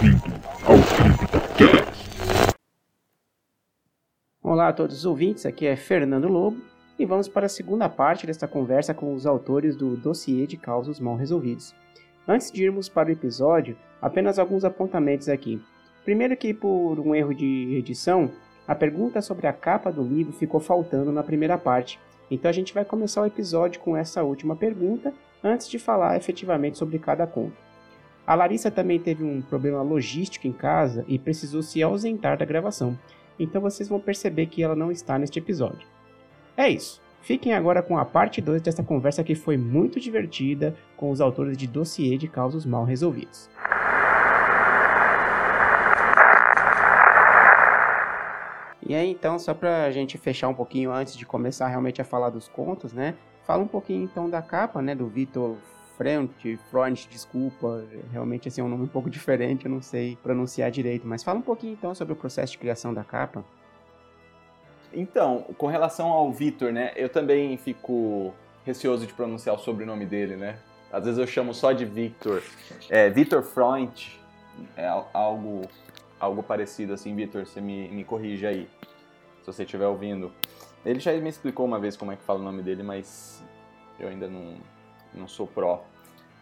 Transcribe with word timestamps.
Bem-vindo 0.00 0.40
ao 0.64 0.76
CryptoCast. 0.94 2.54
Olá 4.40 4.68
a 4.68 4.72
todos 4.72 4.98
os 4.98 5.04
ouvintes, 5.04 5.44
aqui 5.44 5.66
é 5.66 5.74
Fernando 5.74 6.28
Lobo 6.28 6.62
e 6.96 7.04
vamos 7.04 7.26
para 7.26 7.46
a 7.46 7.48
segunda 7.48 7.88
parte 7.88 8.24
desta 8.24 8.46
conversa 8.46 8.94
com 8.94 9.12
os 9.12 9.26
autores 9.26 9.74
do 9.74 9.96
dossiê 9.96 10.46
de 10.46 10.56
causos 10.56 11.00
mal 11.00 11.16
resolvidos. 11.16 11.74
Antes 12.28 12.52
de 12.52 12.62
irmos 12.62 12.88
para 12.88 13.08
o 13.08 13.12
episódio, 13.12 13.76
apenas 14.00 14.38
alguns 14.38 14.64
apontamentos 14.64 15.28
aqui. 15.28 15.60
Primeiro 16.04 16.36
que 16.36 16.54
por 16.54 17.00
um 17.00 17.12
erro 17.12 17.34
de 17.34 17.74
edição, 17.76 18.30
a 18.68 18.76
pergunta 18.76 19.20
sobre 19.20 19.48
a 19.48 19.52
capa 19.52 19.90
do 19.90 20.04
livro 20.04 20.32
ficou 20.32 20.60
faltando 20.60 21.10
na 21.10 21.24
primeira 21.24 21.58
parte. 21.58 21.98
Então 22.30 22.48
a 22.48 22.54
gente 22.54 22.72
vai 22.72 22.84
começar 22.84 23.22
o 23.22 23.26
episódio 23.26 23.80
com 23.80 23.96
essa 23.96 24.22
última 24.22 24.54
pergunta 24.54 25.12
antes 25.42 25.68
de 25.68 25.76
falar 25.76 26.16
efetivamente 26.16 26.78
sobre 26.78 27.00
cada 27.00 27.26
conto. 27.26 27.67
A 28.28 28.34
Larissa 28.34 28.70
também 28.70 29.00
teve 29.00 29.24
um 29.24 29.40
problema 29.40 29.80
logístico 29.80 30.46
em 30.46 30.52
casa 30.52 31.02
e 31.08 31.18
precisou 31.18 31.62
se 31.62 31.82
ausentar 31.82 32.36
da 32.36 32.44
gravação. 32.44 32.94
Então 33.40 33.58
vocês 33.58 33.88
vão 33.88 33.98
perceber 33.98 34.44
que 34.48 34.62
ela 34.62 34.76
não 34.76 34.92
está 34.92 35.18
neste 35.18 35.38
episódio. 35.38 35.88
É 36.54 36.68
isso. 36.68 37.00
Fiquem 37.22 37.54
agora 37.54 37.82
com 37.82 37.96
a 37.96 38.04
parte 38.04 38.42
2 38.42 38.60
dessa 38.60 38.82
conversa 38.82 39.24
que 39.24 39.34
foi 39.34 39.56
muito 39.56 39.98
divertida 39.98 40.76
com 40.94 41.10
os 41.10 41.22
autores 41.22 41.56
de 41.56 41.66
Dossiê 41.66 42.18
de 42.18 42.28
Causos 42.28 42.66
Mal 42.66 42.84
Resolvidos. 42.84 43.48
E 48.86 48.94
aí, 48.94 49.10
então, 49.10 49.38
só 49.38 49.54
pra 49.54 49.90
gente 49.90 50.18
fechar 50.18 50.48
um 50.48 50.54
pouquinho 50.54 50.92
antes 50.92 51.16
de 51.16 51.24
começar 51.24 51.66
realmente 51.68 52.02
a 52.02 52.04
falar 52.04 52.28
dos 52.28 52.46
contos, 52.46 52.92
né? 52.92 53.14
Fala 53.46 53.62
um 53.62 53.68
pouquinho 53.68 54.04
então 54.04 54.28
da 54.28 54.42
capa, 54.42 54.82
né? 54.82 54.94
Do 54.94 55.08
Vitor 55.08 55.56
Front, 55.98 56.58
Front, 56.70 57.08
desculpa, 57.08 57.84
realmente 58.12 58.46
assim, 58.46 58.60
é 58.60 58.64
um 58.64 58.68
nome 58.68 58.84
um 58.84 58.88
pouco 58.88 59.10
diferente, 59.10 59.66
eu 59.66 59.70
não 59.70 59.82
sei 59.82 60.16
pronunciar 60.22 60.70
direito, 60.70 61.06
mas 61.06 61.24
fala 61.24 61.40
um 61.40 61.42
pouquinho 61.42 61.72
então 61.72 61.92
sobre 61.94 62.12
o 62.12 62.16
processo 62.16 62.52
de 62.52 62.58
criação 62.58 62.94
da 62.94 63.02
capa. 63.02 63.44
Então, 64.92 65.44
com 65.58 65.66
relação 65.66 66.08
ao 66.08 66.32
Vitor, 66.32 66.72
né? 66.72 66.92
Eu 66.96 67.08
também 67.08 67.58
fico 67.58 68.32
receoso 68.64 69.06
de 69.06 69.12
pronunciar 69.12 69.56
o 69.56 69.58
sobrenome 69.58 70.06
dele, 70.06 70.36
né? 70.36 70.58
Às 70.90 71.04
vezes 71.04 71.18
eu 71.18 71.26
chamo 71.26 71.52
só 71.52 71.72
de 71.72 71.84
Victor. 71.84 72.42
É, 72.88 73.10
Vitor 73.10 73.42
Front 73.42 74.12
é 74.76 74.88
algo 75.12 75.68
algo 76.18 76.42
parecido 76.42 76.92
assim, 76.92 77.14
Vitor, 77.14 77.46
você 77.46 77.60
me, 77.60 77.88
me 77.88 78.04
corrige 78.04 78.46
aí, 78.46 78.68
se 79.40 79.46
você 79.46 79.62
estiver 79.62 79.86
ouvindo. 79.86 80.32
Ele 80.84 81.00
já 81.00 81.12
me 81.12 81.28
explicou 81.28 81.66
uma 81.66 81.78
vez 81.78 81.96
como 81.96 82.12
é 82.12 82.16
que 82.16 82.22
fala 82.22 82.40
o 82.40 82.42
nome 82.42 82.62
dele, 82.62 82.82
mas 82.82 83.44
eu 83.98 84.08
ainda 84.08 84.26
não, 84.26 84.54
não 85.14 85.28
sou 85.28 85.46
pró. 85.46 85.84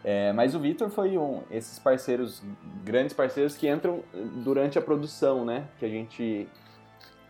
É, 0.03 0.31
mas 0.31 0.55
o 0.55 0.59
Vitor 0.59 0.89
foi 0.89 1.17
um 1.17 1.41
esses 1.51 1.79
parceiros, 1.79 2.41
grandes 2.83 3.13
parceiros 3.13 3.57
que 3.57 3.67
entram 3.67 4.03
durante 4.43 4.77
a 4.77 4.81
produção, 4.81 5.43
né? 5.43 5.65
Que 5.79 5.85
a 5.85 5.89
gente 5.89 6.47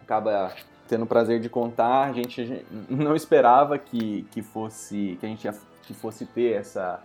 acaba 0.02 0.54
tendo 0.88 1.04
o 1.04 1.08
prazer 1.08 1.40
de 1.40 1.50
contar. 1.50 2.10
A 2.10 2.14
gente 2.14 2.66
não 2.90 3.16
esperava 3.16 3.78
que, 3.78 4.28
que 4.32 4.42
fosse 4.42 5.18
que 5.20 5.26
a 5.26 5.30
gente 5.30 5.46
ia, 5.46 5.56
que 5.84 5.94
fosse 5.94 6.26
ter 6.26 6.54
essa 6.54 7.02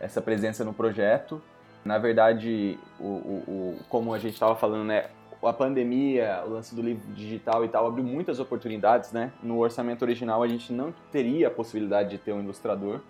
essa 0.00 0.20
presença 0.20 0.64
no 0.64 0.74
projeto. 0.74 1.40
Na 1.84 1.98
verdade, 1.98 2.78
o, 2.98 3.04
o, 3.04 3.44
o 3.46 3.78
como 3.88 4.12
a 4.12 4.18
gente 4.18 4.34
estava 4.34 4.56
falando, 4.56 4.84
né? 4.84 5.06
A 5.42 5.52
pandemia, 5.52 6.42
o 6.46 6.50
lance 6.50 6.74
do 6.74 6.80
livro 6.80 7.06
digital 7.12 7.64
e 7.64 7.68
tal, 7.68 7.86
abriu 7.86 8.02
muitas 8.02 8.40
oportunidades, 8.40 9.12
né? 9.12 9.30
No 9.42 9.58
orçamento 9.58 10.02
original 10.02 10.42
a 10.42 10.48
gente 10.48 10.72
não 10.72 10.94
teria 11.12 11.48
a 11.48 11.50
possibilidade 11.50 12.10
de 12.10 12.18
ter 12.18 12.32
um 12.32 12.40
ilustrador. 12.42 13.00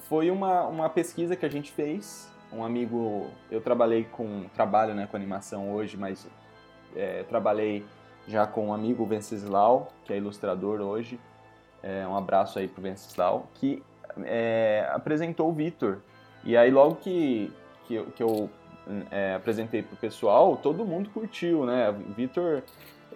Foi 0.00 0.30
uma, 0.30 0.64
uma 0.66 0.88
pesquisa 0.88 1.34
que 1.34 1.46
a 1.46 1.48
gente 1.48 1.72
fez. 1.72 2.30
Um 2.52 2.64
amigo, 2.64 3.28
eu 3.50 3.60
trabalhei 3.60 4.04
com, 4.04 4.44
trabalho 4.54 4.94
né, 4.94 5.08
com 5.10 5.16
animação 5.16 5.72
hoje, 5.72 5.96
mas 5.96 6.26
é, 6.94 7.22
trabalhei 7.24 7.84
já 8.28 8.46
com 8.46 8.68
um 8.68 8.74
amigo 8.74 9.04
Venceslau, 9.04 9.88
que 10.04 10.12
é 10.12 10.16
ilustrador 10.16 10.80
hoje. 10.80 11.18
É, 11.82 12.06
um 12.06 12.16
abraço 12.16 12.58
aí 12.58 12.68
pro 12.68 12.82
Venceslau, 12.82 13.48
que 13.54 13.82
é, 14.24 14.88
apresentou 14.92 15.48
o 15.48 15.52
Vitor. 15.52 15.98
E 16.44 16.56
aí 16.56 16.70
logo 16.70 16.96
que, 16.96 17.52
que 17.86 17.94
eu, 17.94 18.06
que 18.06 18.22
eu 18.22 18.50
é, 19.10 19.34
apresentei 19.34 19.82
pro 19.82 19.96
pessoal, 19.96 20.56
todo 20.56 20.84
mundo 20.84 21.10
curtiu, 21.10 21.64
né? 21.64 21.90
O 21.90 22.12
Vitor, 22.12 22.62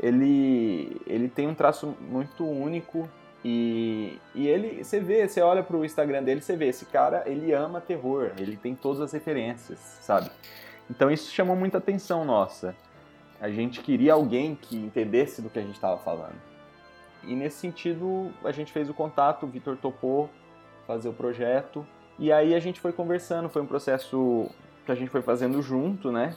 ele, 0.00 1.00
ele 1.06 1.28
tem 1.28 1.46
um 1.46 1.54
traço 1.54 1.94
muito 2.00 2.44
único 2.44 3.08
e, 3.44 4.18
e 4.34 4.46
ele, 4.46 4.84
você 4.84 5.00
vê, 5.00 5.26
você 5.26 5.40
olha 5.40 5.62
pro 5.62 5.84
Instagram 5.84 6.22
dele, 6.22 6.40
você 6.40 6.56
vê, 6.56 6.66
esse 6.68 6.84
cara, 6.84 7.22
ele 7.26 7.52
ama 7.52 7.80
terror, 7.80 8.32
ele 8.38 8.56
tem 8.56 8.74
todas 8.74 9.00
as 9.00 9.12
referências, 9.12 9.78
sabe? 10.00 10.30
Então 10.90 11.10
isso 11.10 11.32
chamou 11.32 11.56
muita 11.56 11.78
atenção 11.78 12.24
nossa. 12.24 12.74
A 13.40 13.48
gente 13.48 13.80
queria 13.80 14.12
alguém 14.12 14.54
que 14.54 14.76
entendesse 14.76 15.40
do 15.40 15.48
que 15.48 15.58
a 15.58 15.62
gente 15.62 15.74
estava 15.74 15.96
falando. 15.98 16.34
E 17.24 17.34
nesse 17.34 17.56
sentido, 17.56 18.30
a 18.44 18.52
gente 18.52 18.72
fez 18.72 18.90
o 18.90 18.94
contato, 18.94 19.44
o 19.44 19.46
Vitor 19.46 19.76
topou 19.76 20.28
fazer 20.86 21.08
o 21.08 21.12
projeto. 21.12 21.86
E 22.18 22.30
aí 22.30 22.54
a 22.54 22.60
gente 22.60 22.80
foi 22.80 22.92
conversando, 22.92 23.48
foi 23.48 23.62
um 23.62 23.66
processo 23.66 24.50
que 24.84 24.92
a 24.92 24.94
gente 24.94 25.08
foi 25.08 25.22
fazendo 25.22 25.62
junto, 25.62 26.12
né? 26.12 26.34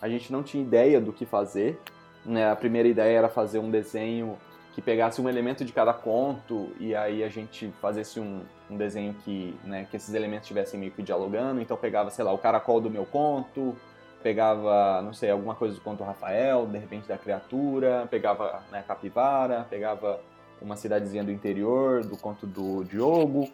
A 0.00 0.08
gente 0.08 0.32
não 0.32 0.42
tinha 0.42 0.62
ideia 0.62 1.00
do 1.00 1.12
que 1.12 1.26
fazer. 1.26 1.78
Né? 2.24 2.50
A 2.50 2.56
primeira 2.56 2.88
ideia 2.88 3.18
era 3.18 3.28
fazer 3.28 3.58
um 3.58 3.70
desenho 3.70 4.38
que 4.78 4.82
pegasse 4.82 5.20
um 5.20 5.28
elemento 5.28 5.64
de 5.64 5.72
cada 5.72 5.92
conto 5.92 6.70
e 6.78 6.94
aí 6.94 7.24
a 7.24 7.28
gente 7.28 7.68
fazesse 7.82 8.20
um, 8.20 8.42
um 8.70 8.76
desenho 8.76 9.12
que, 9.24 9.52
né, 9.64 9.84
que 9.90 9.96
esses 9.96 10.14
elementos 10.14 10.44
estivessem 10.44 10.78
meio 10.78 10.92
que 10.92 11.02
dialogando. 11.02 11.60
Então 11.60 11.76
pegava, 11.76 12.10
sei 12.10 12.24
lá, 12.24 12.32
o 12.32 12.38
caracol 12.38 12.80
do 12.80 12.88
meu 12.88 13.04
conto, 13.04 13.74
pegava, 14.22 15.02
não 15.02 15.12
sei, 15.12 15.32
alguma 15.32 15.56
coisa 15.56 15.74
do 15.74 15.80
conto 15.80 16.04
Rafael, 16.04 16.64
de 16.64 16.78
repente 16.78 17.08
da 17.08 17.18
criatura, 17.18 18.06
pegava 18.08 18.62
né, 18.70 18.84
capivara, 18.86 19.66
pegava 19.68 20.20
uma 20.62 20.76
cidadezinha 20.76 21.24
do 21.24 21.32
interior, 21.32 22.04
do 22.04 22.16
conto 22.16 22.46
do 22.46 22.84
Diogo. 22.84 23.50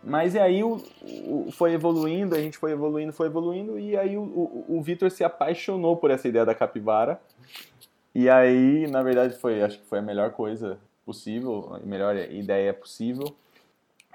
Mas 0.00 0.36
e 0.36 0.38
aí 0.38 0.62
o, 0.62 0.80
o, 1.02 1.50
foi 1.50 1.72
evoluindo, 1.72 2.36
a 2.36 2.40
gente 2.40 2.56
foi 2.56 2.70
evoluindo, 2.70 3.12
foi 3.12 3.26
evoluindo, 3.26 3.80
e 3.80 3.96
aí 3.96 4.16
o, 4.16 4.22
o, 4.22 4.64
o 4.78 4.80
Vitor 4.80 5.10
se 5.10 5.24
apaixonou 5.24 5.96
por 5.96 6.12
essa 6.12 6.28
ideia 6.28 6.46
da 6.46 6.54
capivara. 6.54 7.20
E 8.20 8.28
aí, 8.28 8.88
na 8.88 9.00
verdade, 9.00 9.38
foi, 9.38 9.62
acho 9.62 9.78
que 9.78 9.86
foi 9.86 10.00
a 10.00 10.02
melhor 10.02 10.32
coisa 10.32 10.76
possível, 11.06 11.72
a 11.72 11.78
melhor 11.86 12.16
ideia 12.16 12.74
possível. 12.74 13.36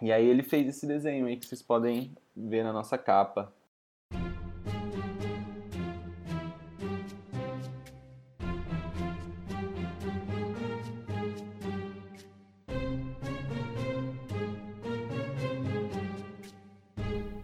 E 0.02 0.12
aí 0.12 0.28
ele 0.28 0.44
fez 0.44 0.68
esse 0.68 0.86
desenho 0.86 1.26
aí 1.26 1.38
que 1.38 1.46
vocês 1.46 1.62
podem 1.62 2.12
ver 2.36 2.66
na 2.66 2.74
nossa 2.74 2.98
capa. 2.98 3.54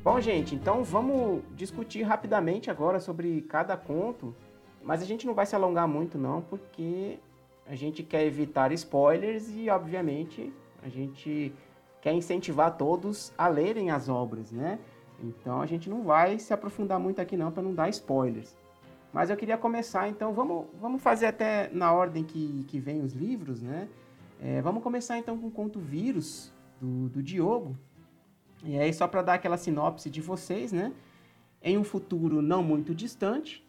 Bom, 0.04 0.20
gente, 0.20 0.56
então 0.56 0.84
vamos 0.84 1.42
discutir 1.56 2.02
rapidamente 2.02 2.70
agora 2.70 3.00
sobre 3.00 3.44
cada 3.44 3.78
conto, 3.78 4.36
mas 4.84 5.02
a 5.02 5.06
gente 5.06 5.26
não 5.26 5.34
vai 5.34 5.46
se 5.46 5.56
alongar 5.56 5.88
muito 5.88 6.18
não, 6.18 6.42
porque 6.42 7.20
a 7.66 7.76
gente 7.76 8.04
quer 8.04 8.26
evitar 8.26 8.72
spoilers 8.72 9.50
e, 9.56 9.70
obviamente, 9.70 10.52
a 10.82 10.90
gente 10.90 11.54
quer 12.02 12.14
incentivar 12.14 12.78
todos 12.78 13.34
a 13.38 13.48
lerem 13.48 13.92
as 13.92 14.10
obras, 14.10 14.52
né? 14.52 14.80
Então 15.22 15.62
a 15.62 15.66
gente 15.66 15.90
não 15.90 16.04
vai 16.04 16.40
se 16.40 16.54
aprofundar 16.54 17.00
muito 17.00 17.20
aqui 17.20 17.36
não 17.36 17.52
para 17.52 17.62
não 17.62 17.74
dar 17.74 17.90
spoilers. 17.90 18.56
Mas 19.12 19.30
eu 19.30 19.36
queria 19.36 19.58
começar, 19.58 20.08
então 20.08 20.34
vamos, 20.34 20.68
vamos 20.80 21.02
fazer 21.02 21.26
até 21.26 21.70
na 21.74 21.92
ordem 21.92 22.24
que, 22.24 22.64
que 22.68 22.80
vem 22.80 23.02
os 23.02 23.14
livros, 23.14 23.62
né? 23.62 23.90
É, 24.42 24.62
vamos 24.62 24.82
começar 24.82 25.18
então 25.18 25.38
com 25.38 25.48
o 25.48 25.52
conto 25.52 25.80
Vírus, 25.80 26.54
do, 26.80 27.10
do 27.10 27.22
Diogo, 27.22 27.76
e 28.64 28.78
aí, 28.78 28.94
só 28.94 29.08
para 29.08 29.22
dar 29.22 29.34
aquela 29.36 29.58
sinopse 29.58 30.10
de 30.10 30.22
vocês, 30.22 30.72
né? 30.72 30.92
Em 31.62 31.78
um 31.78 31.84
futuro 31.84 32.42
não 32.42 32.62
muito 32.62 32.94
distante, 32.94 33.66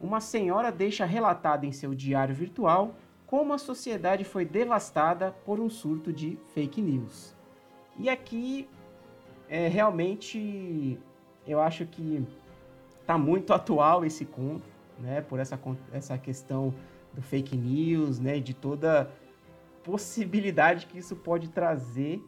uma 0.00 0.20
senhora 0.20 0.70
deixa 0.70 1.04
relatado 1.04 1.64
em 1.64 1.72
seu 1.72 1.94
diário 1.94 2.34
virtual 2.34 2.94
como 3.26 3.52
a 3.52 3.58
sociedade 3.58 4.24
foi 4.24 4.44
devastada 4.44 5.32
por 5.44 5.60
um 5.60 5.68
surto 5.68 6.12
de 6.12 6.38
fake 6.54 6.80
news. 6.80 7.36
E 7.98 8.08
aqui, 8.08 8.66
é, 9.48 9.68
realmente, 9.68 10.98
eu 11.46 11.60
acho 11.60 11.84
que 11.84 12.26
está 13.00 13.18
muito 13.18 13.52
atual 13.54 14.04
esse 14.04 14.24
conto, 14.24 14.66
né? 14.98 15.20
Por 15.20 15.40
essa, 15.40 15.60
essa 15.92 16.16
questão 16.16 16.72
do 17.12 17.20
fake 17.20 17.56
news, 17.56 18.18
né? 18.18 18.40
De 18.40 18.54
toda 18.54 19.10
possibilidade 19.82 20.86
que 20.86 20.98
isso 20.98 21.14
pode 21.16 21.48
trazer 21.48 22.22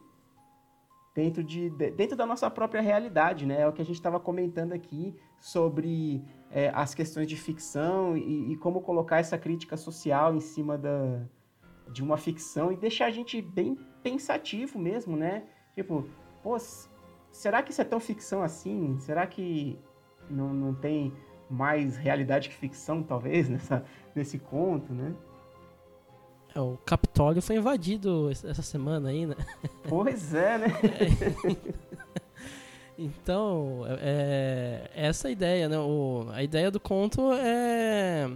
dentro, 1.15 1.43
de, 1.43 1.69
dentro 1.69 2.15
da 2.15 2.25
nossa 2.25 2.49
própria 2.49 2.81
realidade, 2.81 3.45
né? 3.45 3.61
É 3.61 3.67
o 3.67 3.73
que 3.73 3.81
a 3.81 3.85
gente 3.85 3.95
estava 3.95 4.19
comentando 4.19 4.73
aqui 4.73 5.15
sobre 5.39 6.23
é, 6.51 6.69
as 6.73 6.93
questões 6.93 7.27
de 7.27 7.35
ficção 7.35 8.17
e, 8.17 8.51
e, 8.51 8.57
como 8.57 8.81
colocar 8.81 9.19
essa 9.19 9.37
crítica 9.37 9.77
social 9.77 10.35
em 10.35 10.41
cima 10.41 10.77
da, 10.77 11.21
de 11.89 12.03
uma 12.03 12.17
ficção 12.17 12.71
e 12.71 12.75
deixar 12.75 13.05
a 13.05 13.11
gente 13.11 13.41
bem 13.41 13.77
pensativo 14.03 14.77
mesmo, 14.77 15.15
né? 15.15 15.43
Tipo, 15.75 16.05
pô, 16.43 16.57
será 17.31 17.63
que 17.63 17.71
isso 17.71 17.81
é 17.81 17.85
tão 17.85 17.99
ficção 17.99 18.43
assim? 18.43 18.99
Será 18.99 19.25
que 19.25 19.79
não, 20.29 20.53
não 20.53 20.73
tem 20.73 21.13
mais 21.49 21.97
realidade 21.97 22.49
que 22.49 22.55
ficção, 22.55 23.01
talvez, 23.01 23.47
nessa, 23.49 23.83
nesse 24.13 24.37
conto, 24.37 24.93
né? 24.93 25.15
É, 26.53 26.59
o 26.59 26.77
Capitólio 26.85 27.41
foi 27.41 27.55
invadido 27.55 28.29
essa 28.29 28.61
semana 28.61 29.09
aí, 29.09 29.25
né? 29.25 29.35
Pois 29.87 30.33
é, 30.33 30.57
né? 30.57 30.67
Então, 32.97 33.83
é, 33.99 34.89
é 34.95 35.07
essa 35.07 35.27
a 35.27 35.31
ideia, 35.31 35.67
né? 35.67 35.77
O, 35.79 36.27
a 36.31 36.43
ideia 36.43 36.69
do 36.69 36.79
conto 36.79 37.33
é. 37.33 38.29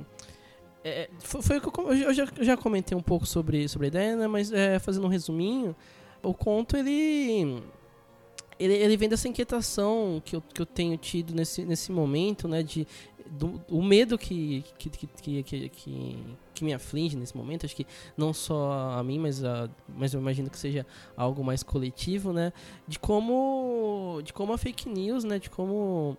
é 0.83 1.09
foi, 1.19 1.41
foi, 1.41 1.57
o 1.57 1.61
que 1.61 1.79
eu, 1.79 1.93
eu, 1.93 2.13
já, 2.13 2.25
já 2.41 2.57
comentei 2.57 2.97
um 2.97 3.01
pouco 3.01 3.25
sobre, 3.25 3.67
sobre 3.67 3.87
a 3.87 3.89
ideia, 3.89 4.15
né? 4.15 4.27
Mas 4.27 4.51
é, 4.51 4.79
fazendo 4.79 5.05
um 5.05 5.09
resuminho, 5.09 5.75
o 6.23 6.33
conto 6.33 6.75
ele 6.75 7.61
ele, 8.59 8.73
ele 8.73 8.97
vem 8.97 9.09
dessa 9.09 9.27
inquietação 9.27 10.21
que 10.23 10.35
eu, 10.35 10.41
que 10.41 10.61
eu 10.61 10.65
tenho 10.65 10.97
tido 10.97 11.33
nesse, 11.33 11.65
nesse 11.65 11.91
momento, 11.91 12.47
né? 12.47 12.63
De, 12.63 12.87
do, 13.25 13.61
o 13.69 13.83
medo 13.83 14.17
que 14.17 14.63
que, 14.77 14.89
que, 14.89 15.07
que, 15.43 15.69
que, 15.69 16.25
que 16.53 16.63
me 16.63 16.73
aflige 16.73 17.17
nesse 17.17 17.35
momento, 17.35 17.65
acho 17.65 17.75
que 17.75 17.85
não 18.15 18.33
só 18.33 18.71
a 18.97 19.03
mim, 19.03 19.19
mas, 19.19 19.43
a, 19.43 19.69
mas 19.89 20.13
eu 20.13 20.21
imagino 20.21 20.49
que 20.49 20.57
seja 20.57 20.85
algo 21.17 21.43
mais 21.43 21.63
coletivo, 21.63 22.31
né? 22.31 22.53
De 22.87 22.97
como, 22.97 23.33
de 24.23 24.33
como 24.33 24.53
a 24.53 24.57
fake 24.57 24.89
news, 24.89 25.23
né? 25.23 25.39
De 25.39 25.49
como 25.49 26.17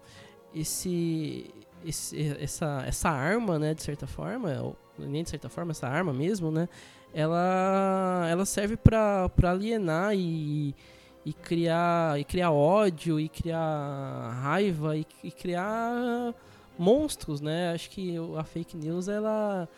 esse, 0.54 1.50
esse, 1.84 2.36
essa, 2.40 2.84
essa 2.86 3.10
arma, 3.10 3.58
né? 3.58 3.74
De 3.74 3.82
certa 3.82 4.06
forma, 4.06 4.50
ou 4.62 4.76
nem 4.98 5.22
de 5.22 5.30
certa 5.30 5.48
forma, 5.48 5.72
essa 5.72 5.86
arma 5.86 6.12
mesmo, 6.12 6.50
né? 6.50 6.68
Ela, 7.14 8.26
ela 8.30 8.44
serve 8.44 8.76
para 8.76 9.30
alienar 9.42 10.14
e 10.14 10.74
e 11.26 11.32
criar 11.32 12.20
e 12.20 12.24
criar 12.24 12.52
ódio 12.52 13.18
e 13.18 13.28
criar 13.28 14.30
raiva 14.42 14.96
e, 14.96 15.04
e, 15.24 15.32
criar 15.32 16.32
monstros, 16.78 17.40
né? 17.40 17.72
Acho 17.72 17.90
que 17.90 18.14
a 18.38 18.44
fake 18.44 18.76
news 18.76 19.08
ela 19.08 19.68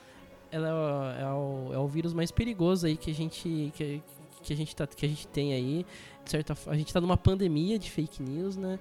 ela 0.53 1.17
é, 1.19 1.23
é 1.23 1.27
o, 1.27 1.71
é 1.73 1.79
o 1.79 1.89
vírus 1.89 2.13
mais 2.13 2.31
perigoso 2.31 2.87
aí 2.87 2.99
que 2.99 3.11
a 3.11 3.15
gente 3.15 3.73
que, 3.75 4.03
que 4.49 4.53
a 4.53 4.57
gente 4.57 4.75
tá, 4.75 4.87
que 4.87 5.05
a 5.05 5.09
gente 5.09 5.29
tem 5.29 5.53
aí, 5.53 5.87
de 6.25 6.31
certa 6.31 6.57
a 6.67 6.75
gente 6.75 6.89
está 6.89 7.01
numa 7.01 7.17
pandemia 7.17 7.79
de 7.79 7.91
fake 7.91 8.23
news, 8.23 8.57
né? 8.57 8.79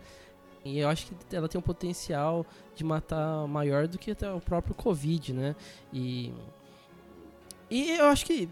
E 0.63 0.79
eu 0.79 0.89
acho 0.89 1.07
que 1.07 1.35
ela 1.35 1.47
tem 1.47 1.59
um 1.59 1.61
potencial 1.61 2.45
de 2.75 2.83
matar 2.83 3.47
maior 3.47 3.87
do 3.87 3.97
que 3.97 4.11
até 4.11 4.31
o 4.31 4.39
próprio 4.39 4.73
Covid, 4.73 5.33
né? 5.33 5.55
E 5.93 6.33
e 7.69 7.91
eu 7.91 8.05
acho 8.05 8.25
que 8.25 8.47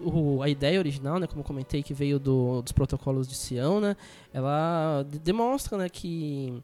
o, 0.00 0.40
a 0.42 0.48
ideia 0.48 0.78
original, 0.78 1.18
né, 1.18 1.26
como 1.26 1.42
comentei, 1.42 1.82
que 1.82 1.92
veio 1.92 2.18
do, 2.18 2.62
dos 2.62 2.72
protocolos 2.72 3.26
de 3.26 3.34
Sião, 3.34 3.80
né, 3.80 3.96
ela 4.32 5.04
demonstra, 5.22 5.76
né, 5.78 5.88
que 5.88 6.62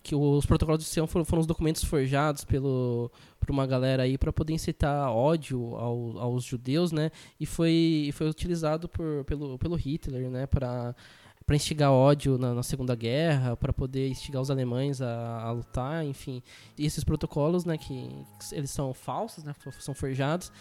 que 0.00 0.14
os 0.14 0.46
protocolos 0.46 0.82
de 0.82 0.88
Sião 0.88 1.06
foram, 1.06 1.24
foram 1.24 1.40
os 1.40 1.46
documentos 1.46 1.84
forjados 1.84 2.44
pelo 2.44 3.10
por 3.38 3.50
uma 3.50 3.66
galera 3.66 4.04
aí 4.04 4.16
para 4.16 4.32
poder 4.32 4.52
incitar 4.52 5.10
ódio 5.10 5.74
ao, 5.74 6.18
aos 6.18 6.44
judeus, 6.44 6.92
né, 6.92 7.10
e 7.40 7.46
foi 7.46 8.10
foi 8.14 8.28
utilizado 8.28 8.88
por, 8.88 9.24
pelo 9.24 9.58
pelo 9.58 9.74
Hitler, 9.76 10.30
né, 10.30 10.46
para 10.46 10.94
para 11.44 11.56
instigar 11.56 11.90
ódio 11.90 12.38
na, 12.38 12.54
na 12.54 12.62
Segunda 12.62 12.94
Guerra, 12.94 13.56
para 13.56 13.72
poder 13.72 14.08
instigar 14.08 14.40
os 14.40 14.50
alemães 14.50 15.02
a, 15.02 15.42
a, 15.42 15.50
lutar, 15.50 16.04
enfim. 16.04 16.40
E 16.78 16.86
esses 16.86 17.02
protocolos, 17.02 17.64
né, 17.64 17.76
que, 17.76 17.84
que 17.84 18.54
eles 18.54 18.70
são 18.70 18.94
falsos, 18.94 19.42
né, 19.42 19.52
são 19.80 19.92
forjados, 19.92 20.52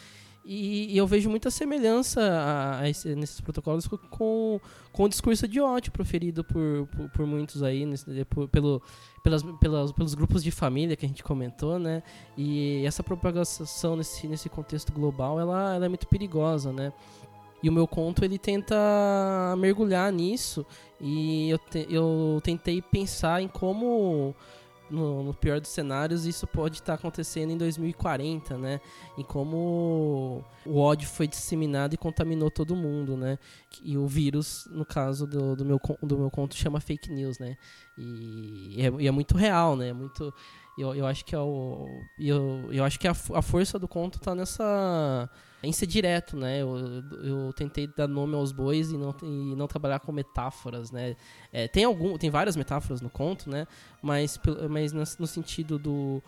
e, 0.43 0.93
e, 0.93 0.97
eu 0.97 1.05
vejo 1.05 1.29
muita 1.29 1.51
semelhança 1.51 2.21
a, 2.21 2.79
a 2.79 2.89
esse, 2.89 3.15
nesses 3.15 3.39
protocolos 3.39 3.87
com, 3.87 4.59
com 4.91 5.03
o 5.03 5.09
discurso 5.09 5.47
de 5.47 5.61
ódio 5.61 5.91
proferido 5.91 6.43
por, 6.43 6.87
por, 6.87 7.09
por 7.09 7.25
muitos 7.27 7.61
aí, 7.61 7.85
nesse, 7.85 8.25
por, 8.25 8.47
pelo, 8.47 8.81
pelas, 9.23 9.43
pelas, 9.59 9.91
pelos 9.91 10.13
grupos 10.15 10.43
de 10.43 10.49
família 10.49 10.95
que 10.95 11.05
a 11.05 11.07
gente 11.07 11.23
comentou, 11.23 11.77
né? 11.77 12.01
E 12.35 12.83
essa 12.85 13.03
propagação 13.03 13.95
nesse, 13.95 14.27
nesse 14.27 14.49
contexto 14.49 14.91
global, 14.91 15.39
ela, 15.39 15.75
ela 15.75 15.85
é 15.85 15.89
muito 15.89 16.07
perigosa, 16.07 16.73
né? 16.73 16.91
E 17.63 17.69
o 17.69 17.71
meu 17.71 17.87
conto, 17.87 18.25
ele 18.25 18.39
tenta 18.39 18.75
mergulhar 19.57 20.11
nisso 20.11 20.65
e 20.99 21.51
eu, 21.51 21.59
te, 21.59 21.85
eu 21.89 22.41
tentei 22.43 22.81
pensar 22.81 23.41
em 23.41 23.47
como 23.47 24.35
no, 24.91 25.23
no, 25.23 25.33
pior 25.33 25.59
dos 25.59 25.69
cenários, 25.69 26.25
isso 26.25 26.45
pode 26.45 26.75
estar 26.75 26.93
tá 26.93 26.93
acontecendo 26.93 27.51
em 27.51 27.57
2040, 27.57 28.57
né? 28.57 28.81
E 29.17 29.23
como 29.23 30.43
o 30.65 30.77
ódio 30.77 31.07
foi 31.07 31.27
disseminado 31.27 31.93
e 31.93 31.97
contaminou 31.97 32.51
todo 32.51 32.75
mundo, 32.75 33.15
né? 33.15 33.39
E 33.81 33.97
o 33.97 34.05
vírus, 34.05 34.67
no 34.69 34.85
caso 34.85 35.25
do, 35.25 35.55
do, 35.55 35.65
meu, 35.65 35.79
do 36.03 36.17
meu 36.17 36.29
conto, 36.29 36.55
chama 36.55 36.79
fake 36.79 37.11
news, 37.11 37.39
né? 37.39 37.57
E, 37.97 38.75
e, 38.77 38.81
é, 38.85 38.91
e 38.99 39.07
é, 39.07 39.11
muito 39.11 39.37
real, 39.37 39.75
né? 39.75 39.89
É 39.89 39.93
muito, 39.93 40.33
eu, 40.81 40.95
eu 40.95 41.05
acho 41.05 41.23
que 41.23 41.35
é 41.35 41.39
o, 41.39 41.87
eu, 42.19 42.69
eu 42.71 42.83
acho 42.83 42.99
que 42.99 43.07
a, 43.07 43.11
a 43.11 43.41
força 43.41 43.77
do 43.77 43.87
conto 43.87 44.17
está 44.17 44.33
nessa 44.35 45.29
em 45.63 45.71
ser 45.71 45.85
direto, 45.85 46.35
né? 46.35 46.61
Eu, 46.61 46.75
eu 47.23 47.53
tentei 47.53 47.87
dar 47.87 48.07
nome 48.07 48.35
aos 48.35 48.51
bois 48.51 48.91
e 48.91 48.97
não, 48.97 49.15
e 49.21 49.55
não 49.55 49.67
trabalhar 49.67 49.99
com 49.99 50.11
metáforas, 50.11 50.91
né? 50.91 51.15
É, 51.53 51.67
tem 51.67 51.83
algum, 51.83 52.17
tem 52.17 52.29
várias 52.29 52.55
metáforas 52.55 52.99
no 52.99 53.09
conto, 53.09 53.49
né? 53.49 53.67
Mas, 54.01 54.39
mas 54.69 54.91
no 54.91 55.27
sentido 55.27 55.77
do, 55.77 56.21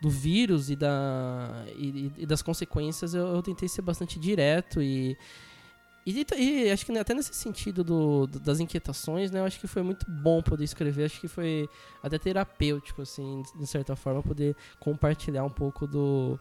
do 0.00 0.10
vírus 0.10 0.68
e, 0.68 0.74
da, 0.74 1.64
e, 1.76 2.10
e 2.18 2.26
das 2.26 2.42
consequências, 2.42 3.14
eu, 3.14 3.24
eu, 3.28 3.42
tentei 3.42 3.68
ser 3.68 3.82
bastante 3.82 4.18
direto 4.18 4.82
e, 4.82 5.16
e, 6.04 6.26
e, 6.36 6.70
acho 6.70 6.84
que 6.84 6.98
até 6.98 7.14
nesse 7.14 7.32
sentido 7.32 7.84
do, 7.84 8.26
das 8.26 8.58
inquietações, 8.58 9.30
né? 9.30 9.40
Eu 9.40 9.44
acho 9.44 9.60
que 9.60 9.68
foi 9.68 9.82
muito 9.82 10.04
bom 10.10 10.42
poder 10.42 10.64
escrever. 10.64 11.04
Acho 11.04 11.20
que 11.20 11.28
foi 11.28 11.68
até 12.02 12.18
terapêutico, 12.18 13.02
assim, 13.02 13.42
de 13.56 13.66
certa 13.66 13.94
forma, 13.94 14.22
poder 14.22 14.56
compartilhar 14.80 15.44
um 15.44 15.50
pouco 15.50 15.86
do, 15.86 16.38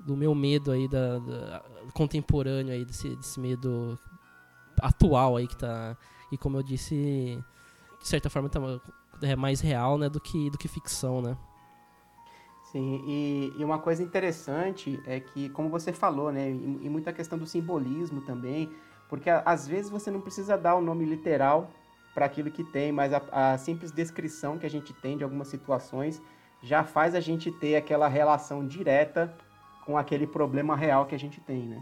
do 0.00 0.16
meu 0.16 0.34
medo 0.34 0.70
aí, 0.70 0.88
da, 0.88 1.18
da 1.18 1.64
contemporâneo 1.92 2.72
aí, 2.72 2.84
desse, 2.84 3.14
desse 3.16 3.38
medo 3.38 3.98
atual 4.80 5.36
aí 5.36 5.46
que 5.46 5.56
tá. 5.56 5.96
E 6.32 6.38
como 6.38 6.56
eu 6.56 6.62
disse, 6.62 7.38
de 8.00 8.08
certa 8.08 8.30
forma 8.30 8.48
tá, 8.48 8.60
é 9.22 9.36
mais 9.36 9.60
real, 9.60 9.98
né, 9.98 10.08
do 10.08 10.20
que, 10.20 10.50
do 10.50 10.58
que 10.58 10.66
ficção, 10.66 11.20
né? 11.20 11.36
Sim, 12.72 13.04
e, 13.06 13.52
e 13.56 13.64
uma 13.64 13.78
coisa 13.78 14.02
interessante 14.02 15.00
é 15.06 15.20
que, 15.20 15.48
como 15.50 15.68
você 15.68 15.92
falou, 15.92 16.32
né, 16.32 16.50
e, 16.50 16.86
e 16.86 16.90
muita 16.90 17.12
questão 17.12 17.38
do 17.38 17.46
simbolismo 17.46 18.20
também, 18.22 18.72
porque 19.14 19.30
às 19.30 19.68
vezes 19.68 19.88
você 19.88 20.10
não 20.10 20.20
precisa 20.20 20.58
dar 20.58 20.74
o 20.74 20.80
nome 20.80 21.04
literal 21.04 21.70
para 22.12 22.26
aquilo 22.26 22.50
que 22.50 22.64
tem, 22.64 22.90
mas 22.90 23.12
a, 23.12 23.22
a 23.30 23.56
simples 23.56 23.92
descrição 23.92 24.58
que 24.58 24.66
a 24.66 24.70
gente 24.70 24.92
tem 24.92 25.16
de 25.16 25.22
algumas 25.22 25.46
situações 25.46 26.20
já 26.60 26.82
faz 26.82 27.14
a 27.14 27.20
gente 27.20 27.52
ter 27.52 27.76
aquela 27.76 28.08
relação 28.08 28.66
direta 28.66 29.32
com 29.86 29.96
aquele 29.96 30.26
problema 30.26 30.74
real 30.74 31.06
que 31.06 31.14
a 31.14 31.18
gente 31.18 31.40
tem, 31.40 31.62
né? 31.62 31.80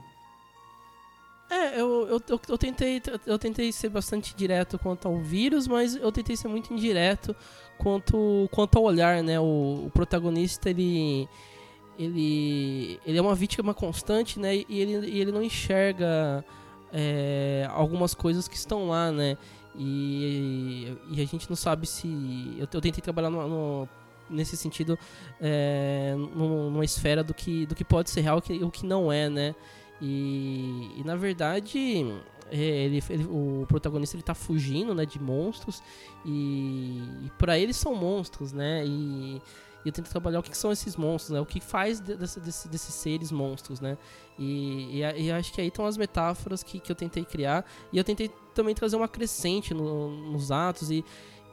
É, 1.49 1.81
eu, 1.81 2.07
eu, 2.07 2.21
eu, 2.29 2.41
eu, 2.51 2.59
tentei, 2.59 3.01
eu 3.27 3.39
tentei 3.39 3.73
ser 3.73 3.89
bastante 3.89 4.37
direto 4.37 4.79
quanto 4.79 5.09
ao 5.09 5.19
vírus, 5.19 5.67
mas 5.67 5.97
eu 5.97 6.13
tentei 6.13 6.37
ser 6.37 6.49
muito 6.49 6.71
indireto 6.71 7.35
quanto, 7.79 8.47
quanto 8.53 8.77
ao 8.77 8.85
olhar, 8.85 9.23
né? 9.23 9.41
O, 9.41 9.87
o 9.87 9.91
protagonista, 9.91 10.69
ele, 10.69 11.27
ele, 11.99 13.01
ele 13.07 13.17
é 13.17 13.23
uma 13.23 13.35
vítima 13.35 13.73
constante, 13.73 14.39
né? 14.39 14.55
E 14.55 14.67
ele, 14.69 15.19
ele 15.19 15.33
não 15.33 15.43
enxerga 15.43 16.45
é, 16.93 17.67
algumas 17.71 18.15
coisas 18.15 18.47
que 18.47 18.57
estão 18.57 18.89
lá, 18.89 19.11
né? 19.11 19.37
E, 19.75 20.97
e 21.11 21.21
a 21.23 21.27
gente 21.27 21.49
não 21.49 21.57
sabe 21.57 21.87
se... 21.87 22.07
Eu, 22.59 22.69
eu 22.73 22.81
tentei 22.81 23.01
trabalhar 23.01 23.31
no, 23.31 23.49
no 23.49 23.89
nesse 24.31 24.57
sentido 24.57 24.99
é, 25.41 26.15
numa 26.17 26.85
esfera 26.85 27.23
do 27.23 27.35
que, 27.35 27.67
do 27.67 27.75
que 27.75 27.85
pode 27.85 28.11
ser 28.11 28.23
real 28.23 28.43
e 28.49 28.65
o 28.65 28.71
que 28.71 28.87
não 28.87 29.13
é, 29.13 29.29
né? 29.29 29.55
E, 30.01 30.91
e 30.97 31.03
na 31.05 31.15
verdade 31.15 31.79
é, 32.51 32.57
ele, 32.57 33.03
ele, 33.09 33.25
o 33.25 33.65
protagonista 33.69 34.17
ele 34.17 34.23
tá 34.23 34.35
fugindo 34.35 34.95
né, 34.95 35.07
de 35.07 35.21
monstros 35.21 35.83
e, 36.25 37.03
e 37.25 37.31
para 37.39 37.59
eles 37.59 37.77
são 37.77 37.95
monstros, 37.95 38.53
né? 38.53 38.85
E, 38.87 39.41
e 39.85 39.89
eu 39.89 39.93
tento 39.93 40.09
trabalhar 40.09 40.41
o 40.41 40.43
que, 40.43 40.51
que, 40.51 40.57
são 40.57 40.71
esses 40.71 40.97
monstros, 40.97 41.35
né? 41.35 41.41
O 41.41 41.47
que 41.47 41.61
faz 41.61 42.01
desse, 42.01 42.41
desse, 42.41 42.69
desses 42.69 42.95
seres 42.95 43.33
monstros, 43.33 43.81
né? 43.81 43.99
E, 44.39 45.01
e, 45.01 45.25
e, 45.25 45.33
acho 45.33 45.53
que 45.53 45.61
aí 45.61 45.69
estão 45.69 45.87
as 45.87 45.97
metáforas 45.97 46.63
que, 46.63 46.79
que 46.79 46.91
eu 46.91 46.97
tentei 46.97 47.25
criar. 47.25 47.65
E 47.93 47.99
eu 47.99 48.05
tentei 48.05 48.31
também 48.55 48.75
trazer 48.75 48.97
uma 48.97 49.09
crescente 49.09 49.75
no, 49.75 50.11
nos 50.31 50.51
atos 50.51 50.91
e, 50.91 51.05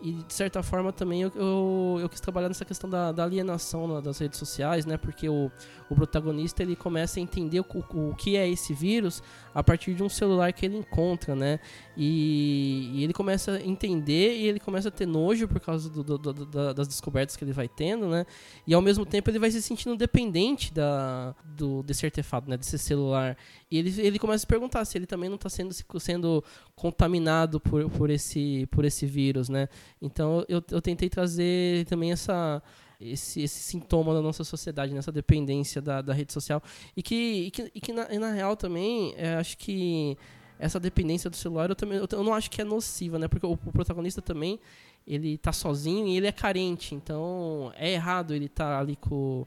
e 0.02 0.14
de 0.14 0.34
certa 0.34 0.64
forma 0.64 0.94
também 0.94 1.22
eu, 1.22 1.32
eu, 1.36 1.98
eu 2.02 2.10
quis 2.10 2.20
trabalhar 2.20 2.48
nessa 2.48 2.64
questão 2.64 2.90
da, 2.90 3.12
da 3.12 3.24
alienação 3.24 4.02
das 4.02 4.18
redes 4.20 4.40
sociais, 4.40 4.86
né? 4.86 4.98
Porque 4.98 5.28
o, 5.28 5.52
o 5.90 5.96
protagonista 5.96 6.64
ele 6.64 6.76
começa 6.76 7.20
a 7.20 7.24
entender 7.24 7.60
o, 7.60 7.66
o, 7.74 8.10
o, 8.10 8.16
que 8.16 8.38
é 8.38 8.48
esse 8.48 8.74
vírus 8.74 9.22
a 9.54 9.64
partir 9.64 9.94
de 9.94 10.04
um 10.04 10.10
celular 10.10 10.54
que 10.54 10.66
ele 10.66 10.78
encontra, 10.78 11.36
né? 11.36 11.60
E, 11.98 12.92
e 12.94 13.04
ele 13.04 13.14
começa 13.14 13.54
a 13.54 13.62
entender 13.62 14.38
e 14.38 14.48
ele 14.48 14.60
começa 14.60 14.88
a 14.88 14.92
ter 14.92 15.06
nojo 15.06 15.48
por 15.48 15.60
causa 15.60 15.90
do, 15.90 16.04
do, 16.04 16.18
do, 16.18 16.74
das 16.74 16.88
descobertas 16.88 17.36
que 17.36 17.44
ele 17.44 17.54
vai 17.54 17.68
tendo, 17.68 18.08
né? 18.08 18.26
E 18.66 18.74
ao 18.74 18.82
mesmo 18.82 19.06
tempo 19.06 19.30
ele 19.30 19.40
vai 19.40 19.52
se 19.52 19.62
sentindo 19.62 19.98
dependente 19.98 20.74
da, 20.74 21.36
do, 21.44 21.84
desse 21.84 22.06
artefato, 22.06 22.50
né? 22.50 22.56
Desse 22.56 22.78
celular. 22.78 23.38
E 23.70 23.78
ele, 23.78 24.02
ele 24.02 24.18
começa 24.20 24.38
a 24.38 24.40
se 24.40 24.48
perguntar 24.48 24.86
se 24.86 24.98
ele 24.98 25.06
também 25.06 25.30
não 25.30 25.36
está 25.36 25.50
sendo, 25.50 25.74
sendo 26.00 26.44
contaminado 26.76 27.60
por, 27.60 27.90
por, 27.90 28.10
esse, 28.10 28.66
por 28.72 28.86
esse 28.86 29.06
vírus, 29.06 29.50
né? 29.50 29.68
Então 30.02 30.46
eu, 30.48 30.64
eu 30.72 30.82
tentei 30.82 31.10
trazer 31.10 31.86
também 31.86 32.12
essa 32.12 32.62
esse, 33.00 33.42
esse 33.42 33.60
sintoma 33.62 34.14
da 34.14 34.22
nossa 34.22 34.44
sociedade, 34.44 34.94
nessa 34.94 35.12
dependência 35.12 35.82
da, 35.82 36.02
da 36.02 36.14
rede 36.14 36.34
social. 36.34 36.62
E 36.96 37.02
que, 37.02 37.16
e 37.16 37.52
que, 37.52 37.72
e 37.74 37.80
que 37.80 37.94
na, 37.94 38.14
e 38.14 38.20
na 38.20 38.32
real 38.32 38.58
também, 38.58 39.14
é, 39.16 39.36
acho 39.36 39.58
que 39.58 40.18
essa 40.60 40.80
dependência 40.80 41.30
do 41.30 41.38
celular 41.38 41.70
eu 41.70 41.76
também 41.76 41.98
eu, 41.98 42.24
não 42.24 42.34
acho 42.34 42.52
que 42.52 42.62
é 42.62 42.66
nociva, 42.66 43.18
né? 43.18 43.28
Porque 43.28 43.46
o, 43.46 43.54
o, 43.54 43.72
protagonista 43.72 44.22
também 44.22 44.60
ele 45.08 45.38
tá 45.38 45.54
sozinho 45.54 46.06
e 46.08 46.18
ele 46.18 46.28
é 46.28 46.32
carente, 46.32 46.94
então 46.94 47.72
é 47.78 47.94
errado 47.94 48.34
ele 48.34 48.46
estar 48.46 48.66
tá 48.66 48.80
ali 48.80 48.98
com, 48.98 49.46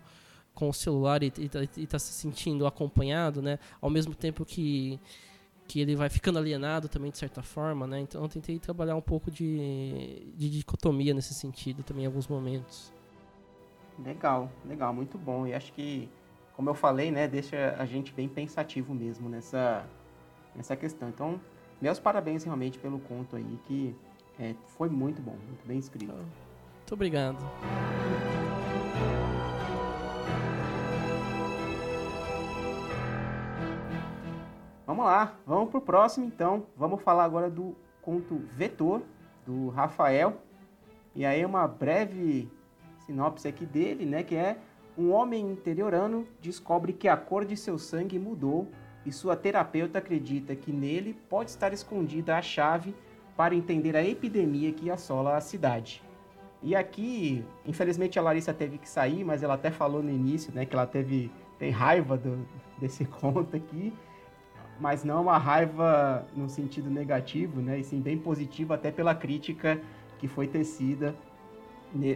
com 0.55 0.71
o 0.71 0.73
celular 0.73 1.23
e, 1.23 1.31
e, 1.37 1.49
tá, 1.49 1.61
e 1.77 1.87
tá 1.87 1.99
se 1.99 2.13
sentindo 2.15 2.67
acompanhado, 2.67 3.43
né? 3.43 3.59
Ao 3.81 3.91
mesmo 3.91 4.15
tempo 4.15 4.45
que 4.47 4.99
que 5.67 5.81
ele 5.81 5.97
vai 5.97 6.09
ficando 6.09 6.39
alienado 6.39 6.89
também 6.89 7.11
de 7.11 7.19
certa 7.19 7.43
forma, 7.43 7.87
né? 7.87 8.01
Então 8.01 8.23
eu 8.23 8.29
tentei 8.29 8.59
trabalhar 8.59 8.97
um 8.97 9.01
pouco 9.01 9.31
de, 9.31 10.33
de 10.37 10.51
dicotomia 10.51 11.15
nesse 11.15 11.35
sentido 11.35 11.83
também 11.83 12.05
em 12.05 12.07
alguns 12.07 12.29
momentos. 12.29 12.93
Legal, 13.99 14.51
legal, 14.65 14.93
muito 14.93 15.17
bom. 15.19 15.47
E 15.47 15.55
acho 15.55 15.73
que, 15.73 16.09
como 16.55 16.69
eu 16.71 16.75
falei, 16.75 17.11
né, 17.11 17.29
deixa 17.29 17.75
a 17.79 17.85
gente 17.87 18.13
bem 18.13 18.29
pensativo 18.29 18.95
mesmo 18.95 19.29
nessa, 19.29 19.87
nessa 20.55 20.77
questão. 20.77 21.09
Então, 21.09 21.41
meus 21.81 21.99
parabéns 21.99 22.45
realmente 22.45 22.79
pelo 22.79 22.99
conto 23.01 23.37
aí, 23.37 23.59
que 23.67 23.95
é, 24.39 24.55
foi 24.77 24.89
muito 24.89 25.21
bom, 25.23 25.37
muito 25.47 25.67
bem 25.67 25.79
escrito. 25.79 26.13
Muito 26.13 26.93
obrigado. 26.93 27.39
Vamos 34.93 35.07
lá, 35.07 35.39
vamos 35.47 35.71
pro 35.71 35.81
próximo 35.81 36.27
então. 36.27 36.67
Vamos 36.77 37.01
falar 37.01 37.25
agora 37.25 37.49
do 37.49 37.75
conto 38.03 38.43
Vetor, 38.55 39.01
do 39.47 39.71
Rafael. 39.71 40.37
E 41.15 41.25
aí 41.25 41.43
uma 41.47 41.67
breve 41.67 42.47
sinopse 42.99 43.49
aqui 43.49 43.65
dele, 43.65 44.05
né, 44.05 44.23
que 44.23 44.37
é 44.37 44.59
um 44.99 45.11
homem 45.11 45.51
interiorano 45.51 46.29
descobre 46.43 46.93
que 46.93 47.09
a 47.09 47.17
cor 47.17 47.47
de 47.47 47.57
seu 47.57 47.79
sangue 47.79 48.19
mudou 48.19 48.69
e 49.07 49.11
sua 49.11 49.35
terapeuta 49.35 49.99
acredita 49.99 50.55
que 50.55 50.71
nele 50.71 51.15
pode 51.27 51.49
estar 51.49 51.73
escondida 51.73 52.37
a 52.37 52.43
chave 52.43 52.95
para 53.35 53.55
entender 53.55 53.97
a 53.97 54.05
epidemia 54.05 54.75
que 54.75 54.91
assola 54.91 55.39
a 55.39 55.41
cidade. 55.41 56.03
E 56.63 56.77
aqui, 56.77 57.43
infelizmente 57.65 58.19
a 58.19 58.23
Larissa 58.23 58.53
teve 58.53 58.77
que 58.77 58.91
sair, 58.91 59.25
mas 59.25 59.43
ela 59.43 59.55
até 59.55 59.71
falou 59.71 60.03
no 60.03 60.11
início, 60.11 60.53
né, 60.55 60.67
que 60.67 60.75
ela 60.75 60.87
teve 60.87 61.33
tem 61.59 61.71
raiva 61.71 62.19
do, 62.19 62.47
desse 62.79 63.07
conto 63.09 63.57
aqui, 63.57 63.91
mas 64.83 65.05
não 65.05 65.23
uma 65.23 65.39
raiva 65.39 66.27
no 66.35 66.49
sentido 66.49 66.91
negativo, 66.91 67.61
né, 67.61 67.79
e 67.79 67.85
sim 67.85 68.01
bem 68.01 68.19
positivo 68.19 68.73
até 68.73 68.91
pela 68.91 69.15
crítica 69.15 69.81
que 70.19 70.27
foi 70.27 70.49
tecida 70.49 71.15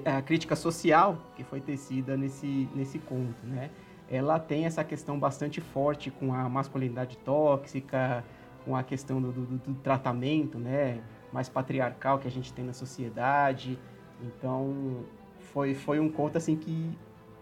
a 0.05 0.23
crítica 0.23 0.57
social 0.57 1.19
que 1.37 1.45
foi 1.45 1.61
tecida 1.61 2.17
nesse, 2.17 2.69
nesse 2.75 2.99
conto, 2.99 3.47
né? 3.47 3.71
Ela 4.09 4.39
tem 4.39 4.65
essa 4.65 4.83
questão 4.83 5.19
bastante 5.19 5.61
forte 5.61 6.11
com 6.11 6.33
a 6.33 6.49
masculinidade 6.49 7.19
tóxica, 7.19 8.25
com 8.65 8.75
a 8.75 8.83
questão 8.83 9.21
do, 9.21 9.33
do, 9.33 9.45
do 9.45 9.75
tratamento, 9.75 10.59
né? 10.59 11.01
Mais 11.33 11.49
patriarcal 11.49 12.19
que 12.19 12.27
a 12.27 12.31
gente 12.31 12.53
tem 12.53 12.65
na 12.65 12.73
sociedade. 12.73 13.79
Então, 14.23 15.05
foi, 15.53 15.75
foi 15.75 16.01
um 16.01 16.09
conto, 16.09 16.39
assim, 16.39 16.57
que, 16.57 16.97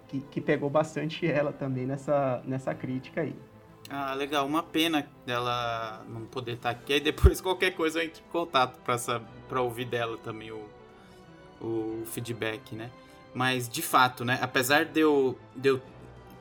que, 0.09 0.21
que 0.23 0.41
pegou 0.41 0.71
bastante 0.71 1.25
ela 1.27 1.53
também 1.53 1.87
nessa, 1.87 2.43
nessa 2.47 2.75
crítica 2.75 3.21
aí. 3.21 3.37
Ah, 3.97 4.13
legal. 4.13 4.45
Uma 4.45 4.63
pena 4.63 5.09
dela 5.25 6.05
não 6.09 6.25
poder 6.27 6.55
estar 6.55 6.71
aqui. 6.71 6.95
Aí 6.95 7.01
depois, 7.01 7.39
qualquer 7.41 7.71
coisa, 7.77 8.01
eu 8.01 8.07
entro 8.07 8.23
em 8.27 8.31
contato 8.33 8.81
para 9.49 9.63
ouvir 9.63 9.85
dela 9.85 10.19
também 10.19 10.51
o, 10.51 10.69
o 11.61 12.03
feedback, 12.07 12.75
né? 12.75 12.91
Mas, 13.33 13.69
de 13.69 13.83
fato, 13.83 14.25
né? 14.25 14.37
Apesar 14.43 14.85
de 14.85 14.99
eu, 14.99 15.39
de 15.55 15.69
eu 15.69 15.83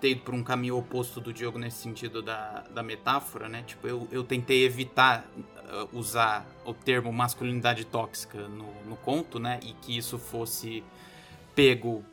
ter 0.02 0.10
ido 0.10 0.22
por 0.22 0.34
um 0.34 0.44
caminho 0.44 0.78
oposto 0.78 1.22
do 1.22 1.32
Diogo 1.32 1.60
nesse 1.60 1.78
sentido 1.78 2.24
da, 2.24 2.62
da 2.72 2.82
metáfora, 2.82 3.48
né? 3.48 3.64
Tipo, 3.68 3.88
eu, 3.88 4.08
eu 4.12 4.24
tentei 4.24 4.66
evitar 4.66 5.24
uh, 5.38 5.96
usar 5.96 6.48
o 6.66 6.74
termo 6.74 7.14
masculinidade 7.14 7.86
tóxica 7.86 8.48
no, 8.48 8.74
no 8.84 8.96
conto, 8.96 9.38
né? 9.38 9.60
E 9.62 9.74
que 9.74 9.96
isso 9.96 10.18
fosse 10.18 10.84
pego 11.54 12.04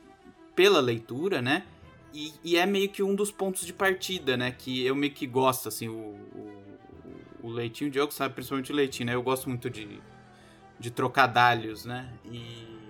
pela 0.55 0.81
leitura, 0.81 1.41
né? 1.41 1.65
E, 2.12 2.33
e, 2.43 2.57
é 2.57 2.67
meio 2.67 2.88
que 2.88 3.02
um 3.02 3.14
dos 3.14 3.31
pontos 3.31 3.64
de 3.64 3.73
partida, 3.73 4.37
né? 4.37 4.50
Que 4.50 4.85
eu 4.85 4.95
meio 4.95 5.12
que 5.12 5.26
gosto, 5.26 5.69
assim, 5.69 5.88
o, 5.88 5.93
o, 5.93 6.62
o 7.43 7.49
Leitinho, 7.49 7.88
o 7.88 7.93
Diogo 7.93 8.12
sabe, 8.12 8.35
principalmente 8.35 8.73
o 8.73 8.75
Leitinho, 8.75 9.07
né? 9.07 9.14
Eu 9.14 9.23
gosto 9.23 9.49
muito 9.49 9.71
de, 9.71 10.00
de 10.79 10.90
trocadalhos, 10.90 11.85
né? 11.85 12.12
E 12.25 12.81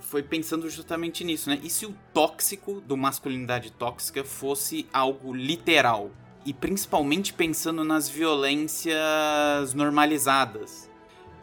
foi 0.00 0.22
pensando 0.22 0.68
justamente 0.68 1.24
nisso, 1.24 1.50
né? 1.50 1.58
E 1.62 1.70
se 1.70 1.86
o 1.86 1.94
tóxico 2.12 2.80
do 2.80 2.96
masculinidade 2.96 3.72
tóxica 3.72 4.24
fosse 4.24 4.86
algo 4.92 5.34
literal? 5.34 6.10
E 6.46 6.52
principalmente 6.52 7.32
pensando 7.32 7.84
nas 7.84 8.08
violências 8.08 9.72
normalizadas. 9.74 10.90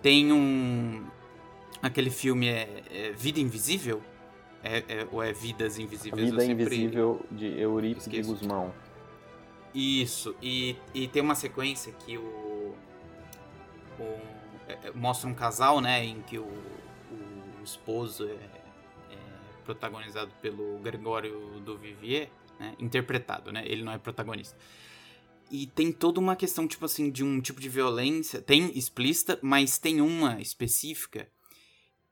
Tem 0.02 0.32
um. 0.32 1.04
Aquele 1.82 2.12
filme 2.12 2.48
é, 2.48 2.84
é 2.92 3.12
Vida 3.12 3.40
Invisível? 3.40 4.02
É, 4.64 4.78
é, 4.88 5.08
ou 5.12 5.24
é 5.24 5.34
Vidas 5.34 5.80
Invisíveis? 5.80 6.30
Vida 6.30 6.42
sempre... 6.42 6.64
Invisível 6.66 7.26
de 7.32 7.48
Eurípides 7.60 8.28
Guzmão. 8.28 8.74
Isso, 9.74 10.36
e, 10.42 10.76
e 10.94 11.08
tem 11.08 11.22
uma 11.22 11.36
sequência 11.36 11.94
que 11.94 12.18
o. 12.18 12.76
o 14.00 14.04
é, 14.68 14.88
é, 14.88 14.92
mostra 14.92 15.30
um 15.30 15.34
casal, 15.34 15.80
né, 15.80 16.04
em 16.04 16.22
que 16.22 16.38
o, 16.38 16.44
o 16.44 17.64
esposo 17.64 18.26
é, 18.26 18.34
é, 18.34 19.18
protagonizado 19.64 20.32
pelo 20.42 20.78
Gregório 20.80 21.60
do 21.62 21.78
Vivier, 21.78 22.30
né, 22.60 22.76
interpretado, 22.80 23.52
né? 23.52 23.64
Ele 23.66 23.84
não 23.84 23.92
é 23.92 23.98
protagonista. 23.98 24.58
E 25.50 25.68
tem 25.68 25.92
toda 25.92 26.20
uma 26.20 26.36
questão, 26.36 26.68
tipo 26.68 26.86
assim, 26.86 27.10
de 27.10 27.24
um 27.24 27.42
tipo 27.42 27.60
de 27.60 27.68
violência, 27.68 28.42
tem 28.42 28.78
explícita, 28.78 29.38
mas 29.42 29.78
tem 29.78 30.00
uma 30.00 30.40
específica 30.40 31.28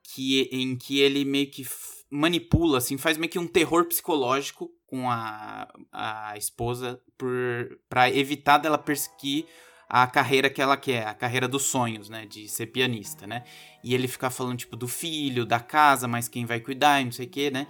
que 0.04 0.50
em 0.52 0.76
que 0.76 1.00
ele 1.00 1.24
meio 1.24 1.50
que 1.50 1.64
manipula, 2.10 2.80
assim, 2.80 2.98
faz 2.98 3.18
meio 3.18 3.32
que 3.32 3.40
um 3.40 3.48
terror 3.48 3.86
psicológico 3.86 4.72
com 4.88 5.10
a, 5.10 5.68
a 5.92 6.38
esposa 6.38 7.00
por 7.18 7.80
para 7.88 8.10
evitar 8.10 8.58
dela 8.58 8.78
perseguir 8.78 9.46
a 9.88 10.06
carreira 10.06 10.50
que 10.50 10.62
ela 10.62 10.78
quer, 10.78 11.08
a 11.08 11.14
carreira 11.14 11.48
dos 11.48 11.64
sonhos, 11.64 12.10
né, 12.10 12.26
de 12.26 12.48
ser 12.48 12.68
pianista, 12.68 13.26
né? 13.26 13.44
E 13.84 13.96
ele 13.96 14.08
ficar 14.08 14.30
falando 14.30 14.58
tipo 14.58 14.76
do 14.76 14.88
filho, 14.88 15.46
da 15.46 15.60
casa, 15.60 16.08
mas 16.08 16.28
quem 16.28 16.46
vai 16.46 16.60
cuidar, 16.60 17.02
e 17.02 17.06
não 17.06 17.12
sei 17.12 17.26
o 17.26 17.30
quê, 17.30 17.50
né? 17.50 17.66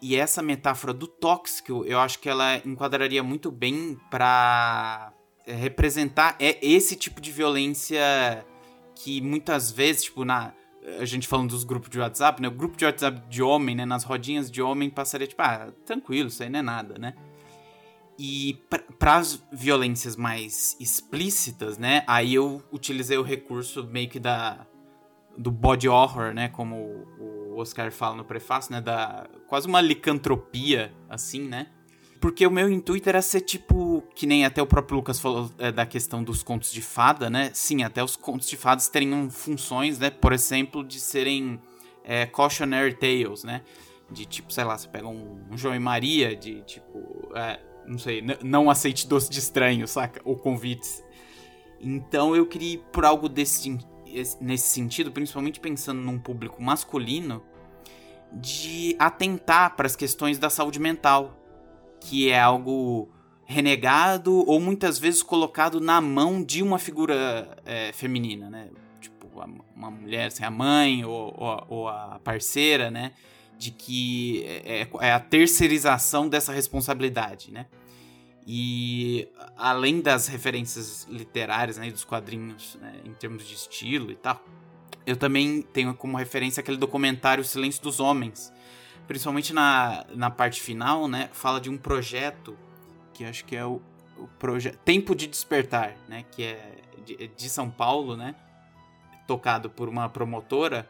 E 0.00 0.14
essa 0.14 0.40
metáfora 0.40 0.94
do 0.94 1.08
tóxico, 1.08 1.84
eu 1.84 1.98
acho 1.98 2.20
que 2.20 2.28
ela 2.28 2.56
enquadraria 2.64 3.22
muito 3.22 3.50
bem 3.50 3.98
para 4.08 5.12
é, 5.44 5.52
representar 5.52 6.36
é 6.38 6.58
esse 6.64 6.94
tipo 6.94 7.20
de 7.20 7.32
violência 7.32 8.46
que 8.94 9.20
muitas 9.20 9.72
vezes, 9.72 10.04
tipo, 10.04 10.24
na 10.24 10.52
a 11.00 11.04
gente 11.04 11.28
falando 11.28 11.50
dos 11.50 11.64
grupos 11.64 11.90
de 11.90 11.98
WhatsApp, 11.98 12.40
né? 12.40 12.48
O 12.48 12.52
grupo 12.52 12.76
de 12.76 12.84
WhatsApp 12.84 13.22
de 13.28 13.42
homem, 13.42 13.74
né, 13.74 13.84
nas 13.84 14.04
rodinhas 14.04 14.50
de 14.50 14.62
homem 14.62 14.90
passaria 14.90 15.26
tipo, 15.26 15.42
ah, 15.42 15.72
tranquilo, 15.84 16.28
isso 16.28 16.42
aí 16.42 16.48
não 16.48 16.58
é 16.58 16.62
nada, 16.62 16.98
né? 16.98 17.14
E 18.18 18.58
para 18.98 19.16
as 19.16 19.42
violências 19.52 20.16
mais 20.16 20.76
explícitas, 20.80 21.78
né? 21.78 22.02
Aí 22.06 22.34
eu 22.34 22.62
utilizei 22.72 23.16
o 23.16 23.22
recurso 23.22 23.84
meio 23.84 24.08
que 24.08 24.18
da 24.18 24.66
do 25.36 25.52
body 25.52 25.88
horror, 25.88 26.34
né? 26.34 26.48
Como 26.48 27.06
o 27.20 27.56
Oscar 27.58 27.92
fala 27.92 28.16
no 28.16 28.24
prefácio, 28.24 28.72
né? 28.72 28.80
Da 28.80 29.28
quase 29.46 29.68
uma 29.68 29.80
licantropia, 29.80 30.92
assim, 31.08 31.46
né? 31.46 31.68
Porque 32.20 32.46
o 32.46 32.50
meu 32.50 32.68
intuito 32.68 33.08
era 33.08 33.22
ser 33.22 33.42
tipo, 33.42 34.02
que 34.14 34.26
nem 34.26 34.44
até 34.44 34.60
o 34.60 34.66
próprio 34.66 34.96
Lucas 34.96 35.20
falou 35.20 35.50
é, 35.58 35.70
da 35.70 35.86
questão 35.86 36.22
dos 36.24 36.42
contos 36.42 36.72
de 36.72 36.82
fada, 36.82 37.30
né? 37.30 37.50
Sim, 37.54 37.84
até 37.84 38.02
os 38.02 38.16
contos 38.16 38.48
de 38.48 38.56
fadas 38.56 38.88
teriam 38.88 39.30
funções, 39.30 39.98
né? 39.98 40.10
Por 40.10 40.32
exemplo, 40.32 40.84
de 40.84 40.98
serem 40.98 41.60
é, 42.02 42.26
cautionary 42.26 42.94
tales, 42.94 43.44
né? 43.44 43.62
De 44.10 44.24
tipo, 44.24 44.52
sei 44.52 44.64
lá, 44.64 44.76
você 44.76 44.88
pega 44.88 45.06
um, 45.06 45.44
um 45.50 45.56
João 45.56 45.76
e 45.76 45.78
Maria, 45.78 46.34
de 46.34 46.62
tipo, 46.62 47.30
é, 47.34 47.60
não 47.86 47.98
sei, 47.98 48.22
não 48.42 48.68
aceite 48.68 49.06
doce 49.06 49.30
de 49.30 49.38
estranho, 49.38 49.86
saca? 49.86 50.20
Ou 50.24 50.36
convites. 50.36 51.04
Então 51.80 52.34
eu 52.34 52.46
queria 52.46 52.74
ir 52.74 52.78
por 52.92 53.04
algo 53.04 53.28
desse, 53.28 53.78
nesse 54.40 54.66
sentido, 54.66 55.12
principalmente 55.12 55.60
pensando 55.60 56.00
num 56.00 56.18
público 56.18 56.60
masculino, 56.60 57.42
de 58.32 58.96
atentar 58.98 59.76
para 59.76 59.86
as 59.86 59.94
questões 59.94 60.38
da 60.38 60.50
saúde 60.50 60.78
mental, 60.78 61.37
que 62.00 62.30
é 62.30 62.38
algo 62.38 63.08
renegado 63.44 64.44
ou 64.46 64.60
muitas 64.60 64.98
vezes 64.98 65.22
colocado 65.22 65.80
na 65.80 66.00
mão 66.00 66.42
de 66.42 66.62
uma 66.62 66.78
figura 66.78 67.56
é, 67.64 67.92
feminina, 67.92 68.50
né? 68.50 68.68
Tipo, 69.00 69.26
uma 69.74 69.90
mulher, 69.90 70.26
assim, 70.26 70.44
a 70.44 70.50
mãe 70.50 71.04
ou, 71.04 71.34
ou, 71.36 71.66
ou 71.68 71.88
a 71.88 72.20
parceira, 72.22 72.90
né? 72.90 73.12
de 73.58 73.72
que 73.72 74.44
é, 74.44 74.82
é, 74.82 74.88
é, 75.00 75.12
a 75.12 75.18
terceirização 75.18 76.28
dessa 76.28 76.52
responsabilidade, 76.52 77.50
né? 77.50 77.66
E 78.46 79.28
além 79.56 80.00
das 80.00 80.26
referências 80.26 81.06
literárias, 81.10 81.76
né, 81.76 81.90
dos 81.90 82.04
quadrinhos, 82.04 82.78
né, 82.80 82.94
em 83.04 83.12
termos 83.12 83.46
de 83.46 83.52
estilo 83.52 84.10
e 84.10 84.14
tal, 84.14 84.42
eu 85.04 85.18
também 85.18 85.60
tenho 85.60 85.92
como 85.94 86.16
referência 86.16 86.62
aquele 86.62 86.78
documentário 86.78 87.44
Silêncio 87.44 87.82
dos 87.82 88.00
Homens, 88.00 88.50
principalmente 89.08 89.54
na, 89.54 90.04
na 90.14 90.30
parte 90.30 90.60
final, 90.60 91.08
né? 91.08 91.30
Fala 91.32 91.60
de 91.60 91.70
um 91.70 91.78
projeto 91.78 92.56
que 93.14 93.24
acho 93.24 93.44
que 93.46 93.56
é 93.56 93.64
o, 93.64 93.80
o 94.18 94.28
projeto 94.38 94.78
Tempo 94.84 95.14
de 95.14 95.26
Despertar, 95.26 95.96
né? 96.06 96.24
Que 96.30 96.44
é 96.44 96.82
de, 97.04 97.28
de 97.28 97.48
São 97.48 97.70
Paulo, 97.70 98.16
né? 98.16 98.34
Tocado 99.26 99.70
por 99.70 99.88
uma 99.88 100.08
promotora 100.08 100.88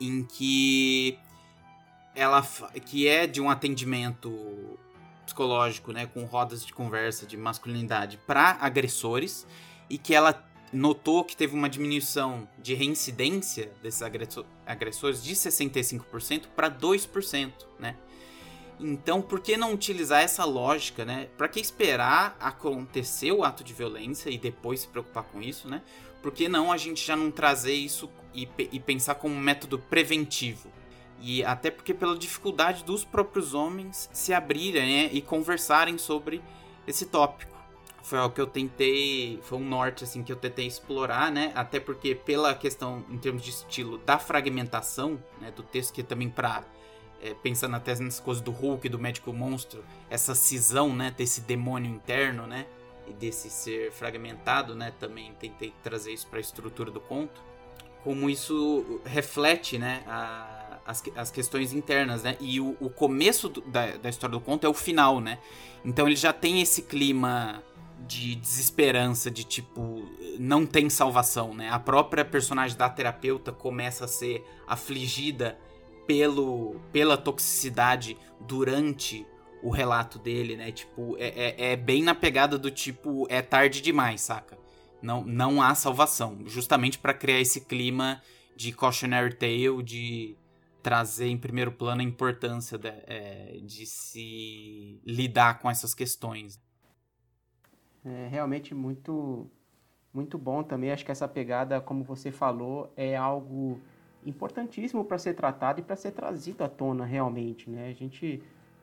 em 0.00 0.24
que 0.24 1.16
ela 2.16 2.42
que 2.84 3.06
é 3.06 3.26
de 3.26 3.40
um 3.40 3.48
atendimento 3.48 4.78
psicológico, 5.24 5.92
né, 5.92 6.06
com 6.06 6.24
rodas 6.24 6.66
de 6.66 6.72
conversa 6.72 7.26
de 7.26 7.36
masculinidade 7.36 8.18
para 8.26 8.58
agressores 8.60 9.46
e 9.88 9.96
que 9.96 10.14
ela 10.14 10.32
notou 10.74 11.24
que 11.24 11.36
teve 11.36 11.54
uma 11.54 11.68
diminuição 11.68 12.48
de 12.58 12.74
reincidência 12.74 13.72
desses 13.82 14.02
agressores 14.66 15.22
de 15.22 15.34
65% 15.34 16.48
para 16.54 16.70
2%, 16.70 17.52
né? 17.78 17.96
Então, 18.80 19.22
por 19.22 19.40
que 19.40 19.56
não 19.56 19.72
utilizar 19.72 20.22
essa 20.22 20.44
lógica, 20.44 21.04
né? 21.04 21.28
Para 21.38 21.48
que 21.48 21.60
esperar 21.60 22.36
acontecer 22.40 23.30
o 23.30 23.44
ato 23.44 23.62
de 23.62 23.72
violência 23.72 24.28
e 24.30 24.36
depois 24.36 24.80
se 24.80 24.88
preocupar 24.88 25.22
com 25.24 25.40
isso, 25.40 25.68
né? 25.68 25.80
Por 26.20 26.32
que 26.32 26.48
não 26.48 26.72
a 26.72 26.76
gente 26.76 27.06
já 27.06 27.14
não 27.14 27.30
trazer 27.30 27.74
isso 27.74 28.10
e, 28.34 28.48
e 28.72 28.80
pensar 28.80 29.14
como 29.14 29.34
um 29.34 29.40
método 29.40 29.78
preventivo? 29.78 30.72
E 31.20 31.44
até 31.44 31.70
porque 31.70 31.94
pela 31.94 32.18
dificuldade 32.18 32.82
dos 32.82 33.04
próprios 33.04 33.54
homens 33.54 34.10
se 34.12 34.34
abrirem 34.34 35.04
né, 35.04 35.10
e 35.12 35.22
conversarem 35.22 35.96
sobre 35.96 36.42
esse 36.86 37.06
tópico 37.06 37.53
foi 38.04 38.18
algo 38.18 38.34
que 38.34 38.40
eu 38.40 38.46
tentei, 38.46 39.40
foi 39.42 39.58
um 39.58 39.64
norte 39.64 40.04
assim 40.04 40.22
que 40.22 40.30
eu 40.30 40.36
tentei 40.36 40.66
explorar, 40.66 41.32
né? 41.32 41.50
Até 41.54 41.80
porque 41.80 42.14
pela 42.14 42.54
questão 42.54 43.02
em 43.10 43.16
termos 43.16 43.42
de 43.42 43.48
estilo 43.48 43.96
da 43.96 44.18
fragmentação, 44.18 45.18
né, 45.40 45.50
do 45.50 45.62
texto 45.62 45.94
que 45.94 46.02
também 46.02 46.28
para 46.28 46.62
é, 47.22 47.32
pensando 47.42 47.74
até 47.74 47.98
nas 47.98 48.20
coisas 48.20 48.42
do 48.42 48.50
Hulk, 48.50 48.86
do 48.90 48.98
médico 48.98 49.32
monstro, 49.32 49.82
essa 50.10 50.34
cisão, 50.34 50.94
né, 50.94 51.14
desse 51.16 51.40
demônio 51.40 51.90
interno, 51.90 52.46
né, 52.46 52.66
e 53.08 53.14
desse 53.14 53.48
ser 53.48 53.90
fragmentado, 53.90 54.74
né, 54.74 54.92
também 55.00 55.32
tentei 55.40 55.72
trazer 55.82 56.12
isso 56.12 56.26
para 56.26 56.38
a 56.38 56.40
estrutura 56.40 56.90
do 56.90 57.00
conto, 57.00 57.42
como 58.02 58.28
isso 58.28 59.00
reflete, 59.06 59.78
né, 59.78 60.02
a, 60.06 60.78
as, 60.84 61.02
as 61.16 61.30
questões 61.30 61.72
internas, 61.72 62.22
né, 62.22 62.36
e 62.38 62.60
o, 62.60 62.76
o 62.78 62.90
começo 62.90 63.48
do, 63.48 63.62
da, 63.62 63.96
da 63.96 64.10
história 64.10 64.32
do 64.32 64.40
conto 64.40 64.66
é 64.66 64.68
o 64.68 64.74
final, 64.74 65.18
né, 65.18 65.38
então 65.82 66.06
ele 66.06 66.16
já 66.16 66.34
tem 66.34 66.60
esse 66.60 66.82
clima 66.82 67.62
de 68.06 68.34
desesperança, 68.34 69.30
de 69.30 69.44
tipo, 69.44 70.02
não 70.38 70.66
tem 70.66 70.90
salvação, 70.90 71.54
né? 71.54 71.70
A 71.70 71.78
própria 71.78 72.24
personagem 72.24 72.76
da 72.76 72.88
terapeuta 72.88 73.52
começa 73.52 74.04
a 74.04 74.08
ser 74.08 74.44
afligida 74.66 75.58
pelo, 76.06 76.80
pela 76.92 77.16
toxicidade 77.16 78.16
durante 78.40 79.26
o 79.62 79.70
relato 79.70 80.18
dele, 80.18 80.56
né? 80.56 80.70
Tipo, 80.70 81.16
é, 81.18 81.28
é, 81.28 81.72
é, 81.72 81.76
bem 81.76 82.02
na 82.02 82.14
pegada 82.14 82.58
do 82.58 82.70
tipo, 82.70 83.26
é 83.30 83.40
tarde 83.40 83.80
demais, 83.80 84.20
saca? 84.20 84.58
Não, 85.00 85.24
não 85.24 85.62
há 85.62 85.74
salvação. 85.74 86.38
Justamente 86.46 86.98
para 86.98 87.14
criar 87.14 87.40
esse 87.40 87.62
clima 87.62 88.22
de 88.54 88.72
cautionary 88.72 89.34
tale, 89.34 89.82
de 89.82 90.36
trazer 90.82 91.28
em 91.28 91.38
primeiro 91.38 91.72
plano 91.72 92.02
a 92.02 92.04
importância 92.04 92.76
de, 92.76 92.88
é, 92.88 93.58
de 93.62 93.86
se 93.86 95.00
lidar 95.06 95.58
com 95.58 95.70
essas 95.70 95.94
questões. 95.94 96.60
É 98.04 98.28
realmente 98.28 98.74
muito, 98.74 99.50
muito 100.12 100.36
bom 100.36 100.62
também. 100.62 100.90
Acho 100.90 101.04
que 101.04 101.12
essa 101.12 101.26
pegada, 101.26 101.80
como 101.80 102.04
você 102.04 102.30
falou, 102.30 102.92
é 102.96 103.16
algo 103.16 103.80
importantíssimo 104.26 105.04
para 105.04 105.18
ser 105.18 105.34
tratado 105.34 105.80
e 105.80 105.82
para 105.82 105.96
ser 105.96 106.12
trazido 106.12 106.64
à 106.64 106.68
tona 106.68 107.04
realmente, 107.04 107.68
né? 107.68 107.88
A 107.88 107.92
gente 107.92 108.42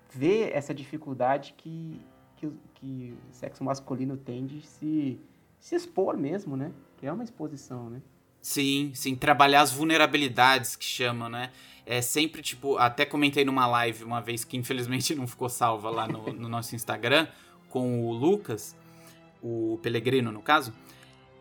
vê 0.10 0.52
essa 0.52 0.74
dificuldade 0.74 1.54
que, 1.58 2.02
que, 2.38 2.52
que 2.76 3.18
o 3.30 3.34
sexo 3.34 3.64
masculino 3.64 4.18
tem 4.18 4.46
de 4.46 4.62
se, 4.62 5.20
se 5.60 5.76
expor 5.76 6.18
mesmo, 6.18 6.56
né? 6.56 6.72
Que 6.98 7.08
é 7.08 7.12
uma 7.12 7.24
exposição, 7.24 7.90
né? 7.90 8.02
Sim, 8.42 8.92
sim, 8.96 9.16
trabalhar 9.16 9.62
as 9.62 9.72
vulnerabilidades 9.72 10.76
que 10.76 10.86
chamam, 10.86 11.30
né? 11.30 11.52
É 11.86 12.02
sempre 12.02 12.42
tipo, 12.42 12.78
até 12.78 13.06
comentei 13.06 13.46
numa 13.46 13.68
live 13.68 14.04
uma 14.04 14.20
vez 14.20 14.44
que 14.44 14.58
infelizmente 14.58 15.14
não 15.16 15.28
ficou 15.28 15.48
salva 15.48 15.90
lá 15.90 16.08
no, 16.08 16.34
no 16.34 16.50
nosso 16.50 16.76
Instagram 16.76 17.28
com 17.70 18.06
o 18.06 18.12
Lucas, 18.12 18.76
o 19.42 19.80
Pellegrino 19.82 20.32
no 20.32 20.42
caso, 20.42 20.74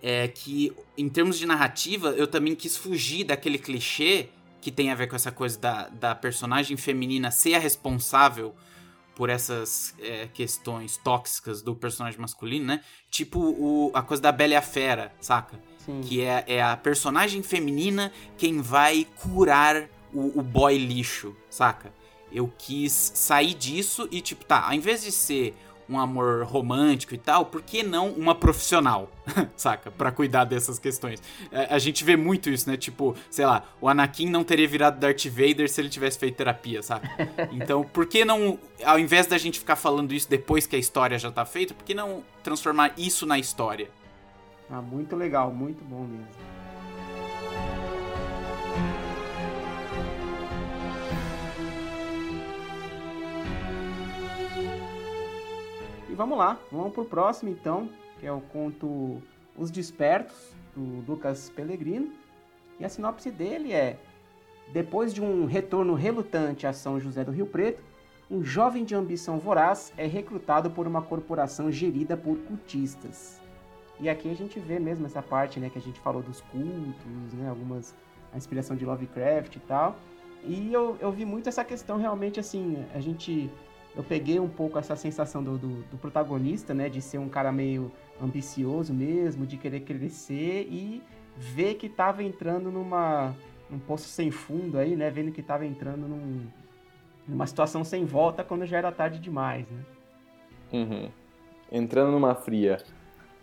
é 0.02 0.28
que 0.28 0.72
em 0.96 1.08
termos 1.08 1.38
de 1.38 1.46
narrativa 1.46 2.10
eu 2.10 2.26
também 2.26 2.54
quis 2.54 2.76
fugir 2.76 3.24
daquele 3.24 3.58
clichê 3.58 4.28
que 4.60 4.70
tem 4.70 4.90
a 4.90 4.94
ver 4.94 5.06
com 5.06 5.16
essa 5.16 5.32
coisa 5.32 5.58
da, 5.58 5.88
da 5.88 6.14
personagem 6.14 6.76
feminina 6.76 7.30
ser 7.30 7.54
a 7.54 7.58
responsável 7.58 8.54
por 9.14 9.28
essas 9.28 9.94
é, 9.98 10.28
questões 10.32 10.96
tóxicas 10.96 11.60
do 11.60 11.74
personagem 11.74 12.18
masculino, 12.18 12.66
né? 12.66 12.80
Tipo 13.10 13.38
o, 13.38 13.90
a 13.92 14.02
coisa 14.02 14.22
da 14.22 14.32
Bela 14.32 14.54
e 14.54 14.56
a 14.56 14.62
Fera, 14.62 15.12
saca? 15.20 15.60
Sim. 15.84 16.00
Que 16.02 16.22
é, 16.22 16.44
é 16.46 16.62
a 16.62 16.76
personagem 16.76 17.42
feminina 17.42 18.12
quem 18.38 18.60
vai 18.60 19.06
curar 19.16 19.88
o, 20.12 20.38
o 20.38 20.42
boy 20.42 20.78
lixo, 20.78 21.36
saca? 21.50 21.92
Eu 22.32 22.52
quis 22.56 23.12
sair 23.14 23.54
disso 23.54 24.08
e, 24.10 24.20
tipo, 24.20 24.44
tá, 24.44 24.66
ao 24.66 24.72
invés 24.72 25.02
de 25.02 25.10
ser 25.10 25.54
um 25.90 25.98
amor 25.98 26.44
romântico 26.44 27.14
e 27.14 27.18
tal, 27.18 27.46
por 27.46 27.61
que 27.61 27.83
não 27.83 28.11
uma 28.11 28.35
profissional, 28.35 29.11
saca? 29.57 29.90
para 29.90 30.12
cuidar 30.12 30.44
dessas 30.44 30.79
questões. 30.79 31.20
A, 31.50 31.62
é, 31.62 31.74
a, 31.74 31.79
gente 31.79 32.05
vê 32.05 32.16
muito 32.16 32.48
isso, 32.48 32.70
né? 32.70 32.76
Tipo, 32.76 33.16
sei 33.29 33.44
lá, 33.44 33.64
o 33.81 33.88
Anakin 33.88 34.31
não 34.31 34.44
teria 34.44 34.68
virado 34.68 35.00
Darth 35.00 35.26
Vader 35.26 35.68
se 35.68 35.81
ele 35.81 35.88
tivesse 35.88 36.18
feito 36.18 36.37
terapia, 36.37 36.83
saca? 36.83 37.11
Então, 37.53 37.83
por 37.83 38.07
que 38.07 38.24
não, 38.24 38.59
ao 38.85 38.98
invés 38.98 39.26
da 39.26 39.37
gente 39.37 39.59
ficar 39.59 39.76
falando 39.76 40.12
isso 40.12 40.29
depois 40.29 40.66
que 40.66 40.76
a 40.76 40.79
história 40.79 41.18
já 41.18 41.31
tá 41.31 41.44
feita, 41.44 41.74
por 41.74 41.85
que 41.85 41.94
não 41.94 42.22
transformar 42.42 42.92
isso 42.96 43.26
na 43.26 43.38
história? 43.38 43.90
Ah, 44.70 44.81
muito 44.81 45.16
legal, 45.16 45.53
muito 45.53 45.83
bom 45.85 46.03
mesmo. 46.03 46.29
Vamos 56.20 56.37
lá, 56.37 56.59
vamos 56.70 56.92
pro 56.92 57.06
próximo 57.06 57.50
então, 57.50 57.88
que 58.18 58.26
é 58.26 58.33
o 58.33 58.42
conto 58.42 59.22
Os 59.56 59.70
Despertos, 59.70 60.52
do 60.76 61.02
Lucas 61.11 61.48
Pellegrino. 61.48 62.12
E 62.78 62.85
a 62.85 62.90
sinopse 62.90 63.30
dele 63.30 63.72
é: 63.72 63.98
Depois 64.70 65.14
de 65.14 65.22
um 65.22 65.46
retorno 65.46 65.94
relutante 65.94 66.66
a 66.66 66.74
São 66.74 67.00
José 67.00 67.24
do 67.24 67.33
Rio 67.33 67.46
Preto, 67.46 67.83
um 68.30 68.44
jovem 68.44 68.85
de 68.85 68.94
ambição 68.94 69.38
voraz 69.38 69.94
é 69.96 70.06
recrutado 70.06 70.70
por 70.70 70.87
uma 70.87 71.00
corporação 71.00 71.72
gerida 71.72 72.18
por 72.18 72.37
cultistas. 72.40 73.40
E 73.98 74.06
aqui 74.06 74.30
a 74.30 74.35
gente 74.35 74.61
vê 74.61 74.78
mesmo 74.78 75.06
essa 75.06 75.22
parte, 75.22 75.59
né, 75.59 75.70
que 75.70 75.78
a 75.78 75.83
gente 75.83 75.98
falou 76.00 76.22
dos 76.22 76.42
cultos, 76.42 77.33
né, 77.33 77.48
algumas 77.48 77.94
a 78.30 78.37
inspiração 78.37 78.76
de 78.76 78.85
Lovecraft 78.85 79.56
e 79.56 79.61
tal. 79.61 79.96
E 80.44 80.70
eu, 80.70 80.98
eu 81.00 81.11
vi 81.11 81.24
muito 81.24 81.48
essa 81.48 81.64
questão 81.64 81.96
realmente 81.96 82.38
assim, 82.38 82.85
a 82.94 83.00
gente 83.00 83.50
eu 83.96 84.05
peguei 84.05 84.38
um 84.38 84.48
pouco 84.48 84.79
essa 84.79 84.94
sensação 84.94 85.42
do, 85.42 85.59
do, 85.59 85.83
do, 85.83 85.98
protagonista, 85.98 86.72
né? 86.72 86.88
De 86.88 87.00
ser 87.03 87.18
um 87.18 87.29
cara 87.29 87.50
meio 87.50 87.90
ambicioso 88.20 88.92
mesmo, 88.94 89.46
de 89.46 89.57
querer 89.57 89.81
crescer 89.81 90.68
e 90.70 91.03
ver 91.37 91.74
que 91.74 91.88
tava 91.88 92.22
entrando 92.22 92.70
numa 92.70 93.35
num 93.68 93.79
poço 93.79 94.09
sem 94.09 94.31
fundo 94.31 94.79
aí, 94.79 94.96
né? 94.96 95.11
Vendo 95.11 95.33
que 95.33 95.42
tava 95.42 95.64
entrando 95.64 96.09
num, 96.09 96.46
numa 97.26 97.46
situação 97.46 97.85
sem 97.85 98.05
volta 98.05 98.42
quando 98.42 98.66
já 98.66 98.79
era 98.79 98.90
tarde 98.90 99.18
demais, 99.18 99.66
né? 99.68 99.83
Uhum. 100.72 101.09
Entrando 101.70 102.11
numa 102.11 102.35
fria. 102.35 102.79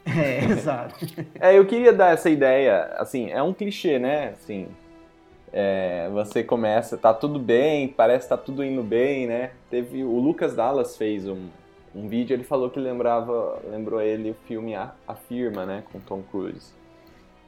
É, 0.06 0.44
exato. 0.52 0.96
é, 1.40 1.58
eu 1.58 1.66
queria 1.66 1.94
dar 1.94 2.14
essa 2.14 2.30
ideia, 2.30 2.94
assim, 2.98 3.30
é 3.32 3.42
um 3.42 3.54
clichê, 3.54 4.00
né? 4.00 4.30
Assim, 4.30 4.68
é, 5.52 6.10
você 6.12 6.44
começa, 6.44 6.98
tá 6.98 7.14
tudo 7.14 7.40
bem, 7.40 7.88
parece 7.88 8.26
que 8.26 8.30
tá 8.30 8.38
tudo 8.38 8.64
indo 8.64 8.84
bem, 8.84 9.28
né? 9.28 9.52
Teve 9.70 10.04
o 10.04 10.20
Lucas 10.20 10.56
Dallas 10.56 10.98
fez 10.98 11.28
um, 11.28 11.48
um 11.96 12.08
vídeo, 12.08 12.34
ele 12.34 12.44
falou 12.44 12.70
que 12.70 12.80
lembrava, 12.80 13.60
lembrou 13.70 14.02
ele 14.02 14.32
o 14.32 14.36
filme 14.48 14.76
A, 14.76 14.94
A 15.08 15.16
Firma, 15.16 15.66
né, 15.66 15.84
com 15.92 16.00
Tom 16.00 16.22
Cruise. 16.30 16.76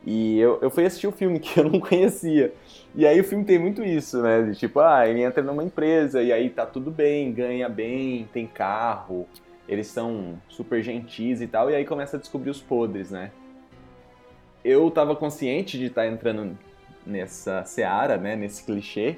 E 0.06 0.40
eu, 0.40 0.60
eu 0.62 0.72
fui 0.72 0.86
assistir 0.86 1.08
o 1.08 1.12
filme 1.12 1.40
que 1.42 1.60
eu 1.60 1.70
não 1.70 1.80
conhecia. 1.80 2.54
E 2.96 3.06
aí 3.06 3.20
o 3.20 3.24
filme 3.24 3.44
tem 3.44 3.60
muito 3.60 3.84
isso, 3.84 4.22
né? 4.22 4.44
De 4.44 4.56
tipo, 4.56 4.80
ah, 4.80 5.08
ele 5.08 5.22
entra 5.22 5.44
numa 5.44 5.64
empresa 5.64 6.22
e 6.22 6.32
aí 6.32 6.50
tá 6.50 6.66
tudo 6.66 6.90
bem, 6.90 7.34
ganha 7.34 7.68
bem, 7.68 8.28
tem 8.32 8.48
carro, 8.48 9.28
eles 9.68 9.88
são 9.88 10.40
super 10.48 10.82
gentis 10.82 11.42
e 11.42 11.48
tal, 11.48 11.70
e 11.70 11.76
aí 11.76 11.86
começa 11.86 12.18
a 12.18 12.20
descobrir 12.20 12.50
os 12.50 12.62
podres, 12.62 13.12
né? 13.12 13.32
Eu 14.64 14.90
tava 14.90 15.16
consciente 15.16 15.78
de 15.78 15.86
estar 15.86 16.04
tá 16.04 16.08
entrando 16.08 16.58
nessa 17.10 17.64
seara, 17.66 18.18
né, 18.18 18.36
nesse 18.36 18.64
clichê. 18.64 19.18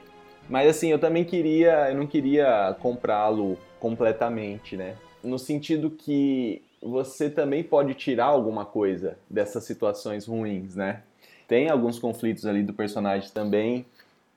Mas 0.50 0.70
assim, 0.70 0.90
eu 0.90 1.00
também 1.00 1.24
queria, 1.24 1.90
eu 1.92 1.96
não 1.96 2.08
queria 2.08 2.76
comprá-lo 2.80 3.58
completamente, 3.80 4.76
né? 4.76 4.96
No 5.24 5.38
sentido 5.38 5.90
que 5.90 6.62
você 6.82 7.30
também 7.30 7.64
pode 7.64 7.94
tirar 7.94 8.26
alguma 8.26 8.66
coisa 8.66 9.18
dessas 9.30 9.64
situações 9.64 10.26
ruins, 10.26 10.76
né? 10.76 11.04
Tem 11.48 11.70
alguns 11.70 12.00
conflitos 12.00 12.46
ali 12.46 12.64
do 12.64 12.74
personagem 12.74 13.30
também 13.32 13.86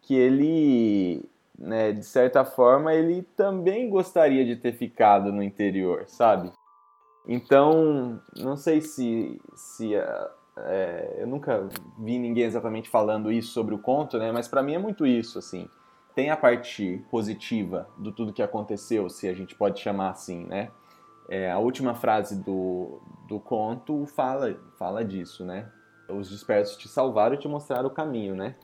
que 0.02 0.14
ele 0.14 1.24
né, 1.58 1.92
de 1.92 2.04
certa 2.04 2.44
forma, 2.44 2.92
ele 2.92 3.22
também 3.36 3.88
gostaria 3.88 4.44
de 4.44 4.56
ter 4.56 4.72
ficado 4.72 5.32
no 5.32 5.42
interior, 5.42 6.04
sabe? 6.08 6.50
Então, 7.26 8.20
não 8.36 8.56
sei 8.56 8.80
se, 8.80 9.40
se 9.54 9.92
é, 10.56 11.16
eu 11.18 11.26
nunca 11.26 11.68
vi 11.98 12.18
ninguém 12.18 12.44
exatamente 12.44 12.88
falando 12.88 13.32
isso 13.32 13.52
sobre 13.52 13.74
o 13.74 13.78
conto, 13.78 14.18
né? 14.18 14.30
Mas 14.32 14.46
para 14.46 14.62
mim 14.62 14.74
é 14.74 14.78
muito 14.78 15.06
isso, 15.06 15.38
assim. 15.38 15.68
Tem 16.14 16.30
a 16.30 16.36
parte 16.36 17.04
positiva 17.10 17.88
do 17.98 18.12
tudo 18.12 18.32
que 18.32 18.42
aconteceu, 18.42 19.10
se 19.10 19.28
a 19.28 19.34
gente 19.34 19.54
pode 19.54 19.80
chamar 19.80 20.10
assim, 20.10 20.44
né? 20.44 20.70
É, 21.28 21.50
a 21.50 21.58
última 21.58 21.94
frase 21.94 22.36
do, 22.36 23.00
do 23.26 23.40
conto 23.40 24.06
fala, 24.06 24.54
fala 24.78 25.04
disso, 25.04 25.44
né? 25.44 25.68
Os 26.08 26.28
dispersos 26.28 26.76
te 26.76 26.86
salvaram 26.86 27.34
e 27.34 27.38
te 27.38 27.48
mostraram 27.48 27.88
o 27.88 27.90
caminho, 27.90 28.34
né? 28.34 28.54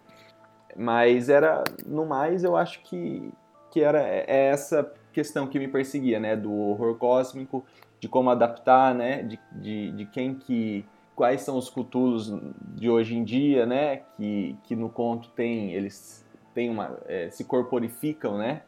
Mas 0.77 1.29
era, 1.29 1.65
no 1.87 2.07
mais, 2.07 2.45
eu 2.45 2.57
acho 2.57 2.83
que, 2.83 3.33
que 3.71 3.81
era 3.81 4.01
é, 4.01 4.25
é 4.29 4.47
essa 4.47 4.93
questão 5.13 5.47
que 5.47 5.59
me 5.59 5.67
perseguia, 5.67 6.21
né? 6.21 6.37
Do 6.37 6.53
horror 6.53 6.97
cósmico, 6.97 7.65
de 7.99 8.09
como 8.09 8.31
adaptar, 8.31 8.95
né? 8.95 9.23
De, 9.23 9.41
de, 9.53 9.93
de 9.93 10.07
quem 10.07 10.35
que... 10.35 10.85
Quais 11.21 11.43
são 11.43 11.59
os 11.59 11.69
cutulos 11.69 12.33
de 12.75 12.89
hoje 12.89 13.15
em 13.15 13.23
dia, 13.23 13.67
né? 13.67 13.99
Que, 14.17 14.57
que 14.63 14.75
no 14.75 14.89
conto 14.89 15.29
tem... 15.33 15.71
Eles 15.71 16.27
têm 16.55 16.71
uma... 16.71 16.99
É, 17.05 17.29
se 17.29 17.45
corporificam, 17.45 18.39
né? 18.39 18.63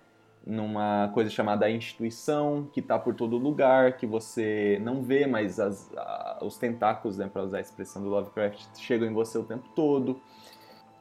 numa 0.46 1.08
coisa 1.14 1.30
chamada 1.30 1.70
instituição, 1.70 2.68
que 2.74 2.80
está 2.80 2.98
por 2.98 3.14
todo 3.14 3.38
lugar, 3.38 3.96
que 3.96 4.06
você 4.06 4.78
não 4.82 5.02
vê, 5.02 5.26
mas 5.26 5.58
as, 5.58 5.90
a, 5.96 6.40
os 6.42 6.58
tentáculos, 6.58 7.16
né, 7.16 7.26
para 7.32 7.42
usar 7.42 7.56
a 7.56 7.60
expressão 7.62 8.02
do 8.02 8.10
Lovecraft, 8.10 8.60
chegam 8.76 9.08
em 9.08 9.14
você 9.14 9.38
o 9.38 9.44
tempo 9.44 9.70
todo. 9.74 10.20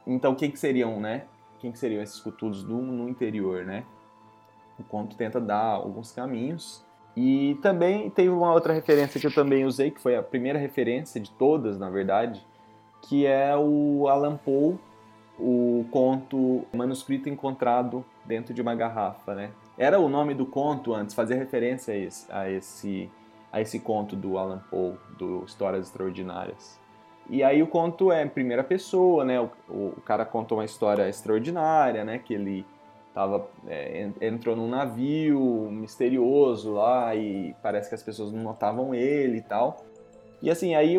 Então, 0.06 0.34
quem 0.34 0.50
que 0.50 0.58
seriam, 0.58 0.98
né? 0.98 1.26
Quem 1.58 1.70
que 1.70 1.78
seriam 1.78 2.02
esses 2.02 2.18
cutulos 2.18 2.64
no, 2.64 2.80
no 2.80 3.10
interior, 3.10 3.66
né? 3.66 3.84
O 4.78 4.84
conto 4.84 5.16
tenta 5.16 5.38
dar 5.38 5.64
alguns 5.64 6.12
caminhos. 6.12 6.82
E 7.16 7.58
também 7.60 8.08
teve 8.08 8.30
uma 8.30 8.52
outra 8.52 8.72
referência 8.72 9.20
que 9.20 9.26
eu 9.26 9.34
também 9.34 9.64
usei, 9.64 9.90
que 9.90 10.00
foi 10.00 10.16
a 10.16 10.22
primeira 10.22 10.58
referência 10.58 11.20
de 11.20 11.30
todas, 11.30 11.78
na 11.78 11.90
verdade, 11.90 12.44
que 13.02 13.26
é 13.26 13.54
o 13.56 14.08
Alan 14.08 14.36
Poe, 14.36 14.78
o 15.38 15.84
conto 15.90 16.64
manuscrito 16.72 17.28
encontrado 17.28 18.04
dentro 18.24 18.54
de 18.54 18.62
uma 18.62 18.74
garrafa, 18.74 19.34
né? 19.34 19.50
Era 19.76 19.98
o 19.98 20.08
nome 20.08 20.34
do 20.34 20.46
conto 20.46 20.94
antes, 20.94 21.14
fazia 21.14 21.36
referência 21.36 21.92
a 21.92 21.96
esse, 21.96 22.32
a 22.32 22.50
esse, 22.50 23.10
a 23.52 23.60
esse 23.60 23.78
conto 23.78 24.14
do 24.14 24.38
Alan 24.38 24.62
Poe, 24.70 24.94
do 25.18 25.44
Histórias 25.44 25.86
Extraordinárias. 25.86 26.80
E 27.28 27.42
aí 27.42 27.62
o 27.62 27.66
conto 27.66 28.12
é 28.12 28.22
em 28.22 28.28
primeira 28.28 28.64
pessoa, 28.64 29.24
né? 29.24 29.40
O, 29.40 29.50
o, 29.68 30.00
cara 30.04 30.24
conta 30.24 30.54
uma 30.54 30.64
história 30.64 31.08
extraordinária, 31.08 32.04
né? 32.04 32.18
Que 32.18 32.34
ele 32.34 32.66
tava, 33.14 33.46
é, 33.66 34.10
entrou 34.20 34.56
num 34.56 34.68
navio 34.68 35.40
misterioso 35.70 36.72
lá 36.72 37.14
e 37.14 37.54
parece 37.62 37.88
que 37.88 37.94
as 37.94 38.02
pessoas 38.02 38.32
não 38.32 38.42
notavam 38.42 38.94
ele 38.94 39.38
e 39.38 39.42
tal. 39.42 39.84
E 40.40 40.50
assim, 40.50 40.74
aí 40.74 40.94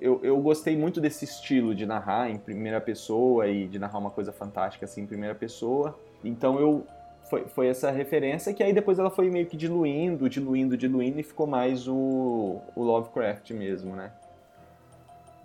eu, 0.00 0.20
eu 0.22 0.40
gostei 0.40 0.76
muito 0.76 1.00
desse 1.00 1.24
estilo 1.24 1.74
de 1.74 1.84
narrar 1.84 2.30
em 2.30 2.38
primeira 2.38 2.80
pessoa 2.80 3.46
e 3.48 3.66
de 3.66 3.78
narrar 3.78 3.98
uma 3.98 4.10
coisa 4.10 4.32
fantástica 4.32 4.84
assim 4.84 5.02
em 5.02 5.06
primeira 5.06 5.34
pessoa. 5.34 5.98
Então 6.24 6.58
eu 6.58 6.86
foi, 7.28 7.46
foi 7.46 7.68
essa 7.68 7.90
referência 7.90 8.52
que 8.52 8.62
aí 8.62 8.72
depois 8.72 8.98
ela 8.98 9.10
foi 9.10 9.30
meio 9.30 9.46
que 9.46 9.56
diluindo, 9.56 10.28
diluindo, 10.28 10.76
diluindo 10.76 11.20
e 11.20 11.22
ficou 11.22 11.46
mais 11.46 11.86
o, 11.86 12.60
o 12.74 12.82
Lovecraft 12.82 13.50
mesmo, 13.52 13.94
né? 13.94 14.10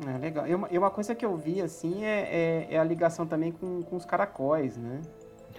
É, 0.05 0.17
legal. 0.17 0.47
E 0.47 0.55
uma, 0.55 0.67
e 0.71 0.77
uma 0.77 0.91
coisa 0.91 1.15
que 1.15 1.25
eu 1.25 1.37
vi, 1.37 1.61
assim, 1.61 2.03
é, 2.03 2.19
é, 2.19 2.67
é, 2.71 2.79
a 2.79 2.83
ligação 2.83 3.25
também 3.25 3.51
com, 3.51 3.81
com 3.83 3.95
os 3.95 4.03
caracóis, 4.03 4.75
né? 4.75 4.99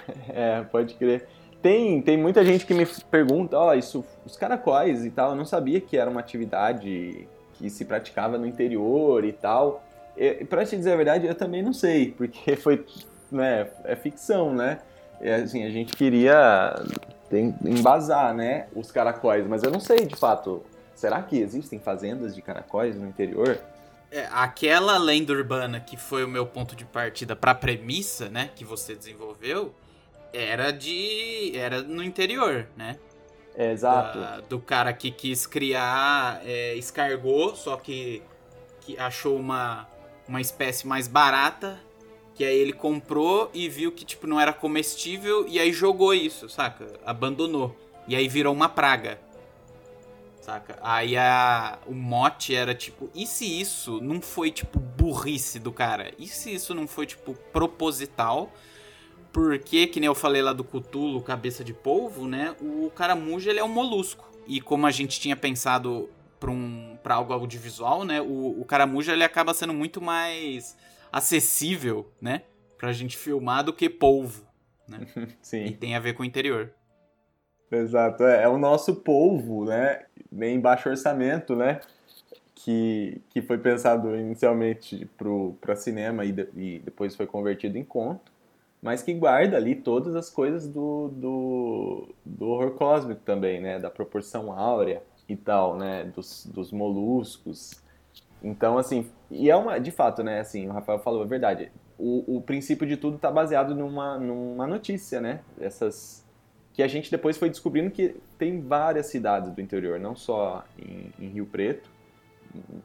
É, 0.29 0.63
pode 0.63 0.95
crer. 0.95 1.27
Tem, 1.63 2.01
tem 2.01 2.17
muita 2.17 2.45
gente 2.45 2.65
que 2.65 2.75
me 2.75 2.87
pergunta, 3.11 3.59
ó, 3.59 3.71
oh, 3.71 3.75
isso, 3.75 4.05
os 4.25 4.37
caracóis 4.37 5.05
e 5.05 5.11
tal, 5.11 5.31
eu 5.31 5.37
não 5.37 5.45
sabia 5.45 5.81
que 5.81 5.97
era 5.97 6.09
uma 6.09 6.21
atividade 6.21 7.27
que 7.55 7.71
se 7.71 7.85
praticava 7.85 8.39
no 8.39 8.47
interior 8.47 9.25
e 9.25 9.33
tal. 9.33 9.83
E, 10.17 10.45
pra 10.45 10.65
te 10.65 10.77
dizer 10.77 10.93
a 10.93 10.97
verdade, 10.97 11.27
eu 11.27 11.35
também 11.35 11.63
não 11.63 11.73
sei, 11.73 12.13
porque 12.13 12.55
foi, 12.57 12.85
né, 13.31 13.69
é 13.85 13.97
ficção, 13.97 14.55
né? 14.55 14.79
E, 15.21 15.29
assim, 15.29 15.65
a 15.65 15.71
gente 15.71 15.97
queria 15.97 16.75
embasar, 17.65 18.35
né, 18.35 18.69
os 18.75 18.93
caracóis, 18.93 19.47
mas 19.47 19.63
eu 19.63 19.71
não 19.71 19.81
sei, 19.81 20.07
de 20.07 20.15
fato, 20.15 20.63
será 20.95 21.23
que 21.23 21.39
existem 21.39 21.79
fazendas 21.79 22.35
de 22.35 22.43
caracóis 22.43 22.97
no 22.97 23.09
interior? 23.09 23.59
É, 24.11 24.29
aquela 24.31 24.97
lenda 24.99 25.33
urbana 25.33 25.81
que 25.81 25.97
foi 25.97 26.25
o 26.25 26.29
meu 26.29 26.47
ponto 26.47 26.77
de 26.77 26.85
partida 26.85 27.35
para 27.35 27.51
a 27.51 27.55
premissa, 27.55 28.29
né, 28.29 28.51
que 28.55 28.65
você 28.65 28.95
desenvolveu, 28.95 29.75
era 30.33 30.73
de 30.73 31.53
era 31.55 31.83
no 31.83 32.03
interior, 32.03 32.67
né? 32.77 32.99
É, 33.55 33.73
exato. 33.73 34.19
Da, 34.19 34.41
do 34.41 34.61
cara 34.61 34.93
que 34.93 35.11
quis 35.11 35.47
criar 35.47 36.41
é, 36.45 36.75
escargot, 36.75 37.57
só 37.57 37.77
que, 37.77 38.23
que 38.83 38.99
achou 38.99 39.37
uma, 39.37 39.89
uma 40.29 40.41
espécie 40.41 40.87
mais 40.87 41.09
barata, 41.09 41.81
que 42.35 42.45
aí 42.45 42.57
ele 42.57 42.75
comprou 42.75 43.51
e 43.55 43.67
viu 43.69 43.91
que 43.91 44.05
tipo 44.05 44.27
não 44.27 44.39
era 44.39 44.53
comestível 44.53 45.47
e 45.49 45.59
aí 45.59 45.73
jogou 45.73 46.13
isso, 46.13 46.49
saca? 46.51 46.87
Abandonou. 47.05 47.75
E 48.07 48.15
aí 48.15 48.29
virou 48.29 48.53
uma 48.53 48.69
praga. 48.69 49.19
Saca? 50.41 50.79
Aí 50.81 51.17
a, 51.17 51.79
o 51.87 51.95
mote 51.95 52.55
era 52.55 52.73
tipo, 52.73 53.11
e 53.15 53.27
se 53.27 53.61
isso 53.61 54.01
não 54.01 54.21
foi 54.21 54.51
tipo 54.51 54.79
burrice 54.79 55.59
do 55.59 55.73
cara? 55.73 56.13
E 56.19 56.29
se 56.29 56.55
isso 56.55 56.73
não 56.73 56.87
foi 56.87 57.07
tipo 57.07 57.35
proposital? 57.53 58.53
Porque, 59.37 59.87
que 59.87 60.01
nem 60.01 60.07
eu 60.07 60.15
falei 60.15 60.41
lá 60.41 60.55
do 60.55 60.65
Cutulo, 60.65 61.21
cabeça 61.21 61.63
de 61.63 61.75
polvo, 61.75 62.27
né? 62.27 62.57
O 62.59 62.91
caramujo 62.91 63.51
ele 63.51 63.59
é 63.59 63.65
um 63.65 63.69
molusco. 63.69 64.27
E 64.47 64.63
como 64.63 64.87
a 64.87 64.91
gente 64.91 65.21
tinha 65.21 65.37
pensado 65.37 66.09
para 66.41 66.51
um, 66.51 66.97
pra 67.03 67.17
algo 67.17 67.35
audiovisual, 67.35 68.03
né? 68.03 68.19
O, 68.19 68.59
o 68.59 68.65
caramujo 68.65 69.13
ele 69.13 69.23
acaba 69.23 69.53
sendo 69.53 69.75
muito 69.75 70.01
mais 70.01 70.75
acessível, 71.13 72.11
né? 72.19 72.45
Pra 72.79 72.95
gente 72.95 73.15
filmar 73.15 73.63
do 73.63 73.75
que 73.75 73.91
polvo, 73.91 74.43
né? 74.89 75.01
Sim. 75.43 75.67
E 75.67 75.73
tem 75.73 75.95
a 75.95 76.01
ver 76.01 76.15
com 76.15 76.23
o 76.23 76.27
interior. 76.27 76.73
Exato, 77.71 78.23
é, 78.23 78.45
é 78.45 78.49
o 78.49 78.57
nosso 78.57 78.97
polvo, 78.97 79.67
né? 79.67 80.07
Em 80.33 80.59
baixo 80.59 80.89
orçamento, 80.89 81.55
né? 81.55 81.83
Que, 82.55 83.21
que 83.29 83.43
foi 83.43 83.59
pensado 83.59 84.17
inicialmente 84.17 85.07
para 85.61 85.77
cinema 85.77 86.25
e, 86.25 86.33
de, 86.33 86.49
e, 86.57 86.79
depois 86.79 87.15
foi 87.15 87.27
convertido 87.27 87.77
em 87.77 87.85
conto, 87.85 88.35
mas 88.83 89.03
que 89.03 89.13
guarda 89.13 89.57
ali 89.57 89.75
todas 89.75 90.15
as 90.15 90.31
coisas 90.31 90.69
do, 90.69 91.09
do, 91.09 92.15
do 92.25 92.49
horror 92.49 92.73
cósmico 92.73 93.21
também, 93.25 93.61
né? 93.61 93.79
Da 93.79 93.91
proporção 93.91 94.53
áurea 94.53 95.03
e 95.29 95.37
tal, 95.37 95.77
né? 95.77 96.05
Dos, 96.05 96.47
dos 96.47 96.73
moluscos. 96.73 97.83
Então, 98.43 98.79
assim, 98.79 99.11
e 99.31 99.51
é 99.51 99.57
uma, 99.57 99.79
de 99.79 99.91
fato, 99.91 100.23
né? 100.23 100.41
Assim, 100.41 100.69
o 100.69 100.73
Rafael 100.73 100.99
falou 100.99 101.23
a 101.23 101.27
verdade. 101.27 101.71
O, 101.99 102.37
o 102.37 102.41
princípio 102.43 102.87
de 102.87 102.97
tudo 102.97 103.17
está 103.17 103.31
baseado 103.31 103.75
numa, 103.75 104.19
numa 104.19 104.67
notícia, 104.67 105.21
né? 105.21 105.41
Essas 105.59 106.25
que 106.77 106.83
a 106.83 106.89
gente 106.89 107.11
depois 107.11 107.39
foi 107.39 107.49
descobrindo 107.49 107.91
que 107.91 108.17
tem 108.37 108.61
várias 108.61 109.07
cidades 109.07 109.51
do 109.51 109.61
interior, 109.63 109.99
não 109.99 110.15
só 110.15 110.63
em, 110.79 111.11
em 111.19 111.29
Rio 111.29 111.47
Preto. 111.47 111.91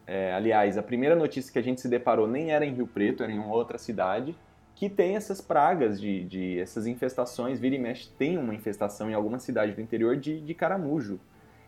É, 0.07 0.33
aliás, 0.33 0.77
a 0.77 0.83
primeira 0.83 1.13
notícia 1.13 1.51
que 1.51 1.59
a 1.59 1.61
gente 1.61 1.81
se 1.81 1.89
deparou 1.89 2.25
nem 2.25 2.51
era 2.51 2.65
em 2.65 2.73
Rio 2.73 2.87
Preto, 2.87 3.21
era 3.21 3.29
em 3.29 3.37
uma 3.37 3.53
outra 3.53 3.77
cidade, 3.77 4.33
que 4.75 4.89
tem 4.89 5.15
essas 5.15 5.41
pragas, 5.41 5.99
de, 5.99 6.23
de 6.23 6.59
essas 6.59 6.87
infestações. 6.87 7.59
Vira 7.59 7.75
e 7.75 7.79
mexe 7.79 8.09
tem 8.17 8.37
uma 8.37 8.53
infestação 8.53 9.09
em 9.09 9.13
alguma 9.13 9.39
cidade 9.39 9.73
do 9.73 9.81
interior 9.81 10.17
de, 10.17 10.41
de 10.41 10.53
caramujo. 10.53 11.19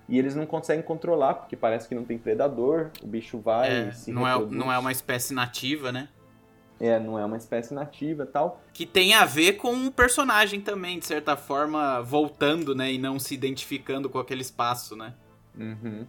E 0.08 0.20
eles 0.20 0.36
não 0.36 0.46
conseguem 0.46 0.84
controlar, 0.84 1.36
porque 1.36 1.56
parece 1.56 1.88
que 1.88 1.96
não 1.96 2.04
tem 2.04 2.18
predador, 2.18 2.92
o 3.02 3.08
bicho 3.08 3.40
vai 3.40 3.88
é, 3.88 3.92
se 3.92 4.12
não 4.12 4.28
é, 4.28 4.46
não 4.46 4.72
é 4.72 4.78
uma 4.78 4.92
espécie 4.92 5.34
nativa, 5.34 5.92
né? 5.92 6.10
É, 6.80 7.00
não 7.00 7.18
é 7.18 7.24
uma 7.24 7.38
espécie 7.38 7.74
nativa 7.74 8.26
tal. 8.26 8.62
Que 8.74 8.86
tem 8.86 9.14
a 9.14 9.24
ver 9.24 9.54
com 9.54 9.86
o 9.86 9.92
personagem 9.92 10.60
também, 10.60 11.00
de 11.00 11.06
certa 11.06 11.38
forma, 11.38 12.02
voltando, 12.02 12.76
né? 12.76 12.92
E 12.92 12.98
não 12.98 13.18
se 13.20 13.34
identificando 13.34 14.10
com 14.10 14.20
aquele 14.20 14.42
espaço, 14.42 14.96
né? 14.96 15.14
Uhum, 15.58 16.06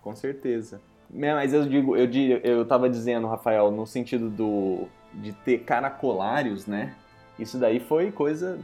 com 0.00 0.16
certeza. 0.16 0.80
Mas 1.10 1.54
eu 1.54 1.64
digo, 1.66 1.96
eu, 1.96 2.08
eu 2.42 2.64
tava 2.66 2.88
dizendo, 2.88 3.28
Rafael, 3.28 3.70
no 3.70 3.86
sentido 3.86 4.28
do 4.28 4.88
de 5.14 5.32
ter 5.32 5.58
caracolários, 5.58 6.66
né? 6.66 6.94
Isso 7.38 7.58
daí 7.58 7.80
foi 7.80 8.10
coisa, 8.10 8.58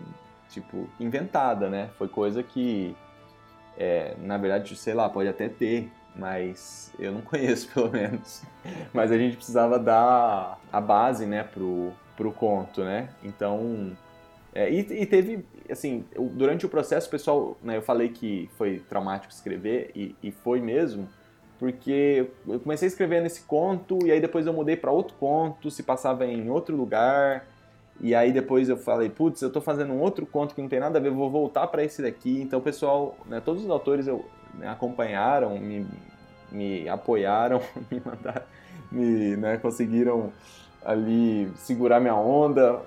tipo, 0.50 0.88
inventada, 0.98 1.68
né? 1.68 1.90
Foi 1.96 2.09
coisa 2.09 2.42
que, 2.42 2.96
é, 3.78 4.14
na 4.18 4.37
verdade, 4.37 4.74
sei 4.76 4.94
lá, 4.94 5.09
pode 5.09 5.28
até 5.28 5.48
ter 5.48 5.90
mas 6.14 6.92
eu 6.98 7.12
não 7.12 7.20
conheço 7.22 7.68
pelo 7.72 7.90
menos. 7.90 8.42
Mas 8.92 9.11
a 9.11 9.18
gente 9.18 9.37
precisava 9.37 9.78
dar 9.78 10.59
a 10.72 10.80
base, 10.80 11.26
né, 11.26 11.42
pro, 11.42 11.92
pro 12.16 12.33
conto, 12.33 12.83
né? 12.83 13.09
Então, 13.22 13.96
é, 14.54 14.70
e, 14.70 14.78
e, 14.78 15.07
teve, 15.07 15.44
assim, 15.68 16.04
durante 16.33 16.64
o 16.64 16.68
processo, 16.68 17.11
pessoal, 17.11 17.57
né, 17.62 17.76
eu 17.76 17.83
falei 17.83 18.11
que 18.11 18.48
foi 18.57 18.83
traumático 18.88 19.33
escrever, 19.33 19.90
e, 19.94 20.14
e 20.22 20.30
foi 20.30 20.61
mesmo, 20.61 21.09
porque 21.64 22.29
eu 22.46 22.61
comecei 22.61 22.87
escrevendo 22.87 23.24
esse 23.24 23.40
conto, 23.40 23.98
e 24.07 24.12
aí 24.12 24.20
depois 24.20 24.46
eu 24.46 24.53
mudei 24.53 24.77
para 24.77 24.90
outro 24.90 25.16
conto, 25.18 25.70
se 25.70 25.83
passava 25.83 26.27
em 26.27 26.50
outro 26.50 26.77
lugar, 26.77 27.46
E 28.00 28.14
aí 28.14 28.33
depois 28.33 28.68
eu 28.68 28.77
falei, 28.77 29.09
putz, 29.09 29.40
eu 29.40 29.50
tô 29.50 29.62
fazendo 29.62 29.94
um 29.94 30.00
outro 30.00 30.27
conto 30.27 30.55
que 30.55 30.61
não 30.61 30.68
tem 30.68 30.81
nada 30.81 30.98
a 30.98 31.03
ver, 31.03 31.11
vou 31.11 31.31
voltar 31.31 31.66
para 31.68 31.83
esse 31.83 32.03
daqui. 32.03 32.42
Então 32.42 32.61
pessoal, 32.61 33.16
né, 33.27 33.40
todos 33.40 33.64
os 33.64 33.70
autores 33.70 34.07
eu, 34.07 34.27
me 34.53 34.66
acompanharam, 34.66 35.59
me, 35.59 35.87
me 36.53 36.87
apoiaram, 36.88 37.62
me 37.90 38.03
mandaram, 38.05 38.44
me 38.92 39.37
né, 39.37 39.57
conseguiram 39.57 40.33
ali 40.85 41.50
segurar 41.57 41.98
minha 42.00 42.14
onda, 42.14 42.83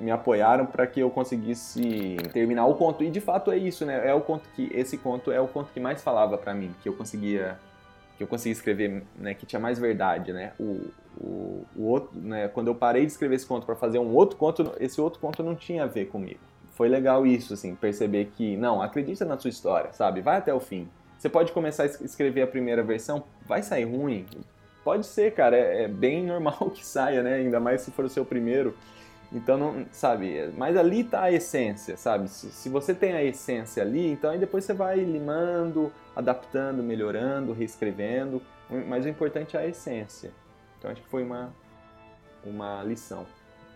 me 0.00 0.10
apoiaram 0.10 0.64
para 0.64 0.86
que 0.86 1.00
eu 1.00 1.10
conseguisse 1.10 2.16
terminar 2.32 2.64
o 2.66 2.76
conto. 2.76 3.04
E 3.04 3.10
de 3.10 3.20
fato 3.20 3.52
é 3.52 3.58
isso, 3.58 3.84
né? 3.84 4.08
É 4.08 4.14
o 4.14 4.22
conto 4.22 4.48
que 4.54 4.70
esse 4.72 4.96
conto 4.96 5.30
é 5.30 5.40
o 5.40 5.48
conto 5.48 5.70
que 5.72 5.80
mais 5.80 6.02
falava 6.02 6.38
para 6.38 6.54
mim, 6.54 6.74
que 6.82 6.88
eu 6.88 6.94
conseguia 6.94 7.58
que 8.16 8.22
eu 8.22 8.26
conseguia 8.26 8.52
escrever, 8.52 9.02
né, 9.16 9.34
que 9.34 9.46
tinha 9.46 9.60
mais 9.60 9.78
verdade, 9.78 10.32
né? 10.32 10.52
O, 10.58 10.90
o, 11.18 11.66
o 11.76 11.82
outro, 11.84 12.18
né, 12.18 12.48
quando 12.48 12.68
eu 12.68 12.74
parei 12.74 13.06
de 13.06 13.12
escrever 13.12 13.36
esse 13.36 13.46
conto 13.46 13.66
para 13.66 13.76
fazer 13.76 13.98
um 13.98 14.14
outro 14.14 14.36
conto, 14.36 14.72
esse 14.80 15.00
outro 15.00 15.20
conto 15.20 15.42
não 15.42 15.54
tinha 15.54 15.84
a 15.84 15.86
ver 15.86 16.06
comigo. 16.06 16.40
Foi 16.74 16.88
legal 16.88 17.26
isso, 17.26 17.54
assim, 17.54 17.74
perceber 17.74 18.32
que 18.36 18.56
não, 18.56 18.80
acredita 18.80 19.24
na 19.24 19.38
sua 19.38 19.50
história, 19.50 19.92
sabe? 19.92 20.20
Vai 20.20 20.38
até 20.38 20.52
o 20.52 20.60
fim. 20.60 20.88
Você 21.18 21.28
pode 21.28 21.52
começar 21.52 21.84
a 21.84 21.86
escrever 21.86 22.42
a 22.42 22.46
primeira 22.46 22.82
versão, 22.82 23.24
vai 23.46 23.62
sair 23.62 23.84
ruim. 23.84 24.26
Pode 24.82 25.06
ser, 25.06 25.32
cara, 25.32 25.56
é, 25.56 25.84
é 25.84 25.88
bem 25.88 26.24
normal 26.26 26.70
que 26.70 26.84
saia, 26.84 27.22
né? 27.22 27.34
Ainda 27.36 27.60
mais 27.60 27.82
se 27.82 27.90
for 27.90 28.04
o 28.04 28.08
seu 28.08 28.24
primeiro. 28.24 28.76
Então, 29.34 29.56
não, 29.56 29.86
sabe, 29.90 30.52
mas 30.58 30.76
ali 30.76 31.02
tá 31.04 31.22
a 31.22 31.32
essência, 31.32 31.96
sabe? 31.96 32.28
Se, 32.28 32.50
se, 32.50 32.68
você 32.68 32.94
tem 32.94 33.14
a 33.14 33.24
essência 33.24 33.82
ali, 33.82 34.12
então 34.12 34.30
aí 34.30 34.38
depois 34.38 34.64
você 34.64 34.74
vai 34.74 34.98
limando, 34.98 35.90
adaptando, 36.14 36.82
melhorando, 36.82 37.52
reescrevendo, 37.52 38.42
mas 38.86 39.06
o 39.06 39.08
importante 39.08 39.56
é 39.56 39.60
a 39.60 39.66
essência. 39.66 40.32
Então 40.78 40.90
acho 40.90 41.00
que 41.00 41.08
foi 41.08 41.22
uma, 41.22 41.50
uma 42.44 42.82
lição 42.82 43.26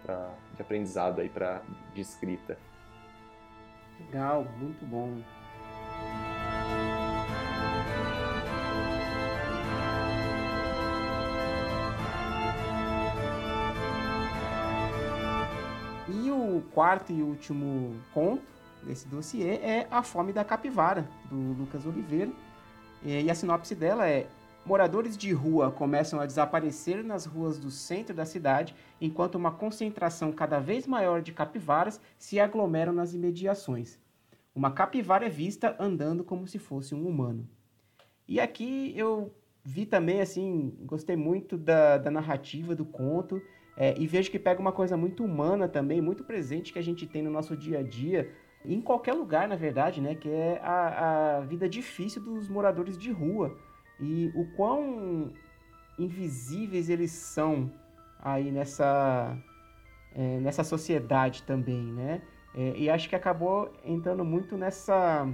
pra, 0.04 0.30
de 0.54 0.60
aprendizado 0.60 1.22
aí 1.22 1.28
para 1.30 1.62
de 1.94 2.02
escrita. 2.02 2.58
Legal, 3.98 4.46
muito 4.58 4.84
bom. 4.84 5.22
O 16.56 16.62
quarto 16.62 17.12
e 17.12 17.22
último 17.22 17.94
conto 18.12 18.42
desse 18.82 19.06
dossiê 19.08 19.56
é 19.56 19.86
A 19.90 20.02
Fome 20.02 20.32
da 20.32 20.44
Capivara, 20.44 21.08
do 21.28 21.36
Lucas 21.36 21.86
Oliveira. 21.86 22.30
E 23.02 23.30
a 23.30 23.34
sinopse 23.34 23.74
dela 23.74 24.08
é: 24.08 24.26
Moradores 24.66 25.16
de 25.16 25.32
rua 25.32 25.70
começam 25.70 26.18
a 26.18 26.26
desaparecer 26.26 27.04
nas 27.04 27.24
ruas 27.24 27.56
do 27.56 27.70
centro 27.70 28.12
da 28.12 28.24
cidade, 28.24 28.74
enquanto 29.00 29.36
uma 29.36 29.52
concentração 29.52 30.32
cada 30.32 30.58
vez 30.58 30.88
maior 30.88 31.22
de 31.22 31.32
capivaras 31.32 32.00
se 32.18 32.40
aglomeram 32.40 32.92
nas 32.92 33.14
imediações. 33.14 33.98
Uma 34.52 34.72
capivara 34.72 35.26
é 35.26 35.28
vista 35.28 35.76
andando 35.78 36.24
como 36.24 36.48
se 36.48 36.58
fosse 36.58 36.96
um 36.96 37.06
humano. 37.06 37.48
E 38.26 38.40
aqui 38.40 38.92
eu 38.96 39.32
vi 39.62 39.86
também, 39.86 40.20
assim, 40.20 40.76
gostei 40.80 41.14
muito 41.14 41.56
da, 41.56 41.98
da 41.98 42.10
narrativa 42.10 42.74
do 42.74 42.84
conto. 42.84 43.40
É, 43.76 43.94
e 43.98 44.06
vejo 44.06 44.30
que 44.30 44.38
pega 44.38 44.60
uma 44.60 44.72
coisa 44.72 44.96
muito 44.96 45.22
humana 45.22 45.68
também, 45.68 46.00
muito 46.00 46.24
presente 46.24 46.72
que 46.72 46.78
a 46.78 46.82
gente 46.82 47.06
tem 47.06 47.22
no 47.22 47.30
nosso 47.30 47.54
dia 47.54 47.80
a 47.80 47.82
dia, 47.82 48.32
em 48.64 48.80
qualquer 48.80 49.12
lugar, 49.12 49.46
na 49.46 49.54
verdade, 49.54 50.00
né? 50.00 50.14
Que 50.14 50.30
é 50.30 50.60
a, 50.62 51.36
a 51.36 51.40
vida 51.40 51.68
difícil 51.68 52.22
dos 52.22 52.48
moradores 52.48 52.96
de 52.96 53.12
rua. 53.12 53.56
E 54.00 54.32
o 54.34 54.46
quão 54.56 55.30
invisíveis 55.98 56.88
eles 56.88 57.10
são 57.10 57.70
aí 58.18 58.50
nessa, 58.50 59.36
é, 60.14 60.40
nessa 60.40 60.64
sociedade 60.64 61.42
também, 61.42 61.82
né? 61.92 62.22
É, 62.54 62.72
e 62.76 62.88
acho 62.88 63.08
que 63.08 63.14
acabou 63.14 63.70
entrando 63.84 64.24
muito 64.24 64.56
nessa 64.56 65.28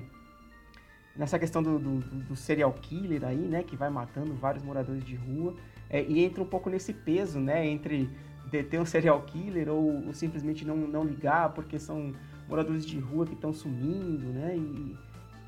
nessa 1.15 1.39
questão 1.39 1.63
do, 1.63 1.79
do, 1.79 1.99
do, 2.01 2.35
serial 2.35 2.73
killer 2.73 3.25
aí, 3.25 3.37
né? 3.37 3.63
Que 3.63 3.77
vai 3.77 3.91
matando 3.91 4.35
vários 4.35 4.65
moradores 4.65 5.05
de 5.05 5.15
rua. 5.15 5.55
É, 5.89 6.03
e 6.03 6.25
entra 6.25 6.43
um 6.43 6.47
pouco 6.47 6.71
nesse 6.71 6.93
peso, 6.93 7.39
né? 7.39 7.67
Entre 7.67 8.11
deter 8.53 8.79
um 8.79 8.85
serial 8.85 9.23
killer 9.23 9.71
ou, 9.71 10.07
ou, 10.07 10.13
simplesmente 10.13 10.65
não, 10.65 10.77
não 10.77 11.03
ligar 11.03 11.55
porque 11.55 11.79
são 11.79 12.15
moradores 12.47 12.85
de 12.85 12.99
rua 13.01 13.27
que 13.27 13.33
estão 13.33 13.53
sumindo, 13.53 14.27
né? 14.27 14.55
E, 14.55 14.97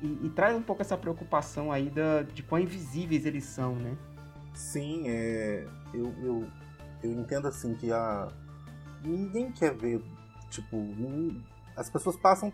e, 0.01 0.25
e, 0.25 0.29
traz 0.31 0.57
um 0.57 0.61
pouco 0.61 0.81
essa 0.81 0.97
preocupação 0.97 1.71
aí 1.71 1.89
da, 1.89 2.23
de 2.23 2.41
quão 2.41 2.59
invisíveis 2.59 3.25
eles 3.25 3.43
são, 3.43 3.75
né? 3.75 3.95
Sim, 4.55 5.03
é, 5.07 5.67
eu, 5.93 6.13
eu, 6.23 6.47
eu 7.03 7.11
entendo 7.11 7.47
assim 7.47 7.75
que 7.75 7.91
a, 7.91 8.27
ninguém 9.03 9.51
quer 9.51 9.75
ver, 9.75 10.01
tipo, 10.49 10.77
as 11.77 11.89
pessoas 11.89 12.17
passam 12.17 12.51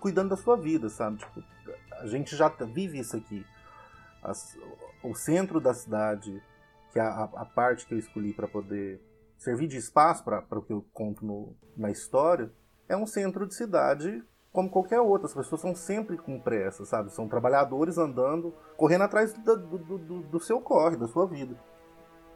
cuidando 0.00 0.30
da 0.30 0.36
sua 0.36 0.56
vida, 0.56 0.90
sabe? 0.90 1.16
Tipo, 1.16 1.42
a 1.92 2.06
gente 2.06 2.36
já 2.36 2.48
vive 2.48 2.98
isso 2.98 3.16
aqui. 3.16 3.44
As, 4.22 4.56
o 5.02 5.14
centro 5.14 5.60
da 5.60 5.72
cidade, 5.72 6.42
que 6.92 6.98
é 6.98 7.02
a, 7.02 7.24
a 7.24 7.44
parte 7.46 7.86
que 7.86 7.94
eu 7.94 7.98
escolhi 7.98 8.34
para 8.34 8.46
poder 8.46 9.00
servir 9.38 9.68
de 9.68 9.76
espaço 9.76 10.24
para 10.24 10.58
o 10.58 10.62
que 10.62 10.72
eu 10.72 10.84
conto 10.92 11.24
no, 11.24 11.56
na 11.76 11.90
história, 11.90 12.52
é 12.88 12.96
um 12.96 13.06
centro 13.06 13.46
de 13.46 13.54
cidade 13.54 14.22
como 14.52 14.68
qualquer 14.68 15.00
outra. 15.00 15.26
As 15.26 15.34
pessoas 15.34 15.60
são 15.60 15.74
sempre 15.74 16.16
com 16.16 16.40
pressa, 16.40 16.84
sabe? 16.84 17.12
São 17.12 17.28
trabalhadores 17.28 17.96
andando, 17.96 18.52
correndo 18.76 19.04
atrás 19.04 19.32
do, 19.32 19.56
do, 19.56 19.78
do, 19.98 20.22
do 20.22 20.40
seu 20.40 20.60
corre, 20.60 20.96
da 20.96 21.06
sua 21.06 21.26
vida. 21.26 21.56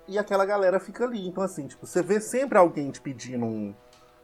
E 0.07 0.19
aquela 0.19 0.45
galera 0.45 0.79
fica 0.79 1.05
ali. 1.05 1.27
Então, 1.27 1.43
assim, 1.43 1.67
tipo, 1.67 1.87
você 1.87 2.03
vê 2.03 2.21
sempre 2.21 2.59
alguém 2.59 2.91
te 2.91 3.01
pedindo 3.01 3.45
um. 3.45 3.75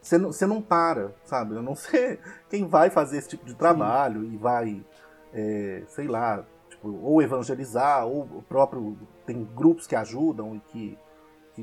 Você 0.01 0.17
não, 0.17 0.33
você 0.33 0.47
não 0.47 0.62
para, 0.62 1.12
sabe? 1.25 1.57
Eu 1.57 1.62
não 1.62 1.75
sei 1.77 2.21
quem 2.49 2.67
vai 2.67 2.91
fazer 2.91 3.19
esse 3.19 3.31
tipo 3.31 3.45
de 3.45 3.55
trabalho 3.55 4.23
Sim. 4.23 4.33
e 4.33 4.37
vai, 4.37 4.87
é, 5.33 5.83
sei 5.88 6.07
lá, 6.07 6.45
tipo, 6.69 6.88
ou 7.03 7.21
evangelizar, 7.23 8.07
ou 8.07 8.23
o 8.23 8.43
próprio. 8.43 8.97
Tem 9.27 9.45
grupos 9.45 9.87
que 9.87 9.97
ajudam 9.97 10.55
e 10.55 10.61
que 10.61 10.99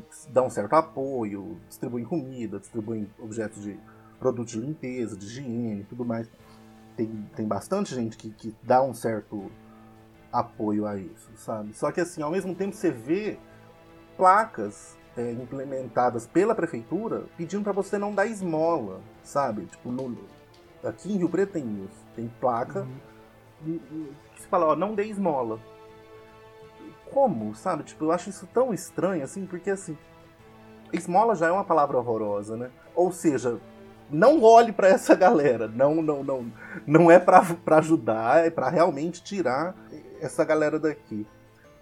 que 0.01 0.31
dão 0.31 0.49
certo 0.49 0.73
apoio, 0.73 1.57
distribuem 1.67 2.05
comida, 2.05 2.59
distribuem 2.59 3.09
objetos 3.19 3.63
de 3.63 3.77
produtos 4.19 4.53
de 4.53 4.59
limpeza, 4.59 5.15
de 5.15 5.25
higiene 5.25 5.81
e 5.81 5.85
tudo 5.85 6.05
mais. 6.05 6.29
Tem, 6.95 7.29
tem 7.35 7.45
bastante 7.47 7.93
gente 7.93 8.17
que, 8.17 8.29
que 8.29 8.55
dá 8.63 8.81
um 8.81 8.93
certo 8.93 9.51
apoio 10.31 10.85
a 10.85 10.97
isso, 10.97 11.29
sabe? 11.35 11.73
Só 11.73 11.91
que 11.91 12.01
assim, 12.01 12.21
ao 12.21 12.31
mesmo 12.31 12.55
tempo 12.55 12.75
você 12.75 12.91
vê 12.91 13.37
placas 14.17 14.97
é, 15.17 15.31
implementadas 15.31 16.25
pela 16.25 16.55
prefeitura 16.55 17.25
pedindo 17.37 17.63
para 17.63 17.73
você 17.73 17.97
não 17.97 18.13
dar 18.13 18.25
esmola, 18.25 19.01
sabe? 19.23 19.65
Tipo, 19.65 19.91
no, 19.91 20.17
aqui 20.83 21.11
em 21.11 21.17
Rio 21.17 21.29
Preto 21.29 21.53
tem 21.53 21.83
isso, 21.83 22.05
tem 22.15 22.31
placa 22.39 22.87
uhum. 23.65 23.79
que 24.33 24.41
se 24.41 24.47
fala, 24.47 24.67
ó, 24.67 24.75
não 24.75 24.95
dê 24.95 25.05
esmola 25.05 25.59
como, 27.15 27.55
sabe? 27.55 27.83
Tipo, 27.83 28.03
eu 28.03 28.11
acho 28.11 28.29
isso 28.29 28.45
tão 28.53 28.73
estranho, 28.73 29.23
assim, 29.23 29.45
porque, 29.45 29.69
assim, 29.69 29.97
esmola 30.91 31.33
já 31.33 31.47
é 31.47 31.51
uma 31.51 31.63
palavra 31.63 31.97
horrorosa, 31.97 32.57
né? 32.57 32.69
Ou 32.93 33.09
seja, 33.09 33.57
não 34.11 34.43
olhe 34.43 34.73
para 34.73 34.89
essa 34.89 35.15
galera, 35.15 35.65
não, 35.65 36.01
não, 36.01 36.25
não, 36.25 36.51
não 36.85 37.09
é 37.09 37.17
para 37.17 37.41
ajudar, 37.77 38.45
é 38.45 38.49
para 38.49 38.67
realmente 38.67 39.23
tirar 39.23 39.73
essa 40.19 40.43
galera 40.43 40.77
daqui. 40.77 41.25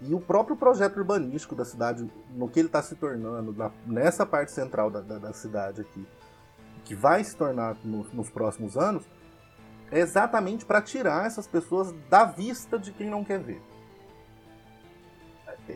E 0.00 0.14
o 0.14 0.20
próprio 0.20 0.54
projeto 0.54 0.98
urbanístico 0.98 1.56
da 1.56 1.64
cidade, 1.64 2.08
no 2.30 2.48
que 2.48 2.60
ele 2.60 2.68
está 2.68 2.80
se 2.80 2.94
tornando, 2.94 3.52
na, 3.52 3.72
nessa 3.84 4.24
parte 4.24 4.52
central 4.52 4.88
da, 4.88 5.00
da, 5.00 5.18
da, 5.18 5.32
cidade 5.32 5.80
aqui, 5.80 6.06
que 6.84 6.94
vai 6.94 7.24
se 7.24 7.34
tornar 7.34 7.74
no, 7.82 8.06
nos 8.12 8.30
próximos 8.30 8.76
anos, 8.76 9.04
é 9.90 9.98
exatamente 9.98 10.64
para 10.64 10.80
tirar 10.80 11.26
essas 11.26 11.48
pessoas 11.48 11.92
da 12.08 12.24
vista 12.24 12.78
de 12.78 12.92
quem 12.92 13.10
não 13.10 13.24
quer 13.24 13.40
ver 13.40 13.60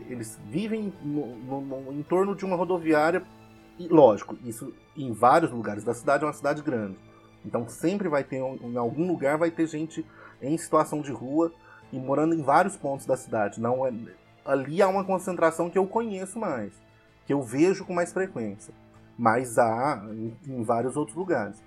eles 0.08 0.38
vivem 0.46 0.92
no, 1.02 1.36
no, 1.36 1.60
no, 1.60 1.92
em 1.92 2.02
torno 2.02 2.34
de 2.34 2.44
uma 2.44 2.56
rodoviária 2.56 3.22
e 3.78 3.88
lógico 3.88 4.36
isso 4.44 4.72
em 4.96 5.12
vários 5.12 5.50
lugares 5.50 5.84
da 5.84 5.94
cidade 5.94 6.24
é 6.24 6.26
uma 6.26 6.32
cidade 6.32 6.62
grande. 6.62 6.96
Então 7.44 7.68
sempre 7.68 8.08
vai 8.08 8.24
ter 8.24 8.36
em 8.36 8.76
algum 8.76 9.06
lugar 9.06 9.38
vai 9.38 9.50
ter 9.50 9.66
gente 9.66 10.04
em 10.42 10.56
situação 10.56 11.00
de 11.00 11.12
rua 11.12 11.52
e 11.92 11.98
morando 11.98 12.34
em 12.34 12.42
vários 12.42 12.76
pontos 12.76 13.06
da 13.06 13.16
cidade. 13.16 13.60
Não 13.60 13.86
é, 13.86 13.92
ali 14.44 14.82
há 14.82 14.88
uma 14.88 15.04
concentração 15.04 15.70
que 15.70 15.78
eu 15.78 15.86
conheço 15.86 16.38
mais 16.38 16.72
que 17.26 17.32
eu 17.34 17.42
vejo 17.42 17.84
com 17.84 17.92
mais 17.92 18.10
frequência 18.10 18.72
mas 19.18 19.58
há 19.58 20.06
em, 20.12 20.36
em 20.46 20.62
vários 20.62 20.96
outros 20.96 21.16
lugares. 21.16 21.60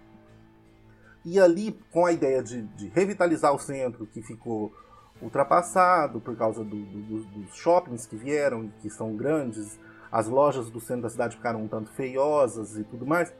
E 1.25 1.37
ali 1.37 1.77
com 1.91 2.05
a 2.05 2.13
ideia 2.13 2.41
de, 2.41 2.61
de 2.61 2.87
revitalizar 2.87 3.53
o 3.53 3.59
centro 3.59 4.07
que 4.07 4.21
ficou 4.21 4.73
ultrapassado 5.21 6.19
por 6.19 6.35
causa 6.35 6.63
do, 6.63 6.83
do, 6.83 7.23
dos 7.23 7.55
shoppings 7.55 8.05
que 8.05 8.15
vieram 8.15 8.71
que 8.81 8.89
são 8.89 9.15
grandes, 9.15 9.79
as 10.11 10.27
lojas 10.27 10.69
do 10.69 10.79
centro 10.79 11.03
da 11.03 11.09
cidade 11.09 11.35
ficaram 11.35 11.63
um 11.63 11.67
tanto 11.67 11.91
feiosas 11.91 12.77
e 12.77 12.83
tudo 12.83 13.05
mais. 13.05 13.33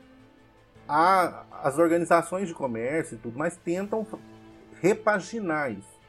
A, 0.88 1.46
as 1.64 1.78
organizações 1.78 2.48
de 2.48 2.54
comércio 2.54 3.16
e 3.16 3.18
tudo 3.18 3.38
mais 3.38 3.58
tentam 3.58 4.06
repaginar 4.80 5.72
isso. 5.72 6.00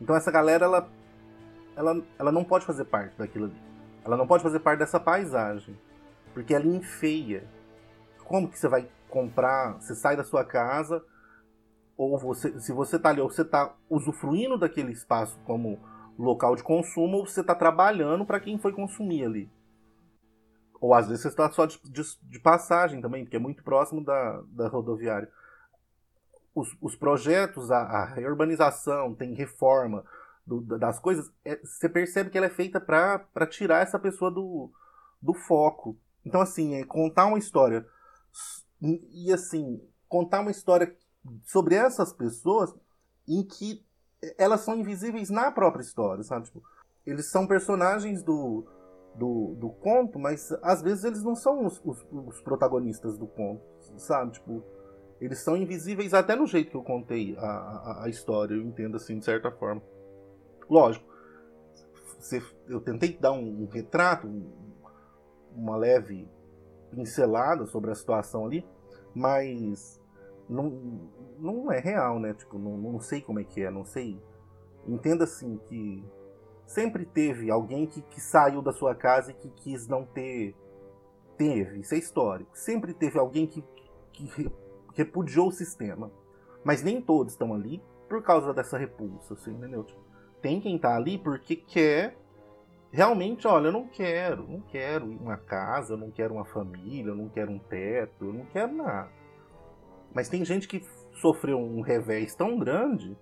Então 0.00 0.14
essa 0.14 0.30
galera 0.30 0.64
ela, 0.64 0.88
ela, 1.76 2.02
ela 2.18 2.32
não 2.32 2.44
pode 2.44 2.64
fazer 2.64 2.84
parte 2.84 3.16
daquilo 3.16 3.46
ali. 3.46 3.56
Ela 4.04 4.16
não 4.16 4.26
pode 4.26 4.42
fazer 4.42 4.58
parte 4.60 4.80
dessa 4.80 4.98
paisagem, 4.98 5.78
porque 6.34 6.54
ela 6.54 6.66
enfeia. 6.66 7.44
Como 8.24 8.48
que 8.48 8.58
você 8.58 8.68
vai 8.68 8.88
comprar, 9.08 9.74
você 9.74 9.94
sai 9.94 10.16
da 10.16 10.24
sua 10.24 10.44
casa, 10.44 11.04
ou 12.10 12.18
você, 12.18 12.58
se 12.60 12.72
você 12.72 12.98
tá 12.98 13.10
ali, 13.10 13.20
ou 13.20 13.30
você 13.30 13.44
tá 13.44 13.74
usufruindo 13.88 14.58
daquele 14.58 14.92
espaço 14.92 15.38
como 15.44 15.80
local 16.18 16.56
de 16.56 16.62
consumo, 16.62 17.18
ou 17.18 17.26
você 17.26 17.40
está 17.40 17.54
trabalhando 17.54 18.26
para 18.26 18.40
quem 18.40 18.58
foi 18.58 18.72
consumir 18.72 19.24
ali. 19.24 19.50
Ou 20.80 20.94
às 20.94 21.06
vezes 21.06 21.22
você 21.22 21.28
está 21.28 21.50
só 21.50 21.64
de, 21.64 21.80
de, 21.84 22.02
de, 22.22 22.40
passagem 22.40 23.00
também, 23.00 23.24
porque 23.24 23.36
é 23.36 23.40
muito 23.40 23.62
próximo 23.62 24.04
da, 24.04 24.42
da 24.48 24.68
rodoviária. 24.68 25.30
Os, 26.54 26.76
os 26.80 26.96
projetos, 26.96 27.70
a, 27.70 27.78
a 27.78 28.04
reurbanização, 28.04 29.14
tem 29.14 29.32
reforma 29.32 30.04
do, 30.46 30.60
das 30.78 30.98
coisas, 30.98 31.32
é, 31.44 31.56
você 31.64 31.88
percebe 31.88 32.30
que 32.30 32.36
ela 32.36 32.48
é 32.48 32.50
feita 32.50 32.80
para 32.80 33.46
tirar 33.46 33.82
essa 33.82 33.98
pessoa 33.98 34.30
do, 34.30 34.70
do 35.20 35.32
foco. 35.32 35.96
Então, 36.24 36.40
assim, 36.40 36.74
é 36.74 36.84
contar 36.84 37.26
uma 37.26 37.38
história. 37.38 37.86
E, 38.80 39.32
assim, 39.32 39.80
contar 40.08 40.40
uma 40.40 40.50
história 40.50 40.94
sobre 41.44 41.74
essas 41.74 42.12
pessoas 42.12 42.74
em 43.28 43.42
que 43.42 43.84
elas 44.38 44.60
são 44.60 44.76
invisíveis 44.76 45.30
na 45.30 45.50
própria 45.50 45.82
história, 45.82 46.22
sabe? 46.22 46.46
Tipo, 46.46 46.62
eles 47.06 47.30
são 47.30 47.46
personagens 47.46 48.22
do, 48.22 48.64
do, 49.14 49.54
do 49.56 49.70
conto, 49.70 50.18
mas 50.18 50.52
às 50.62 50.82
vezes 50.82 51.04
eles 51.04 51.22
não 51.22 51.34
são 51.34 51.66
os, 51.66 51.80
os, 51.84 52.06
os, 52.10 52.40
protagonistas 52.40 53.18
do 53.18 53.26
conto, 53.26 53.62
sabe? 53.98 54.32
Tipo, 54.32 54.62
eles 55.20 55.40
são 55.40 55.56
invisíveis 55.56 56.14
até 56.14 56.34
no 56.34 56.46
jeito 56.46 56.70
que 56.70 56.76
eu 56.76 56.82
contei 56.82 57.36
a, 57.36 57.42
a, 57.42 58.04
a 58.04 58.08
história, 58.08 58.54
eu 58.54 58.62
entendo 58.62 58.96
assim, 58.96 59.18
de 59.18 59.24
certa 59.24 59.50
forma. 59.50 59.82
Lógico, 60.68 61.12
eu 62.68 62.80
tentei 62.80 63.16
dar 63.18 63.32
um, 63.32 63.62
um 63.62 63.66
retrato, 63.66 64.28
uma 65.54 65.76
leve 65.76 66.28
pincelada 66.90 67.66
sobre 67.66 67.90
a 67.90 67.94
situação 67.94 68.46
ali, 68.46 68.64
mas 69.14 70.00
não, 70.52 71.10
não 71.38 71.72
é 71.72 71.78
real, 71.78 72.18
né? 72.18 72.34
Tipo, 72.34 72.58
não, 72.58 72.76
não 72.76 73.00
sei 73.00 73.20
como 73.20 73.40
é 73.40 73.44
que 73.44 73.62
é, 73.62 73.70
não 73.70 73.84
sei. 73.84 74.20
Entenda 74.86 75.24
assim 75.24 75.58
que 75.66 76.04
sempre 76.66 77.04
teve 77.04 77.50
alguém 77.50 77.86
que, 77.86 78.02
que 78.02 78.20
saiu 78.20 78.62
da 78.62 78.72
sua 78.72 78.94
casa 78.94 79.30
e 79.30 79.34
que 79.34 79.48
quis 79.50 79.86
não 79.86 80.04
ter. 80.04 80.54
Teve, 81.36 81.80
isso 81.80 81.94
é 81.94 81.98
histórico. 81.98 82.50
Sempre 82.56 82.92
teve 82.92 83.18
alguém 83.18 83.46
que, 83.46 83.64
que 84.12 84.52
repudiou 84.94 85.48
o 85.48 85.52
sistema. 85.52 86.10
Mas 86.62 86.82
nem 86.82 87.00
todos 87.00 87.32
estão 87.32 87.52
ali 87.54 87.82
por 88.08 88.22
causa 88.22 88.52
dessa 88.52 88.78
repulsa, 88.78 89.34
assim, 89.34 89.52
entendeu? 89.52 89.82
Tipo, 89.82 90.00
tem 90.40 90.60
quem 90.60 90.78
tá 90.78 90.94
ali 90.94 91.18
porque 91.18 91.56
quer 91.56 92.16
realmente, 92.92 93.48
olha, 93.48 93.68
eu 93.68 93.72
não 93.72 93.88
quero, 93.88 94.46
não 94.46 94.60
quero 94.60 95.06
uma 95.06 95.36
casa, 95.38 95.94
eu 95.94 95.96
não 95.96 96.10
quero 96.10 96.34
uma 96.34 96.44
família, 96.44 97.10
eu 97.10 97.16
não 97.16 97.28
quero 97.28 97.50
um 97.50 97.58
teto, 97.58 98.26
eu 98.26 98.32
não 98.32 98.44
quero 98.44 98.72
nada. 98.72 99.21
Mas 100.14 100.28
tem 100.28 100.44
gente 100.44 100.68
que 100.68 100.84
sofreu 101.20 101.58
um 101.58 101.80
revés 101.80 102.34
tão 102.34 102.58
grande 102.58 103.16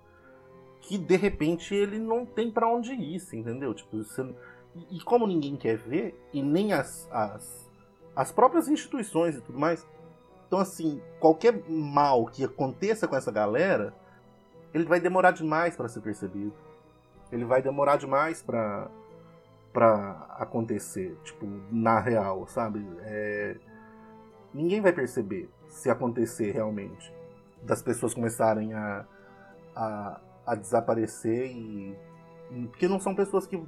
que 0.81 0.97
de 0.97 1.17
repente 1.17 1.75
ele 1.75 1.99
não 1.99 2.25
tem 2.25 2.51
para 2.51 2.69
onde 2.69 2.93
ir, 2.93 3.23
entendeu? 3.33 3.75
Tipo, 3.75 3.99
você... 3.99 4.35
e 4.91 5.01
como 5.01 5.27
ninguém 5.27 5.57
quer 5.57 5.77
ver, 5.77 6.19
e 6.33 6.43
nem 6.43 6.73
as, 6.73 7.09
as, 7.13 7.71
as 8.17 8.33
próprias 8.33 8.69
instituições 8.69 9.37
e 9.37 9.41
tudo 9.41 9.59
mais. 9.59 9.87
Então, 10.47 10.59
assim, 10.59 11.01
qualquer 11.21 11.63
mal 11.69 12.27
que 12.27 12.43
aconteça 12.43 13.07
com 13.07 13.15
essa 13.15 13.31
galera, 13.31 13.95
ele 14.75 14.85
vai 14.85 14.99
demorar 14.99 15.31
demais 15.31 15.77
para 15.77 15.89
ser 15.89 16.01
percebido. 16.01 16.53
Ele 17.31 17.45
vai 17.45 17.63
demorar 17.63 17.97
demais 17.97 18.43
para 18.43 18.91
para 19.73 20.27
acontecer, 20.37 21.17
tipo, 21.23 21.47
na 21.71 22.01
real, 22.01 22.45
sabe? 22.49 22.85
É... 23.03 23.57
Ninguém 24.53 24.81
vai 24.81 24.93
perceber 24.93 25.49
se 25.71 25.89
acontecer 25.89 26.51
realmente. 26.53 27.13
Das 27.63 27.81
pessoas 27.83 28.13
começarem 28.13 28.75
a, 28.75 29.07
a, 29.75 30.21
a 30.47 30.55
desaparecer 30.55 31.51
e. 31.51 31.97
Porque 32.69 32.89
não 32.89 32.99
são 32.99 33.15
pessoas 33.15 33.47
que 33.47 33.63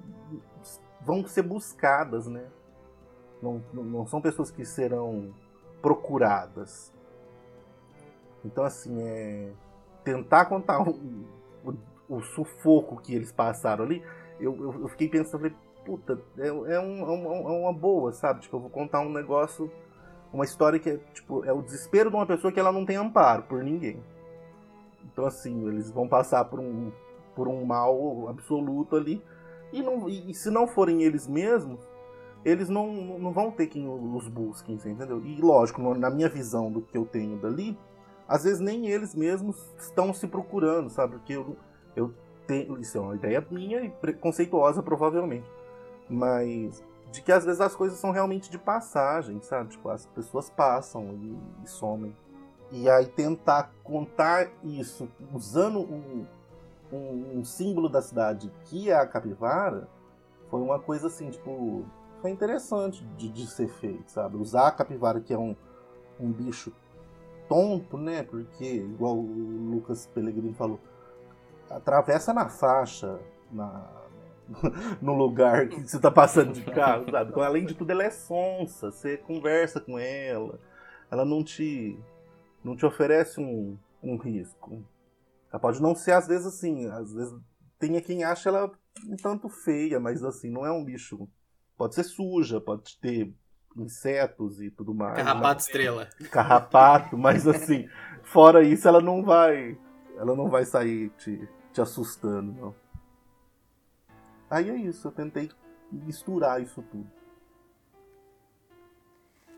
vão 1.00 1.26
ser 1.26 1.42
buscadas, 1.42 2.26
né? 2.26 2.44
Não, 3.40 3.62
não 3.72 4.06
são 4.06 4.20
pessoas 4.20 4.50
que 4.50 4.64
serão 4.64 5.32
procuradas. 5.80 6.92
Então, 8.44 8.64
assim, 8.64 9.00
é. 9.02 9.52
Tentar 10.04 10.46
contar 10.46 10.82
o, 10.82 10.98
o, 11.64 11.74
o 12.08 12.20
sufoco 12.22 13.00
que 13.00 13.14
eles 13.14 13.30
passaram 13.30 13.84
ali, 13.84 14.02
eu, 14.40 14.52
eu, 14.56 14.80
eu 14.80 14.88
fiquei 14.88 15.08
pensando, 15.08 15.48
puta, 15.84 16.20
é, 16.36 16.48
é, 16.48 16.52
um, 16.52 16.66
é, 16.66 16.78
uma, 16.78 17.34
é 17.34 17.60
uma 17.60 17.72
boa, 17.72 18.12
sabe? 18.12 18.40
Tipo, 18.40 18.56
eu 18.56 18.60
vou 18.62 18.70
contar 18.70 19.00
um 19.00 19.12
negócio 19.12 19.70
uma 20.32 20.44
história 20.44 20.78
que 20.78 20.90
é, 20.90 20.96
tipo, 21.12 21.44
é 21.44 21.52
o 21.52 21.62
desespero 21.62 22.10
de 22.10 22.16
uma 22.16 22.26
pessoa 22.26 22.52
que 22.52 22.58
ela 22.58 22.72
não 22.72 22.86
tem 22.86 22.96
amparo 22.96 23.42
por 23.42 23.62
ninguém. 23.62 24.02
Então, 25.04 25.26
assim, 25.26 25.66
eles 25.68 25.90
vão 25.90 26.08
passar 26.08 26.44
por 26.46 26.58
um, 26.58 26.90
por 27.34 27.48
um 27.48 27.64
mal 27.64 28.28
absoluto 28.28 28.96
ali. 28.96 29.22
E, 29.72 29.82
não, 29.82 30.08
e, 30.08 30.34
se 30.34 30.50
não 30.50 30.66
forem 30.66 31.02
eles 31.02 31.26
mesmos, 31.26 31.80
eles 32.44 32.68
não, 32.68 32.92
não 33.18 33.32
vão 33.32 33.50
ter 33.50 33.66
quem 33.66 33.86
os 33.88 34.28
busquem, 34.28 34.74
entendeu? 34.74 35.22
E 35.24 35.40
lógico, 35.40 35.80
na 35.94 36.10
minha 36.10 36.28
visão 36.28 36.70
do 36.70 36.80
que 36.80 36.96
eu 36.96 37.04
tenho 37.04 37.38
dali, 37.38 37.78
às 38.26 38.44
vezes 38.44 38.60
nem 38.60 38.88
eles 38.88 39.14
mesmos 39.14 39.56
estão 39.78 40.12
se 40.12 40.26
procurando, 40.26 40.88
sabe? 40.90 41.16
Porque 41.16 41.34
eu, 41.34 41.56
eu 41.94 42.12
tenho. 42.46 42.78
Isso 42.78 42.98
é 42.98 43.00
uma 43.00 43.14
ideia 43.14 43.46
minha 43.50 43.84
e 43.84 44.12
conceituosa, 44.14 44.82
provavelmente. 44.82 45.48
Mas 46.08 46.82
de 47.12 47.20
que 47.20 47.30
às 47.30 47.44
vezes 47.44 47.60
as 47.60 47.76
coisas 47.76 47.98
são 47.98 48.10
realmente 48.10 48.50
de 48.50 48.58
passagem, 48.58 49.40
sabe? 49.42 49.70
Tipo, 49.70 49.90
as 49.90 50.06
pessoas 50.06 50.48
passam 50.48 51.12
e, 51.12 51.38
e 51.62 51.68
somem. 51.68 52.16
E 52.70 52.88
aí 52.88 53.06
tentar 53.06 53.70
contar 53.84 54.50
isso 54.64 55.06
usando 55.32 55.80
um, 55.80 56.26
um, 56.90 57.38
um, 57.38 57.44
símbolo 57.44 57.86
da 57.86 58.00
cidade 58.00 58.50
que 58.64 58.90
é 58.90 58.94
a 58.94 59.06
capivara 59.06 59.86
foi 60.50 60.60
uma 60.62 60.78
coisa 60.78 61.08
assim, 61.08 61.30
tipo, 61.30 61.84
foi 62.22 62.30
interessante 62.30 63.04
de, 63.18 63.28
de 63.28 63.46
ser 63.46 63.68
feito, 63.68 64.10
sabe? 64.10 64.38
Usar 64.38 64.68
a 64.68 64.72
capivara, 64.72 65.20
que 65.20 65.34
é 65.34 65.38
um, 65.38 65.54
um 66.18 66.32
bicho 66.32 66.72
tonto, 67.46 67.98
né? 67.98 68.22
Porque, 68.22 68.64
igual 68.64 69.16
o 69.16 69.70
Lucas 69.70 70.06
Pellegrini 70.06 70.54
falou, 70.54 70.80
atravessa 71.68 72.32
na 72.32 72.48
faixa, 72.48 73.18
na, 73.50 74.01
no 75.00 75.14
lugar 75.14 75.68
que 75.68 75.80
você 75.80 75.98
tá 75.98 76.10
passando 76.10 76.52
de 76.52 76.62
carro, 76.62 77.10
sabe? 77.10 77.30
Então, 77.30 77.42
além 77.42 77.64
de 77.64 77.74
tudo, 77.74 77.90
ela 77.90 78.04
é 78.04 78.10
sonsa, 78.10 78.90
você 78.90 79.16
conversa 79.16 79.80
com 79.80 79.98
ela, 79.98 80.58
ela 81.10 81.24
não 81.24 81.42
te, 81.42 81.98
não 82.64 82.76
te 82.76 82.86
oferece 82.86 83.40
um, 83.40 83.76
um 84.02 84.16
risco. 84.16 84.84
Ela 85.50 85.60
pode 85.60 85.82
não 85.82 85.94
ser, 85.94 86.12
às 86.12 86.26
vezes, 86.26 86.46
assim, 86.46 86.86
às 86.88 87.12
vezes 87.12 87.34
tem 87.78 88.00
quem 88.00 88.22
acha 88.22 88.48
ela 88.48 88.70
um 89.08 89.16
tanto 89.16 89.48
feia, 89.48 89.98
mas 89.98 90.22
assim, 90.22 90.50
não 90.50 90.64
é 90.64 90.70
um 90.70 90.84
bicho. 90.84 91.28
Pode 91.76 91.94
ser 91.94 92.04
suja, 92.04 92.60
pode 92.60 92.96
ter 93.00 93.34
insetos 93.76 94.60
e 94.60 94.70
tudo 94.70 94.94
mais. 94.94 95.16
Carrapato 95.16 95.54
né? 95.54 95.60
estrela. 95.60 96.08
Carrapato, 96.30 97.18
mas 97.18 97.46
assim, 97.46 97.88
fora 98.22 98.62
isso, 98.62 98.86
ela 98.86 99.00
não 99.00 99.24
vai. 99.24 99.76
Ela 100.16 100.36
não 100.36 100.48
vai 100.48 100.64
sair 100.64 101.10
te, 101.18 101.48
te 101.72 101.80
assustando, 101.80 102.52
não. 102.52 102.81
Aí 104.52 104.68
é 104.68 104.76
isso, 104.76 105.08
eu 105.08 105.12
tentei 105.12 105.50
misturar 105.90 106.60
isso 106.60 106.82
tudo. 106.82 107.10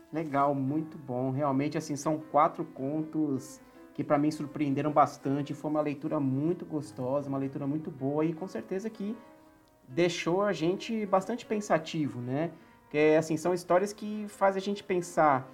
Legal, 0.09 0.55
muito 0.55 0.97
bom. 0.97 1.31
Realmente, 1.31 1.77
assim, 1.77 1.97
são 1.97 2.17
quatro 2.17 2.63
contos 2.63 3.59
que 3.93 4.05
para 4.05 4.17
mim 4.17 4.31
surpreenderam 4.31 4.93
bastante. 4.93 5.53
Foi 5.53 5.69
uma 5.69 5.81
leitura 5.81 6.17
muito 6.17 6.65
gostosa, 6.65 7.27
uma 7.27 7.37
leitura 7.37 7.67
muito 7.67 7.91
boa 7.91 8.23
e 8.23 8.31
com 8.31 8.47
certeza 8.47 8.89
que 8.89 9.17
deixou 9.85 10.41
a 10.41 10.53
gente 10.53 11.05
bastante 11.05 11.45
pensativo, 11.45 12.21
né? 12.21 12.51
Que 12.89 13.17
assim, 13.17 13.35
são 13.35 13.53
histórias 13.53 13.91
que 13.91 14.25
fazem 14.29 14.61
a 14.61 14.63
gente 14.63 14.81
pensar 14.81 15.45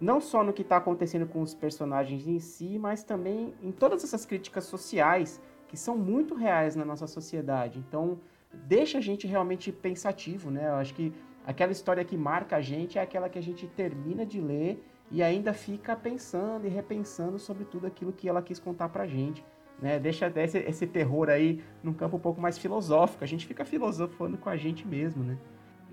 não 0.00 0.20
só 0.20 0.44
no 0.44 0.52
que 0.52 0.62
está 0.62 0.76
acontecendo 0.76 1.26
com 1.26 1.42
os 1.42 1.52
personagens 1.52 2.28
em 2.28 2.38
si, 2.38 2.78
mas 2.78 3.02
também 3.02 3.54
em 3.60 3.72
todas 3.72 4.04
essas 4.04 4.24
críticas 4.24 4.66
sociais 4.66 5.42
que 5.66 5.76
são 5.76 5.98
muito 5.98 6.36
reais 6.36 6.76
na 6.76 6.84
nossa 6.84 7.08
sociedade. 7.08 7.80
Então, 7.80 8.20
deixa 8.66 8.98
a 8.98 9.00
gente 9.00 9.26
realmente 9.26 9.70
pensativo, 9.70 10.50
né? 10.50 10.68
Eu 10.68 10.74
acho 10.74 10.94
que 10.94 11.12
aquela 11.46 11.72
história 11.72 12.04
que 12.04 12.16
marca 12.16 12.56
a 12.56 12.60
gente 12.60 12.98
é 12.98 13.02
aquela 13.02 13.28
que 13.28 13.38
a 13.38 13.42
gente 13.42 13.66
termina 13.66 14.24
de 14.24 14.40
ler 14.40 14.82
e 15.10 15.22
ainda 15.22 15.52
fica 15.52 15.94
pensando 15.94 16.66
e 16.66 16.68
repensando 16.68 17.38
sobre 17.38 17.64
tudo 17.64 17.86
aquilo 17.86 18.12
que 18.12 18.28
ela 18.28 18.42
quis 18.42 18.58
contar 18.58 18.88
pra 18.88 19.06
gente. 19.06 19.44
Né? 19.80 19.98
Deixa 19.98 20.32
esse, 20.36 20.58
esse 20.58 20.86
terror 20.86 21.28
aí 21.28 21.62
num 21.82 21.92
campo 21.92 22.16
um 22.16 22.20
pouco 22.20 22.40
mais 22.40 22.56
filosófico. 22.56 23.22
A 23.22 23.26
gente 23.26 23.46
fica 23.46 23.64
filosofando 23.64 24.38
com 24.38 24.48
a 24.48 24.56
gente 24.56 24.86
mesmo, 24.86 25.22
né? 25.22 25.36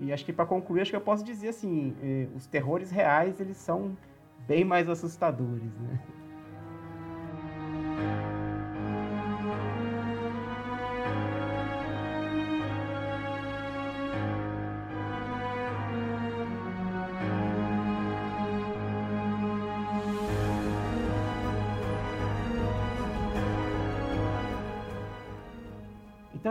E 0.00 0.12
acho 0.12 0.24
que 0.24 0.32
para 0.32 0.46
concluir, 0.46 0.80
acho 0.80 0.90
que 0.90 0.96
eu 0.96 1.00
posso 1.00 1.22
dizer 1.22 1.48
assim, 1.48 1.94
eh, 2.02 2.26
os 2.34 2.46
terrores 2.46 2.90
reais, 2.90 3.40
eles 3.40 3.56
são 3.56 3.96
bem 4.46 4.64
mais 4.64 4.88
assustadores, 4.88 5.76
né? 5.78 6.00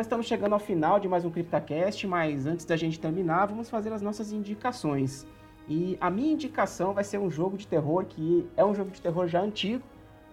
Então 0.02 0.18
estamos 0.18 0.26
chegando 0.26 0.54
ao 0.54 0.60
final 0.60 1.00
de 1.00 1.08
mais 1.08 1.24
um 1.26 1.30
CryptaCast, 1.30 2.08
mas 2.08 2.48
antes 2.48 2.66
da 2.66 2.76
gente 2.76 3.00
terminar, 3.00 3.46
vamos 3.46 3.70
fazer 3.70 3.94
as 3.94 4.02
nossas 4.02 4.32
indicações. 4.32 5.28
E 5.70 5.96
a 6.02 6.10
minha 6.10 6.34
indicação 6.34 6.92
vai 6.92 7.04
ser 7.04 7.20
um 7.20 7.30
jogo 7.30 7.56
de 7.56 7.68
terror 7.68 8.04
que 8.06 8.50
é 8.58 8.66
um 8.66 8.74
jogo 8.74 8.90
de 8.90 9.00
terror 9.00 9.28
já 9.28 9.40
antigo, 9.40 9.84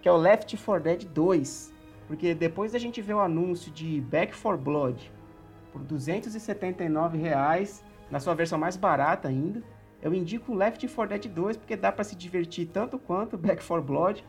que 0.01 0.09
é 0.09 0.11
o 0.11 0.17
Left 0.17 0.57
4 0.57 0.83
Dead 0.83 1.03
2. 1.05 1.71
Porque 2.07 2.33
depois 2.33 2.71
da 2.71 2.79
gente 2.79 2.99
ver 2.99 3.13
o 3.13 3.19
anúncio 3.19 3.71
de 3.71 4.01
Back 4.01 4.35
4 4.35 4.59
Blood 4.59 5.11
por 5.71 5.83
279 5.83 7.19
reais, 7.19 7.85
na 8.09 8.19
sua 8.19 8.33
versão 8.33 8.57
mais 8.57 8.75
barata 8.75 9.27
ainda, 9.27 9.61
eu 10.01 10.11
indico 10.15 10.51
o 10.51 10.55
Left 10.55 10.87
4 10.87 11.15
Dead 11.15 11.31
2 11.31 11.57
porque 11.57 11.77
dá 11.77 11.91
para 11.91 12.03
se 12.03 12.15
divertir 12.15 12.69
tanto 12.73 12.97
quanto 12.97 13.37
Back 13.37 13.63
4 13.63 13.85
Blood 13.85 14.25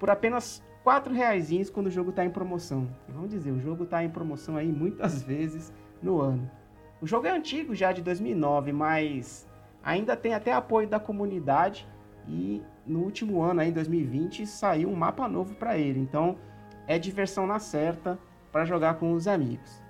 por 0.00 0.10
apenas 0.10 0.60
R$ 0.84 1.14
reais 1.14 1.70
quando 1.70 1.86
o 1.86 1.90
jogo 1.90 2.10
está 2.10 2.24
em 2.24 2.30
promoção. 2.30 2.88
E 3.08 3.12
vamos 3.12 3.30
dizer, 3.30 3.50
o 3.50 3.60
jogo 3.60 3.84
está 3.84 4.02
em 4.02 4.08
promoção 4.08 4.56
aí 4.56 4.72
muitas 4.72 5.22
vezes 5.24 5.72
no 6.02 6.20
ano. 6.20 6.50
O 7.00 7.06
jogo 7.06 7.26
é 7.26 7.30
antigo 7.30 7.74
já 7.74 7.92
de 7.92 8.02
2009, 8.02 8.72
mas 8.72 9.48
ainda 9.82 10.16
tem 10.16 10.34
até 10.34 10.52
apoio 10.52 10.88
da 10.88 11.00
comunidade 11.00 11.88
e 12.26 12.62
no 12.86 13.00
último 13.00 13.42
ano, 13.42 13.60
aí, 13.60 13.70
em 13.70 13.72
2020, 13.72 14.46
saiu 14.46 14.88
um 14.88 14.94
mapa 14.94 15.28
novo 15.28 15.54
para 15.54 15.78
ele. 15.78 16.00
Então 16.00 16.36
é 16.86 16.98
diversão 16.98 17.46
na 17.46 17.58
certa 17.58 18.18
para 18.50 18.64
jogar 18.64 18.94
com 18.94 19.12
os 19.12 19.28
amigos. 19.28 19.82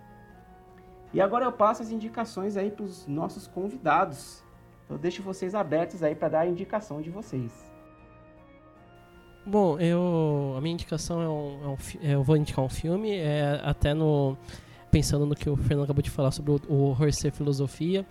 E 1.13 1.21
agora 1.21 1.45
eu 1.45 1.53
passo 1.53 1.83
as 1.83 1.91
indicações 1.91 2.57
aí 2.57 2.71
para 2.71 2.85
os 2.85 3.07
nossos 3.07 3.47
convidados. 3.47 4.45
Eu 4.89 4.99
deixo 4.99 5.23
vocês 5.23 5.55
abertos 5.55 6.03
aí 6.03 6.15
para 6.15 6.29
dar 6.29 6.41
a 6.41 6.47
indicação 6.47 7.01
de 7.01 7.11
vocês. 7.11 7.70
Bom, 9.45 9.79
eu 9.79 10.55
a 10.57 10.61
minha 10.61 10.75
indicação 10.75 11.23
é 11.23 11.29
um, 11.29 11.65
é 11.65 11.69
um 11.69 12.11
eu 12.13 12.23
vou 12.23 12.37
indicar 12.37 12.65
um 12.65 12.69
filme, 12.69 13.13
é 13.13 13.61
até 13.65 13.95
no 13.95 14.37
pensando 14.91 15.25
no 15.25 15.35
que 15.35 15.49
o 15.49 15.57
Fernando 15.57 15.85
acabou 15.85 16.03
de 16.03 16.11
falar 16.11 16.31
sobre 16.31 16.53
o, 16.53 16.61
o 16.69 16.83
horror 16.89 17.13
ser 17.13 17.33
filosofia. 17.33 18.05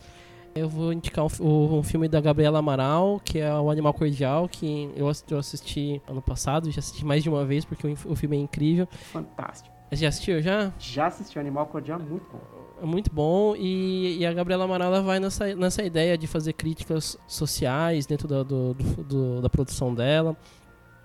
Eu 0.55 0.67
vou 0.67 0.91
indicar 0.91 1.25
um, 1.25 1.77
um, 1.77 1.83
filme 1.83 2.07
da 2.07 2.19
Gabriela 2.19 2.59
Amaral, 2.59 3.21
que 3.23 3.39
é 3.39 3.53
O 3.53 3.69
Animal 3.69 3.93
Cordial, 3.93 4.49
que 4.49 4.91
eu, 4.95 5.07
assisti 5.37 6.01
ano 6.07 6.21
passado, 6.21 6.71
já 6.71 6.79
assisti 6.79 7.05
mais 7.05 7.21
de 7.21 7.29
uma 7.29 7.45
vez, 7.45 7.63
porque 7.63 7.85
o, 7.85 7.91
o 8.11 8.15
filme 8.15 8.35
é 8.35 8.39
incrível. 8.39 8.87
Fantástico. 8.87 9.75
Já 9.91 10.07
assistiu 10.07 10.41
já? 10.41 10.71
Já 10.79 11.07
assisti 11.07 11.37
o 11.37 11.41
Animal 11.41 11.67
Cordial, 11.67 11.99
muito 11.99 12.25
bom. 12.31 12.39
É 12.81 12.85
muito 12.85 13.13
bom 13.13 13.55
e, 13.57 14.19
e, 14.19 14.25
a 14.25 14.31
Gabriela 14.31 14.63
Amaral 14.63 15.03
vai 15.03 15.19
nessa, 15.19 15.53
nessa 15.53 15.83
ideia 15.83 16.17
de 16.17 16.27
fazer 16.27 16.53
críticas 16.53 17.17
sociais 17.27 18.05
dentro 18.05 18.27
da, 18.27 18.41
do, 18.41 18.73
do, 18.73 19.41
da 19.41 19.49
produção 19.49 19.93
dela. 19.93 20.35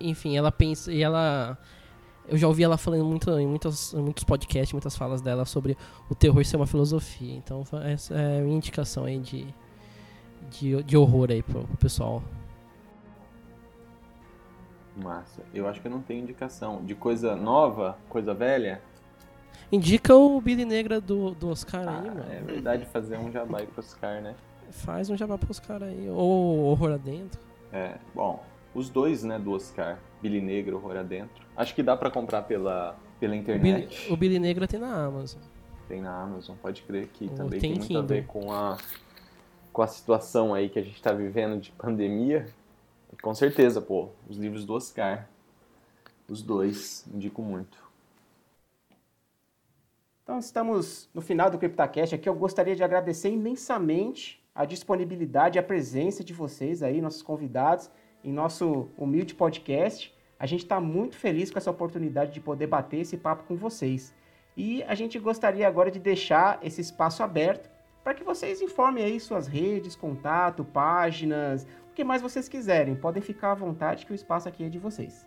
Enfim, 0.00 0.36
ela 0.36 0.50
pensa 0.52 0.92
e 0.92 1.02
ela 1.02 1.58
eu 2.26 2.38
já 2.38 2.48
ouvi 2.48 2.62
ela 2.62 2.78
falando 2.78 3.04
muito 3.04 3.30
em 3.38 3.46
muitos, 3.46 3.92
em 3.92 4.00
muitos 4.00 4.24
podcasts, 4.24 4.72
muitas 4.72 4.96
falas 4.96 5.20
dela 5.20 5.44
sobre 5.44 5.76
o 6.08 6.14
terror 6.14 6.44
ser 6.44 6.56
uma 6.56 6.66
filosofia. 6.66 7.34
Então 7.34 7.62
essa 7.82 8.14
é 8.14 8.38
a 8.38 8.42
minha 8.42 8.56
indicação 8.56 9.04
aí 9.04 9.18
de, 9.18 9.46
de, 10.50 10.82
de 10.82 10.96
horror 10.96 11.30
aí 11.30 11.42
pro, 11.42 11.64
pro 11.64 11.76
pessoal. 11.76 12.22
Massa. 14.96 15.42
Eu 15.52 15.68
acho 15.68 15.80
que 15.80 15.86
eu 15.86 15.90
não 15.90 16.00
tenho 16.00 16.22
indicação. 16.22 16.82
De 16.84 16.94
coisa 16.94 17.34
nova, 17.34 17.98
coisa 18.08 18.32
velha? 18.32 18.80
Indica 19.70 20.14
o 20.14 20.40
Billy 20.40 20.64
Negra 20.64 21.00
do, 21.00 21.32
do 21.32 21.50
Oscar 21.50 21.86
ah, 21.86 21.98
aí, 21.98 22.08
mano. 22.08 22.24
É 22.30 22.40
verdade, 22.40 22.86
fazer 22.86 23.18
um 23.18 23.30
jabá 23.30 23.58
pro 23.62 23.80
Oscar, 23.80 24.22
né? 24.22 24.34
Faz 24.70 25.10
um 25.10 25.16
jabá 25.16 25.36
pro 25.36 25.50
Oscar 25.50 25.82
aí. 25.82 26.08
Ou 26.08 26.64
horror 26.66 26.92
adentro. 26.92 27.40
É, 27.72 27.96
bom, 28.14 28.40
os 28.74 28.90
dois, 28.90 29.22
né, 29.22 29.38
do 29.38 29.52
Oscar. 29.52 29.98
Billy 30.20 30.40
Negra, 30.40 30.74
horror 30.74 30.96
adentro. 30.96 31.44
Acho 31.54 31.74
que 31.74 31.82
dá 31.82 31.94
para 31.94 32.10
comprar 32.10 32.42
pela, 32.42 32.96
pela 33.20 33.36
internet. 33.36 33.84
O 33.84 33.90
Billy, 33.90 34.12
o 34.12 34.16
Billy 34.16 34.38
Negra 34.38 34.66
tem 34.66 34.80
na 34.80 35.04
Amazon. 35.04 35.40
Tem 35.86 36.00
na 36.00 36.18
Amazon, 36.18 36.56
pode 36.56 36.80
crer 36.82 37.08
que 37.08 37.28
também 37.28 37.60
tem, 37.60 37.70
tem 37.70 37.70
muito 37.72 37.86
Kindle. 37.88 38.02
a 38.02 38.06
ver 38.06 38.26
com 38.26 38.50
a, 38.50 38.78
com 39.70 39.82
a 39.82 39.86
situação 39.86 40.54
aí 40.54 40.70
que 40.70 40.78
a 40.78 40.82
gente 40.82 41.00
tá 41.02 41.12
vivendo 41.12 41.60
de 41.60 41.72
pandemia. 41.72 42.46
E 43.12 43.16
com 43.20 43.34
certeza, 43.34 43.82
pô, 43.82 44.08
os 44.26 44.38
livros 44.38 44.64
do 44.64 44.72
Oscar. 44.72 45.28
Os 46.26 46.40
dois, 46.40 47.06
indico 47.12 47.42
muito. 47.42 47.84
Então 50.22 50.38
estamos 50.38 51.06
no 51.12 51.20
final 51.20 51.50
do 51.50 51.58
CryptoCast 51.58 52.14
aqui. 52.14 52.26
Eu 52.26 52.34
gostaria 52.34 52.74
de 52.74 52.82
agradecer 52.82 53.28
imensamente 53.28 54.42
a 54.54 54.64
disponibilidade 54.64 55.58
e 55.58 55.60
a 55.60 55.62
presença 55.62 56.24
de 56.24 56.32
vocês 56.32 56.82
aí, 56.82 57.02
nossos 57.02 57.20
convidados, 57.20 57.90
em 58.24 58.32
nosso 58.32 58.88
humilde 58.96 59.34
podcast. 59.34 60.12
A 60.38 60.46
gente 60.46 60.62
está 60.62 60.80
muito 60.80 61.16
feliz 61.16 61.50
com 61.50 61.58
essa 61.58 61.70
oportunidade 61.70 62.32
de 62.32 62.40
poder 62.40 62.66
bater 62.66 63.00
esse 63.00 63.16
papo 63.16 63.44
com 63.44 63.54
vocês. 63.54 64.14
E 64.56 64.82
a 64.84 64.94
gente 64.94 65.18
gostaria 65.18 65.66
agora 65.66 65.90
de 65.90 65.98
deixar 65.98 66.58
esse 66.62 66.80
espaço 66.80 67.22
aberto 67.22 67.70
para 68.02 68.14
que 68.14 68.24
vocês 68.24 68.60
informem 68.60 69.04
aí 69.04 69.20
suas 69.20 69.46
redes, 69.46 69.96
contato, 69.96 70.64
páginas, 70.64 71.66
o 71.90 71.94
que 71.94 72.04
mais 72.04 72.20
vocês 72.20 72.48
quiserem. 72.48 72.94
Podem 72.94 73.22
ficar 73.22 73.52
à 73.52 73.54
vontade 73.54 74.04
que 74.06 74.12
o 74.12 74.14
espaço 74.14 74.48
aqui 74.48 74.64
é 74.64 74.68
de 74.68 74.78
vocês. 74.78 75.26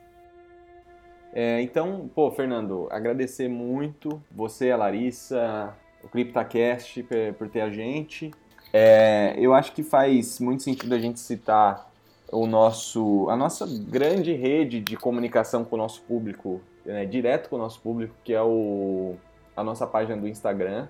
É, 1.34 1.62
então, 1.62 2.10
pô, 2.14 2.32
Fernando, 2.32 2.88
agradecer 2.90 3.48
muito 3.48 4.22
você, 4.32 4.72
a 4.72 4.78
Larissa, 4.78 5.76
o 6.04 6.08
CryptaCast 6.08 7.06
por 7.38 7.50
ter 7.50 7.62
a 7.62 7.70
gente. 7.70 8.32
É, 8.72 9.36
eu 9.38 9.54
acho 9.54 9.72
que 9.72 9.84
faz 9.84 10.40
muito 10.40 10.64
sentido 10.64 10.94
a 10.94 11.00
gente 11.00 11.20
citar 11.20 11.92
o 12.32 12.46
nosso, 12.46 13.28
a 13.30 13.36
nossa 13.36 13.66
grande 13.68 14.34
rede 14.34 14.80
de 14.80 14.96
comunicação 14.98 15.64
com 15.64 15.76
o 15.76 15.80
nosso 15.80 16.02
público, 16.02 16.62
né, 16.86 17.06
direto 17.06 17.50
com 17.50 17.56
o 17.56 17.60
nosso 17.60 17.80
público, 17.82 18.14
que 18.24 18.34
é 18.34 18.42
o, 18.42 19.16
a 19.56 19.64
nossa 19.64 19.88
página 19.88 20.18
do 20.18 20.28
Instagram, 20.28 20.88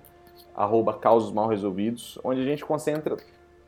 arroba 0.54 0.94
causos 0.94 1.32
mal 1.32 1.48
resolvidos, 1.48 2.18
onde 2.24 2.40
a 2.40 2.44
gente 2.44 2.64
concentra 2.64 3.16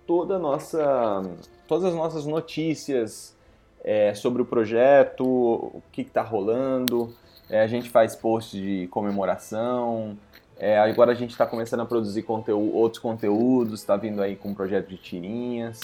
toda 0.06 0.38
nossa, 0.38 1.22
todas 1.66 1.84
as 1.84 1.94
nossas 1.94 2.26
notícias, 2.26 3.36
é, 3.82 4.14
sobre 4.14 4.42
o 4.42 4.44
projeto, 4.44 5.24
o 5.24 5.82
que 5.90 6.02
está 6.02 6.22
rolando. 6.22 7.14
É, 7.48 7.60
a 7.60 7.66
gente 7.66 7.90
faz 7.90 8.14
posts 8.14 8.60
de 8.60 8.86
comemoração. 8.88 10.16
É, 10.58 10.78
agora 10.78 11.12
a 11.12 11.14
gente 11.14 11.30
está 11.30 11.46
começando 11.46 11.80
a 11.80 11.86
produzir 11.86 12.22
conteúdo, 12.22 12.76
outros 12.76 13.02
conteúdos, 13.02 13.80
está 13.80 13.96
vindo 13.96 14.20
aí 14.20 14.36
com 14.36 14.50
um 14.50 14.54
projeto 14.54 14.88
de 14.88 14.96
tirinhas. 14.98 15.80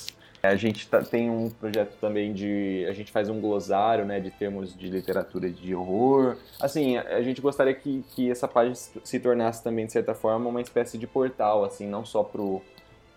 A 0.48 0.56
gente 0.56 0.88
tá, 0.88 1.02
tem 1.02 1.30
um 1.30 1.50
projeto 1.50 1.96
também 2.00 2.32
de. 2.32 2.86
A 2.88 2.92
gente 2.92 3.12
faz 3.12 3.28
um 3.28 3.40
glossário 3.40 4.04
né, 4.04 4.20
de 4.20 4.30
termos 4.30 4.76
de 4.76 4.88
literatura 4.88 5.50
de 5.50 5.74
horror. 5.74 6.36
Assim, 6.60 6.96
a, 6.96 7.22
gente 7.22 7.40
gostaria 7.40 7.74
que, 7.74 8.04
que 8.10 8.30
essa 8.30 8.46
página 8.48 8.74
se 8.74 9.20
tornasse 9.20 9.62
também, 9.62 9.86
de 9.86 9.92
certa 9.92 10.14
forma, 10.14 10.48
uma 10.48 10.60
espécie 10.60 10.98
de 10.98 11.06
portal, 11.06 11.64
assim, 11.64 11.86
não 11.86 12.04
só 12.04 12.22
pro 12.22 12.62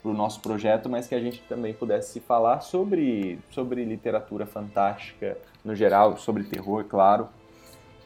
para 0.01 0.11
o 0.11 0.13
nosso 0.13 0.39
projeto, 0.39 0.89
mas 0.89 1.07
que 1.07 1.15
a 1.15 1.19
gente 1.19 1.41
também 1.41 1.73
pudesse 1.73 2.19
falar 2.21 2.61
sobre, 2.61 3.38
sobre 3.51 3.84
literatura 3.84 4.45
fantástica 4.45 5.38
no 5.63 5.75
geral, 5.75 6.17
sobre 6.17 6.43
terror, 6.43 6.86
claro. 6.86 7.27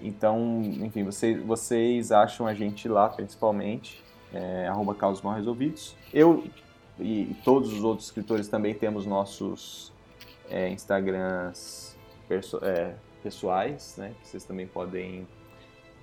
Então, 0.02 0.62
enfim, 0.64 1.04
vocês, 1.04 1.42
vocês 1.44 2.12
acham 2.12 2.48
a 2.48 2.54
gente 2.54 2.88
lá 2.90 3.08
principalmente, 3.10 4.04
é, 4.34 4.68
arroba 4.68 4.96
causos 4.96 5.22
mal 5.22 5.36
resolvidos. 5.36 5.96
Eu 6.14 6.44
e 7.00 7.36
todos 7.44 7.74
os 7.74 7.84
outros 7.84 8.08
escritores 8.08 8.48
também 8.48 8.74
temos 8.74 9.06
nossos 9.06 9.92
é, 10.50 10.70
Instagrams 10.70 11.98
é, 12.62 12.94
pessoais, 13.22 13.96
né, 13.98 14.14
que 14.22 14.28
vocês 14.28 14.44
também 14.44 14.68
podem 14.68 15.28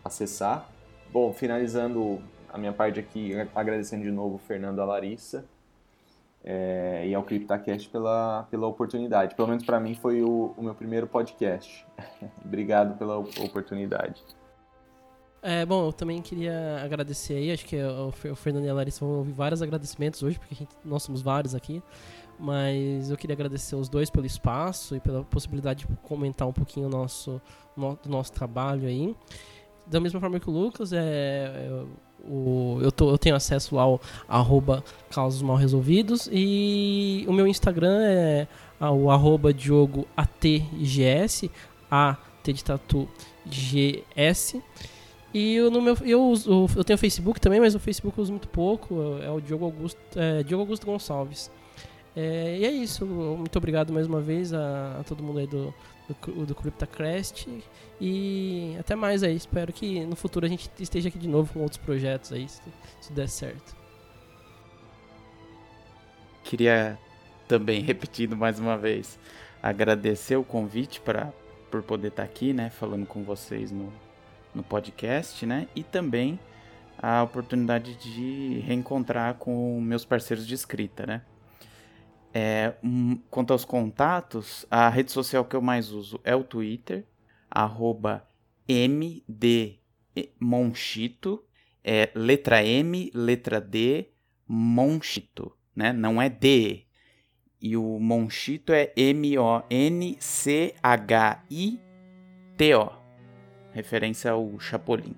acessar. 0.05 0.69
Bom, 1.13 1.33
finalizando 1.33 2.21
a 2.53 2.59
minha 2.59 2.73
parte 2.73 2.99
aqui, 2.99 3.33
agradecendo 3.55 4.03
de 4.03 4.11
novo 4.11 4.37
o 4.37 4.39
Fernando 4.39 4.81
a 4.81 4.85
Larissa 4.85 5.45
é, 6.45 7.07
e 7.07 7.15
ao 7.15 7.23
CryptaCast 7.23 7.89
pela, 7.89 8.47
pela 8.51 8.67
oportunidade. 8.67 9.35
Pelo 9.35 9.49
menos 9.49 9.65
para 9.65 9.79
mim 9.79 9.95
foi 9.95 10.23
o, 10.23 10.55
o, 10.57 10.63
meu 10.63 10.75
primeiro 10.75 11.07
podcast. 11.07 11.87
Obrigado 12.45 12.99
pela 12.99 13.19
oportunidade. 13.19 14.23
É, 15.43 15.65
bom, 15.65 15.87
eu 15.87 15.93
também 15.93 16.21
queria 16.21 16.83
agradecer 16.85 17.35
aí, 17.35 17.51
acho 17.51 17.65
que 17.65 17.77
o, 17.77 18.13
o 18.31 18.37
Fernando 18.37 18.67
e 18.67 18.69
a 18.69 18.75
Larissa 18.75 19.05
vão 19.05 19.19
ouvir 19.19 19.33
vários 19.33 19.63
agradecimentos 19.63 20.23
hoje, 20.23 20.39
porque 20.39 20.55
gente, 20.55 20.71
nós 20.85 21.03
somos 21.03 21.23
vários 21.23 21.55
aqui, 21.55 21.83
mas 22.39 23.11
eu 23.11 23.17
queria 23.17 23.33
agradecer 23.33 23.75
os 23.75 23.89
dois 23.89 24.11
pelo 24.11 24.27
espaço 24.27 24.95
e 24.97 25.01
pela 25.01 25.25
possibilidade 25.25 25.87
de 25.87 25.97
comentar 26.03 26.47
um 26.47 26.53
pouquinho 26.53 26.87
o 26.87 26.91
nosso, 26.91 27.41
no, 27.75 27.99
do 28.03 28.11
nosso 28.11 28.33
trabalho 28.33 28.87
aí. 28.87 29.17
Da 29.87 29.99
mesma 29.99 30.21
forma 30.21 30.39
que 30.39 30.49
o 30.49 30.53
Lucas, 30.53 30.93
é, 30.93 31.69
eu, 31.69 31.89
o, 32.23 32.79
eu, 32.83 32.93
tô, 32.93 33.11
eu 33.11 33.17
tenho 33.17 33.35
acesso 33.35 33.75
lá 33.75 33.83
ao 33.83 33.99
arroba 34.29 34.85
causos 35.11 35.41
mal 35.41 35.57
resolvidos 35.57 36.29
e 36.31 37.25
o 37.27 37.33
meu 37.33 37.47
Instagram 37.47 37.99
é 38.03 38.47
o 38.79 39.11
arroba 39.11 39.55
Diogo 39.55 40.07
ATGS, 40.15 41.51
A 41.91 42.17
T 42.43 42.53
de 42.53 42.63
tatu 42.63 43.09
GS. 43.47 44.61
E 45.33 45.55
eu, 45.55 45.71
no 45.71 45.81
meu, 45.81 45.97
eu, 46.03 46.23
uso, 46.27 46.67
eu 46.77 46.83
tenho 46.83 46.99
Facebook 46.99 47.41
também, 47.41 47.61
mas 47.61 47.75
o 47.75 47.79
Facebook 47.79 48.19
eu 48.19 48.23
uso 48.23 48.33
muito 48.33 48.49
pouco. 48.49 49.19
É 49.23 49.31
o 49.31 49.41
Diogo 49.41 49.65
Augusto, 49.65 50.01
é, 50.17 50.43
Diogo 50.43 50.63
Augusto 50.63 50.85
Gonçalves. 50.87 51.51
É, 52.17 52.59
e 52.59 52.65
é 52.65 52.71
isso. 52.71 53.07
Muito 53.07 53.57
obrigado 53.57 53.93
mais 53.93 54.07
uma 54.07 54.21
vez 54.21 54.53
a, 54.53 54.99
a 55.01 55.05
todo 55.05 55.23
mundo 55.23 55.39
aí 55.39 55.47
do, 55.47 55.73
do, 56.09 56.47
do 56.47 56.55
CryptoCrest. 56.55 57.47
E 58.01 58.75
até 58.79 58.97
mais 58.97 59.23
aí. 59.23 59.37
Espero 59.37 59.73
que 59.73 60.05
no 60.05 60.17
futuro 60.17 60.47
a 60.47 60.49
gente 60.49 60.69
esteja 60.81 61.09
aqui 61.09 61.19
de 61.19 61.29
novo 61.29 61.53
com 61.53 61.61
outros 61.61 61.79
projetos 61.79 62.33
aí, 62.33 62.49
se, 62.49 62.61
se 63.01 63.13
der 63.13 63.29
certo. 63.29 63.77
Queria 66.43 66.99
também, 67.47 67.83
repetindo 67.85 68.37
mais 68.37 68.59
uma 68.59 68.77
vez, 68.77 69.17
agradecer 69.63 70.37
o 70.37 70.43
convite 70.43 71.01
para 71.01 71.33
por 71.71 71.85
poder 71.85 72.09
estar 72.09 72.25
aqui, 72.25 72.53
né, 72.53 72.69
falando 72.69 73.07
com 73.07 73.23
vocês 73.23 73.71
no, 73.71 73.93
no 74.55 74.63
podcast, 74.63 75.45
né, 75.47 75.69
e 75.75 75.83
também 75.83 76.39
a 76.99 77.23
oportunidade 77.23 77.95
de 77.97 78.61
reencontrar 78.61 79.35
com 79.35 79.81
meus 79.81 80.05
parceiros 80.05 80.47
de 80.47 80.55
escrita, 80.55 81.07
né. 81.07 81.23
É, 82.33 82.75
um, 82.83 83.17
quanto 83.29 83.53
aos 83.53 83.65
contatos, 83.65 84.65
a 84.71 84.89
rede 84.89 85.11
social 85.11 85.45
que 85.45 85.57
eu 85.57 85.63
mais 85.63 85.91
uso 85.91 86.21
é 86.23 86.37
o 86.37 86.45
Twitter, 86.45 87.05
arroba 87.51 88.25
mdmonchito, 90.15 91.45
é 91.83 92.11
letra 92.15 92.65
M, 92.65 93.11
letra 93.15 93.61
D, 93.61 94.11
Monchito, 94.47 95.53
né? 95.75 95.93
Não 95.93 96.21
é 96.21 96.29
D. 96.29 96.85
E 97.61 97.77
o 97.77 97.99
Monchito 98.01 98.73
é 98.73 98.93
M-O-N-C-H-I-T-O, 98.97 99.71
referência 103.73 104.31
ao 104.31 104.59
Chapolin. 104.59 105.17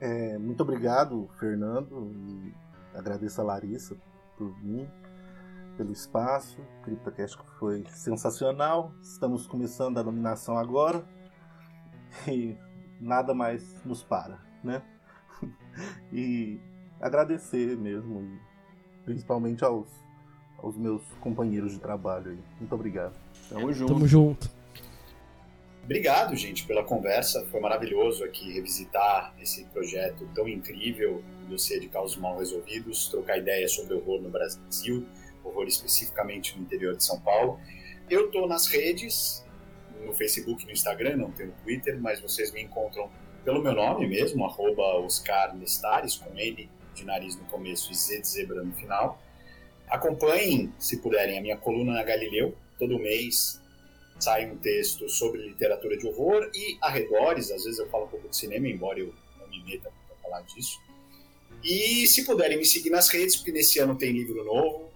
É, 0.00 0.36
muito 0.36 0.62
obrigado, 0.62 1.28
Fernando, 1.38 2.10
e 2.12 2.52
agradeço 2.92 3.40
a 3.40 3.44
Larissa 3.44 3.96
por 4.36 4.52
mim, 4.62 4.88
pelo 5.76 5.92
espaço. 5.92 6.60
O 6.60 6.82
CryptoCast 6.82 7.38
foi 7.58 7.84
sensacional. 7.88 8.92
Estamos 9.00 9.46
começando 9.46 9.98
a 9.98 10.02
nominação 10.02 10.58
agora 10.58 11.04
e 12.26 12.56
nada 13.00 13.32
mais 13.32 13.76
nos 13.84 14.02
para, 14.02 14.40
né? 14.62 14.82
e 16.12 16.58
agradecer 17.00 17.76
mesmo, 17.76 18.40
principalmente 19.04 19.64
aos, 19.64 19.88
aos 20.58 20.76
meus 20.76 21.02
companheiros 21.20 21.72
de 21.72 21.78
trabalho 21.78 22.32
aí. 22.32 22.44
Muito 22.58 22.74
obrigado. 22.74 23.14
Tamo 23.48 23.72
junto. 23.72 23.92
Tamo 23.92 24.06
junto. 24.08 24.61
Obrigado, 25.84 26.36
gente, 26.36 26.64
pela 26.64 26.84
conversa. 26.84 27.44
Foi 27.50 27.60
maravilhoso 27.60 28.22
aqui 28.24 28.52
revisitar 28.52 29.34
esse 29.40 29.64
projeto 29.64 30.28
tão 30.34 30.48
incrível, 30.48 31.22
dossiê 31.48 31.80
de 31.80 31.88
causos 31.88 32.16
mal 32.16 32.38
resolvidos, 32.38 33.08
trocar 33.08 33.38
ideias 33.38 33.72
sobre 33.72 33.94
horror 33.94 34.22
no 34.22 34.30
Brasil, 34.30 35.06
horror 35.44 35.66
especificamente 35.66 36.56
no 36.56 36.62
interior 36.62 36.96
de 36.96 37.04
São 37.04 37.20
Paulo. 37.20 37.60
Eu 38.08 38.26
estou 38.26 38.46
nas 38.46 38.66
redes, 38.66 39.44
no 40.04 40.12
Facebook, 40.14 40.64
no 40.64 40.70
Instagram, 40.70 41.16
não 41.16 41.32
tenho 41.32 41.52
Twitter, 41.64 42.00
mas 42.00 42.20
vocês 42.20 42.52
me 42.52 42.62
encontram 42.62 43.10
pelo 43.44 43.60
meu 43.60 43.74
nome 43.74 44.06
mesmo, 44.06 44.44
arroba 44.44 44.82
Oscar 45.00 45.54
Nestares, 45.56 46.16
com 46.16 46.38
N 46.38 46.70
de 46.94 47.04
nariz 47.04 47.36
no 47.36 47.44
começo 47.46 47.90
e 47.90 47.94
Z 47.94 48.20
de 48.20 48.28
zebra 48.28 48.62
no 48.62 48.72
final. 48.74 49.20
Acompanhem, 49.88 50.72
se 50.78 50.98
puderem, 50.98 51.38
a 51.38 51.42
minha 51.42 51.56
coluna 51.56 51.92
na 51.92 52.02
Galileu. 52.04 52.54
Todo 52.78 52.98
mês 52.98 53.61
sai 54.22 54.50
um 54.50 54.56
texto 54.56 55.08
sobre 55.08 55.42
literatura 55.42 55.96
de 55.96 56.06
horror 56.06 56.50
e 56.54 56.78
arredores. 56.80 57.50
Às 57.50 57.64
vezes 57.64 57.78
eu 57.78 57.88
falo 57.88 58.04
um 58.04 58.08
pouco 58.08 58.28
de 58.28 58.36
cinema, 58.36 58.68
embora 58.68 58.98
eu 59.00 59.12
não 59.38 59.48
me 59.48 59.62
meta 59.64 59.92
para 60.08 60.16
falar 60.16 60.42
disso. 60.42 60.80
E 61.62 62.06
se 62.06 62.24
puderem 62.24 62.58
me 62.58 62.64
seguir 62.64 62.90
nas 62.90 63.08
redes, 63.08 63.36
porque 63.36 63.52
nesse 63.52 63.78
ano 63.78 63.96
tem 63.96 64.12
livro 64.12 64.44
novo. 64.44 64.90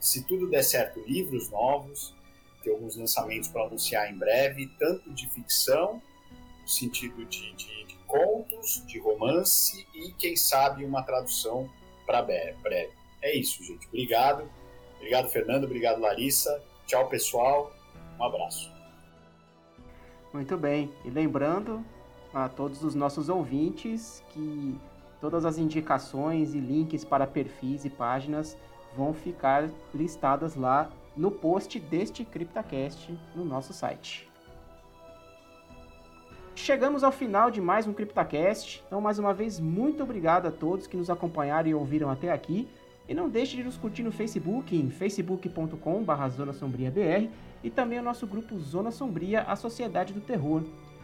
Se 0.00 0.24
tudo 0.24 0.48
der 0.48 0.62
certo, 0.62 1.00
livros 1.06 1.48
novos. 1.50 2.14
Tem 2.62 2.72
alguns 2.72 2.96
lançamentos 2.96 3.48
para 3.48 3.64
anunciar 3.64 4.12
em 4.12 4.16
breve, 4.16 4.70
tanto 4.78 5.12
de 5.12 5.28
ficção, 5.30 6.00
no 6.60 6.68
sentido 6.68 7.24
de, 7.24 7.52
de, 7.54 7.84
de 7.84 7.96
contos, 8.06 8.86
de 8.86 9.00
romance 9.00 9.84
e, 9.92 10.12
quem 10.12 10.36
sabe, 10.36 10.84
uma 10.84 11.02
tradução 11.02 11.68
para 12.06 12.22
breve. 12.22 12.92
É 13.20 13.36
isso, 13.36 13.64
gente. 13.64 13.86
Obrigado. 13.88 14.48
Obrigado, 14.96 15.28
Fernando. 15.28 15.64
Obrigado, 15.64 16.00
Larissa. 16.00 16.62
Tchau, 16.86 17.08
pessoal. 17.08 17.74
Um 18.18 18.24
abraço. 18.24 18.70
Muito 20.32 20.56
bem. 20.56 20.90
E 21.04 21.10
lembrando 21.10 21.84
a 22.32 22.48
todos 22.48 22.82
os 22.82 22.94
nossos 22.94 23.28
ouvintes 23.28 24.24
que 24.30 24.78
todas 25.20 25.44
as 25.44 25.58
indicações 25.58 26.54
e 26.54 26.58
links 26.58 27.04
para 27.04 27.26
perfis 27.26 27.84
e 27.84 27.90
páginas 27.90 28.56
vão 28.96 29.12
ficar 29.12 29.68
listadas 29.94 30.54
lá 30.56 30.90
no 31.16 31.30
post 31.30 31.78
deste 31.78 32.24
CryptaCast 32.24 33.16
no 33.34 33.44
nosso 33.44 33.72
site. 33.72 34.28
Chegamos 36.54 37.02
ao 37.02 37.12
final 37.12 37.50
de 37.50 37.60
mais 37.60 37.86
um 37.86 37.92
CryptaCast. 37.92 38.82
Então, 38.86 39.00
mais 39.00 39.18
uma 39.18 39.34
vez, 39.34 39.58
muito 39.58 40.02
obrigado 40.02 40.46
a 40.46 40.50
todos 40.50 40.86
que 40.86 40.96
nos 40.96 41.10
acompanharam 41.10 41.68
e 41.68 41.74
ouviram 41.74 42.10
até 42.10 42.30
aqui. 42.30 42.68
E 43.08 43.14
não 43.14 43.28
deixe 43.28 43.56
de 43.56 43.64
nos 43.64 43.76
curtir 43.76 44.02
no 44.02 44.12
Facebook, 44.12 44.76
em 44.76 44.88
facebook.com.br 44.90 46.12
e 47.62 47.70
também 47.70 47.98
o 47.98 48.02
nosso 48.02 48.26
grupo 48.26 48.58
Zona 48.58 48.90
Sombria, 48.90 49.42
a 49.42 49.56
Sociedade 49.56 50.12
do 50.12 50.20
Terror. 50.20 50.62